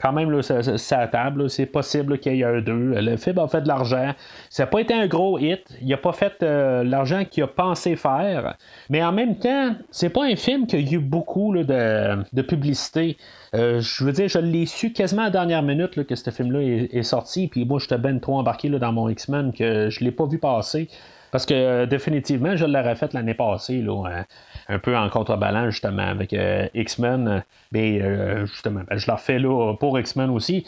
quand 0.00 0.12
même 0.12 0.30
là, 0.30 0.40
sa, 0.42 1.06
table. 1.06 1.50
C'est 1.50 1.66
possible 1.66 2.18
qu'il 2.18 2.36
y 2.36 2.40
ait 2.40 2.44
un 2.44 2.62
2. 2.62 2.94
Le 2.98 3.16
film 3.18 3.38
a 3.38 3.46
fait 3.46 3.60
de 3.60 3.68
l'argent. 3.68 4.14
Ça 4.48 4.62
n'a 4.62 4.68
pas 4.68 4.80
été 4.80 4.94
un 4.94 5.06
gros 5.06 5.38
hit. 5.38 5.62
Il 5.82 5.88
n'a 5.88 5.98
pas 5.98 6.14
fait 6.14 6.42
l'argent 6.42 7.24
qu'il 7.30 7.42
a 7.42 7.46
pensé 7.46 7.94
faire. 7.94 8.56
Mais 8.88 9.04
en 9.04 9.12
même 9.12 9.36
temps, 9.36 9.74
c'est 9.90 10.08
pas 10.08 10.24
un 10.24 10.34
film 10.34 10.66
qui 10.66 10.76
a 10.76 10.78
eu 10.78 10.98
beaucoup 10.98 11.54
de, 11.54 12.42
publicité. 12.42 13.18
je 13.52 14.04
veux 14.04 14.12
dire, 14.12 14.28
je 14.28 14.38
l'ai 14.38 14.64
su 14.64 14.94
quasiment 14.94 15.22
à 15.22 15.26
la 15.26 15.30
dernière 15.30 15.62
minute 15.62 16.06
que 16.06 16.14
ce 16.14 16.30
film-là 16.30 16.60
est, 16.62 17.02
sorti. 17.02 17.48
Puis 17.48 17.66
moi, 17.66 17.78
j'étais 17.80 17.98
ben 17.98 18.18
trop 18.18 18.38
embarqué 18.38 18.70
dans 18.70 18.92
mon 18.92 19.10
X-Men 19.10 19.52
que 19.52 19.90
je 19.90 20.00
ne 20.00 20.06
l'ai 20.06 20.12
pas 20.12 20.24
vu 20.24 20.38
passer. 20.38 20.88
Parce 21.32 21.46
que 21.46 21.54
euh, 21.54 21.86
définitivement, 21.86 22.56
je 22.56 22.66
l'aurais 22.66 22.94
fait 22.94 23.14
l'année 23.14 23.34
passée, 23.34 23.80
là, 23.80 24.04
euh, 24.06 24.22
un 24.68 24.78
peu 24.78 24.96
en 24.96 25.08
contrebalance 25.08 25.70
justement 25.70 26.06
avec 26.06 26.34
euh, 26.34 26.68
X-Men. 26.74 27.42
Mais 27.72 28.00
justement, 28.46 28.82
ben, 28.88 28.98
je 28.98 29.06
l'ai 29.06 29.12
refais 29.12 29.38
là, 29.38 29.74
pour 29.80 29.98
X-Men 29.98 30.30
aussi. 30.30 30.64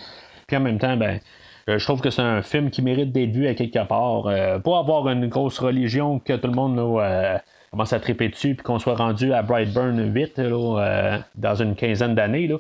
Puis 0.49 0.57
en 0.57 0.61
même 0.61 0.79
temps, 0.79 0.97
ben, 0.97 1.21
je 1.69 1.85
trouve 1.85 2.01
que 2.01 2.11
c'est 2.11 2.23
un 2.23 2.41
film 2.41 2.71
qui 2.71 2.81
mérite 2.81 3.13
d'être 3.13 3.31
vu 3.31 3.47
à 3.47 3.55
quelque 3.55 3.87
part. 3.87 4.31
pour 4.63 4.79
avoir 4.79 5.09
une 5.09 5.29
grosse 5.29 5.59
religion 5.59 6.19
que 6.19 6.33
tout 6.33 6.49
le 6.49 6.55
monde 6.55 6.77
là, 6.77 7.41
commence 7.71 7.93
à 7.93 8.01
triper 8.01 8.29
dessus, 8.29 8.55
puis 8.55 8.63
qu'on 8.63 8.79
soit 8.79 8.95
rendu 8.95 9.33
à 9.33 9.43
Brightburn 9.43 10.13
8 10.15 10.41
dans 11.35 11.55
une 11.55 11.75
quinzaine 11.75 12.15
d'années. 12.15 12.51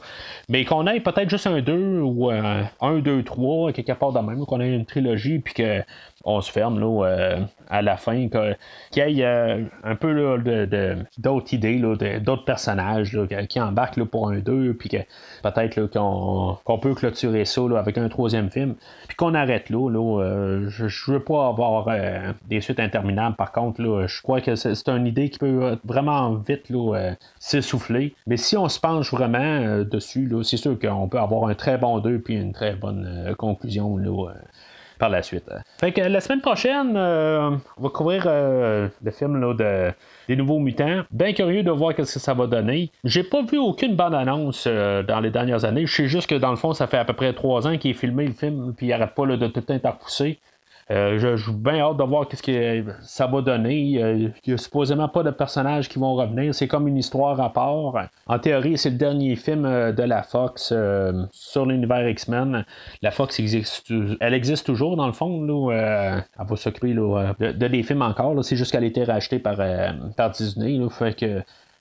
Mais 0.51 0.65
qu'on 0.65 0.87
ait 0.87 1.01
peut-être 1.01 1.31
juste 1.31 1.47
un 1.47 1.61
2 1.61 2.01
ou 2.01 2.31
un 2.31 2.99
2, 2.99 3.23
3, 3.23 3.73
quelque 3.73 3.93
part 3.93 4.13
de 4.13 4.21
même, 4.21 4.45
qu'on 4.45 4.61
ait 4.61 4.75
une 4.75 4.87
trilogie, 4.87 5.39
puis 5.39 5.55
que 5.55 5.83
on 6.25 6.41
se 6.41 6.51
ferme 6.51 6.81
là, 6.81 7.07
euh, 7.07 7.41
à 7.69 7.83
la 7.83 7.97
fin, 7.97 8.29
qu'il 8.29 9.09
y 9.17 9.21
ait 9.21 9.25
euh, 9.25 9.65
un 9.83 9.95
peu 9.95 10.39
de, 10.39 10.97
d'autres 11.19 11.55
idées, 11.55 11.79
d'autres 12.21 12.45
personnages 12.45 13.19
qui 13.49 13.61
embarquent 13.61 14.05
pour 14.05 14.31
un 14.31 14.39
2, 14.39 14.75
puis 14.75 14.89
que 14.89 14.97
peut-être 15.43 15.87
qu'on, 15.87 16.79
peut 16.79 16.95
clôturer 16.95 17.45
ça 17.45 17.63
avec 17.77 17.99
un 17.99 18.09
troisième 18.09 18.51
film, 18.51 18.75
puis 19.07 19.17
qu'on 19.17 19.35
arrête 19.35 19.71
là. 19.71 19.91
Euh, 19.95 20.69
je 20.69 20.85
ne 20.85 21.13
veux 21.15 21.23
pas 21.23 21.49
avoir 21.49 21.89
des 22.49 22.61
suites 22.61 22.81
interminables, 22.81 23.37
par 23.37 23.53
contre, 23.53 23.83
là, 23.83 24.07
je 24.07 24.23
crois 24.23 24.41
que 24.41 24.55
c'est, 24.55 24.89
une 24.89 25.07
idée 25.07 25.31
qui 25.31 25.39
peut 25.39 25.79
vraiment 25.85 26.35
vite 26.35 26.73
s'essouffler. 27.39 28.15
Mais 28.27 28.37
si 28.37 28.57
on 28.57 28.69
se 28.69 28.81
penche 28.81 29.11
vraiment 29.13 29.83
dessus, 29.83 30.31
c'est 30.43 30.57
sûr 30.57 30.79
qu'on 30.79 31.09
peut 31.09 31.19
avoir 31.19 31.49
un 31.49 31.55
très 31.55 31.79
bon 31.79 31.99
2 31.99 32.21
puis 32.21 32.35
une 32.35 32.53
très 32.53 32.75
bonne 32.75 33.35
conclusion 33.39 33.97
par 34.99 35.09
la 35.09 35.23
suite. 35.23 35.51
Fait 35.81 35.93
que 35.93 36.01
la 36.01 36.21
semaine 36.21 36.41
prochaine, 36.41 36.95
euh, 36.97 37.51
on 37.77 37.83
va 37.83 37.89
couvrir 37.89 38.25
euh, 38.27 38.89
le 39.03 39.11
film 39.11 39.55
de, 39.55 39.93
des 40.29 40.37
nouveaux 40.37 40.59
mutants. 40.59 41.03
Bien 41.11 41.33
curieux 41.33 41.63
de 41.63 41.71
voir 41.71 41.93
ce 41.93 42.03
que 42.03 42.05
ça 42.05 42.35
va 42.35 42.47
donner. 42.47 42.91
J'ai 43.05 43.23
pas 43.23 43.43
vu 43.43 43.59
aucune 43.59 43.97
bande-annonce 43.97 44.65
euh, 44.67 45.03
dans 45.03 45.21
les 45.21 45.31
dernières 45.31 45.65
années. 45.65 45.87
Je 45.87 45.95
sais 45.95 46.07
juste 46.07 46.29
que 46.29 46.35
dans 46.35 46.51
le 46.51 46.57
fond, 46.57 46.73
ça 46.73 46.87
fait 46.87 46.99
à 46.99 47.05
peu 47.05 47.13
près 47.13 47.33
trois 47.33 47.67
ans 47.67 47.77
qu'il 47.77 47.91
est 47.91 47.95
filmé 47.95 48.27
le 48.27 48.33
film, 48.33 48.75
puis 48.77 48.87
il 48.87 48.93
arrête 48.93 49.15
pas 49.15 49.27
de 49.27 49.47
tout 49.47 49.65
repousser. 49.69 50.39
Euh, 50.91 51.19
je 51.19 51.37
suis 51.37 51.53
bien 51.53 51.81
hâte 51.81 51.97
de 51.97 52.03
voir 52.03 52.27
ce 52.31 52.43
que 52.43 52.85
ça 53.03 53.27
va 53.27 53.41
donner. 53.41 53.75
Il 53.75 54.33
n'y 54.47 54.53
a 54.53 54.59
supposément 54.59 55.09
pas 55.09 55.23
de 55.23 55.31
personnages 55.31 55.89
qui 55.89 55.99
vont 55.99 56.15
revenir. 56.15 56.55
C'est 56.55 56.69
comme 56.69 56.89
une 56.89 56.97
histoire 56.97 57.41
à 57.41 57.53
part. 57.53 58.09
En 58.27 58.39
théorie, 58.39 58.77
c'est 58.77 58.91
le 58.91 58.97
dernier 58.97 59.37
film 59.37 59.65
euh, 59.65 59.93
de 59.93 60.03
la 60.03 60.23
Fox 60.23 60.71
euh, 60.73 61.25
sur 61.33 61.67
l'univers 61.67 62.07
X-Men. 62.09 62.65
La 63.03 63.11
Fox 63.11 63.39
existe, 63.41 63.93
elle 64.21 64.35
existe 64.35 64.67
toujours 64.67 64.97
dans 64.97 65.07
le 65.07 65.13
fond. 65.13 65.43
Là, 65.43 66.25
elle 66.39 66.47
va 66.47 66.57
s'occuper 66.57 66.95
de, 66.95 67.53
des 67.53 67.83
films 67.83 68.03
encore. 68.03 68.45
C'est 68.45 68.57
juste 68.57 68.73
qu'elle 68.73 68.85
a 68.85 68.87
été 68.87 69.05
rachetée 69.05 69.39
par, 69.39 69.57
par 70.17 70.31
Disney. 70.31 70.79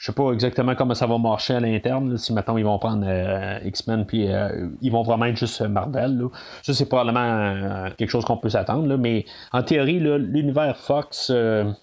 Je 0.04 0.08
sais 0.08 0.16
pas 0.16 0.34
exactement 0.34 0.76
comment 0.76 0.96
ça 0.96 1.08
va 1.08 1.18
marcher 1.18 1.54
à 1.54 1.62
l'interne. 1.62 2.18
Si 2.18 2.34
maintenant 2.34 2.58
ils 2.58 2.66
vont 2.66 2.78
prendre 2.78 3.06
euh, 3.08 3.58
X-Men 3.64 4.06
puis 4.06 4.30
euh, 4.30 4.68
ils 4.82 4.92
vont 4.92 5.02
vraiment 5.02 5.24
être 5.24 5.38
juste 5.38 5.62
Marvel. 5.62 6.18
Là. 6.18 6.28
Ça, 6.62 6.74
c'est 6.74 6.90
probablement 6.90 7.22
euh, 7.22 7.90
quelque 7.98 8.10
chose 8.10 8.26
qu'on 8.26 8.36
peut 8.36 8.50
s'attendre. 8.50 8.98
Mais 8.98 9.24
en 9.54 9.64
théorie, 9.64 10.02
l'univers 10.02 10.76
Fox 10.76 11.32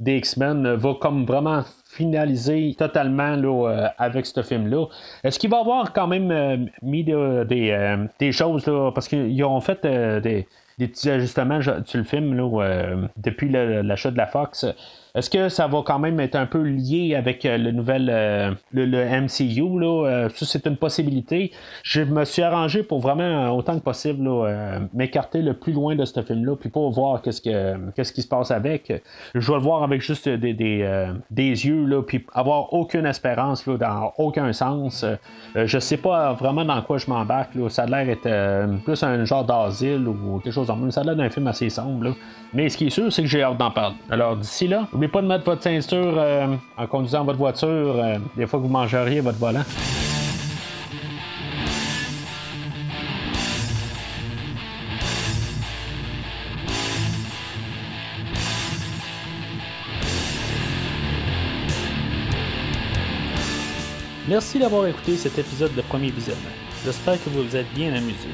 des 0.01 0.19
X-Men 0.19 0.75
va 0.75 0.95
comme 1.01 1.25
vraiment 1.25 1.63
finaliser 1.87 2.77
totalement 2.79 3.37
là, 3.37 3.89
avec 3.97 4.27
ce 4.27 4.43
film-là. 4.43 4.85
Est-ce 5.25 5.39
qu'il 5.39 5.49
va 5.49 5.61
avoir 5.61 5.95
quand 5.95 6.07
même 6.07 6.69
mis 6.83 7.05
des, 7.05 7.97
des 8.19 8.33
choses 8.33 8.67
là, 8.67 8.93
parce 8.93 9.09
qu'ils 9.09 9.43
ont 9.45 9.61
fait 9.63 9.83
des, 9.83 10.47
des 10.77 10.89
petits 10.89 11.09
ajustements 11.09 11.63
sur 11.63 11.99
le 11.99 12.05
film 12.05 12.35
là, 12.35 12.97
depuis 13.17 13.49
l'achat 13.49 14.11
de 14.11 14.19
la 14.19 14.27
Fox. 14.27 14.67
Est-ce 15.15 15.29
que 15.29 15.49
ça 15.49 15.67
va 15.67 15.83
quand 15.85 15.99
même 15.99 16.21
être 16.21 16.37
un 16.37 16.47
peu 16.47 16.63
lié 16.63 17.17
avec 17.17 17.45
euh, 17.45 17.59
le 17.59 17.73
nouvel 17.73 18.09
euh, 18.13 18.53
le, 18.73 19.21
MCU 19.21 19.81
là 19.81 20.07
euh, 20.07 20.29
Ça 20.29 20.47
c'est 20.47 20.67
une 20.67 20.77
possibilité. 20.77 21.51
Je 21.83 22.03
me 22.03 22.25
suis 22.25 22.43
arrangé 22.43 22.83
pour 22.83 23.01
vraiment 23.01 23.51
autant 23.51 23.79
que 23.79 23.83
possible 23.83 24.29
m'écarter 24.95 25.43
le 25.43 25.55
plus 25.55 25.73
loin 25.73 25.97
de 25.97 26.05
ce 26.05 26.23
film-là, 26.23 26.55
puis 26.57 26.69
pas 26.69 26.89
voir 26.89 27.23
qu'est-ce 27.23 27.41
que 27.41 27.91
qu'est-ce 27.93 28.13
qui 28.13 28.23
se 28.23 28.29
passe 28.29 28.51
avec. 28.51 28.93
Je 29.35 29.51
vais 29.51 29.59
le 29.59 29.63
voir 29.63 29.83
avec 29.83 30.01
juste 30.01 30.29
des, 30.29 30.55
des, 30.55 31.67
yeux 31.67 31.87
là, 31.87 32.03
puis 32.03 32.25
avoir 32.33 32.73
aucune 32.73 33.07
espérance 33.07 33.67
là, 33.67 33.77
dans 33.77 34.13
aucun 34.19 34.53
sens. 34.53 35.05
je 35.55 35.79
sais 35.79 35.97
pas 35.97 36.35
vraiment 36.35 36.65
dans 36.65 36.83
quoi 36.83 36.99
je 36.99 37.09
m'embarque. 37.09 37.53
Ça 37.69 37.83
a 37.83 37.87
l'air 37.87 38.07
d'être 38.07 38.83
plus 38.85 39.03
un 39.03 39.25
genre 39.25 39.45
d'asile 39.45 40.07
ou 40.07 40.39
quelque 40.39 40.53
chose 40.53 40.71
en 40.71 40.77
même. 40.77 40.91
Ça 40.91 41.01
a 41.01 41.05
l'air 41.05 41.17
d'un 41.17 41.31
film 41.31 41.47
assez 41.47 41.69
sombre. 41.71 42.15
Mais 42.53 42.69
ce 42.69 42.77
qui 42.77 42.87
est 42.87 42.91
sûr, 42.91 43.13
c'est 43.13 43.23
que 43.23 43.29
j'ai 43.29 43.43
hâte 43.43 43.59
d'en 43.59 43.71
parler. 43.71 43.97
Alors 44.11 44.37
d'ici 44.37 44.67
là, 44.67 44.89
N'oubliez 45.01 45.13
pas 45.13 45.23
de 45.23 45.29
mettre 45.29 45.45
votre 45.47 45.63
ceinture 45.63 46.15
euh, 46.19 46.57
en 46.77 46.87
conduisant 46.87 47.25
votre 47.25 47.39
voiture 47.39 47.69
euh, 47.71 48.19
des 48.37 48.47
fois 48.47 48.59
que 48.59 48.65
vous 48.67 48.71
mangeriez 48.71 49.21
votre 49.21 49.39
volant. 49.39 49.63
Merci 64.29 64.59
d'avoir 64.59 64.87
écouté 64.87 65.17
cet 65.17 65.39
épisode 65.39 65.75
de 65.75 65.81
Premier 65.81 66.11
Visionnement. 66.11 66.43
J'espère 66.85 67.15
que 67.25 67.31
vous 67.31 67.43
vous 67.43 67.57
êtes 67.57 67.73
bien 67.73 67.95
amusé. 67.95 68.29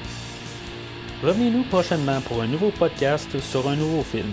Revenez-nous 1.23 1.63
prochainement 1.71 2.21
pour 2.23 2.43
un 2.43 2.49
nouveau 2.49 2.73
podcast 2.77 3.39
sur 3.39 3.69
un 3.69 3.77
nouveau 3.77 4.03
film. 4.03 4.33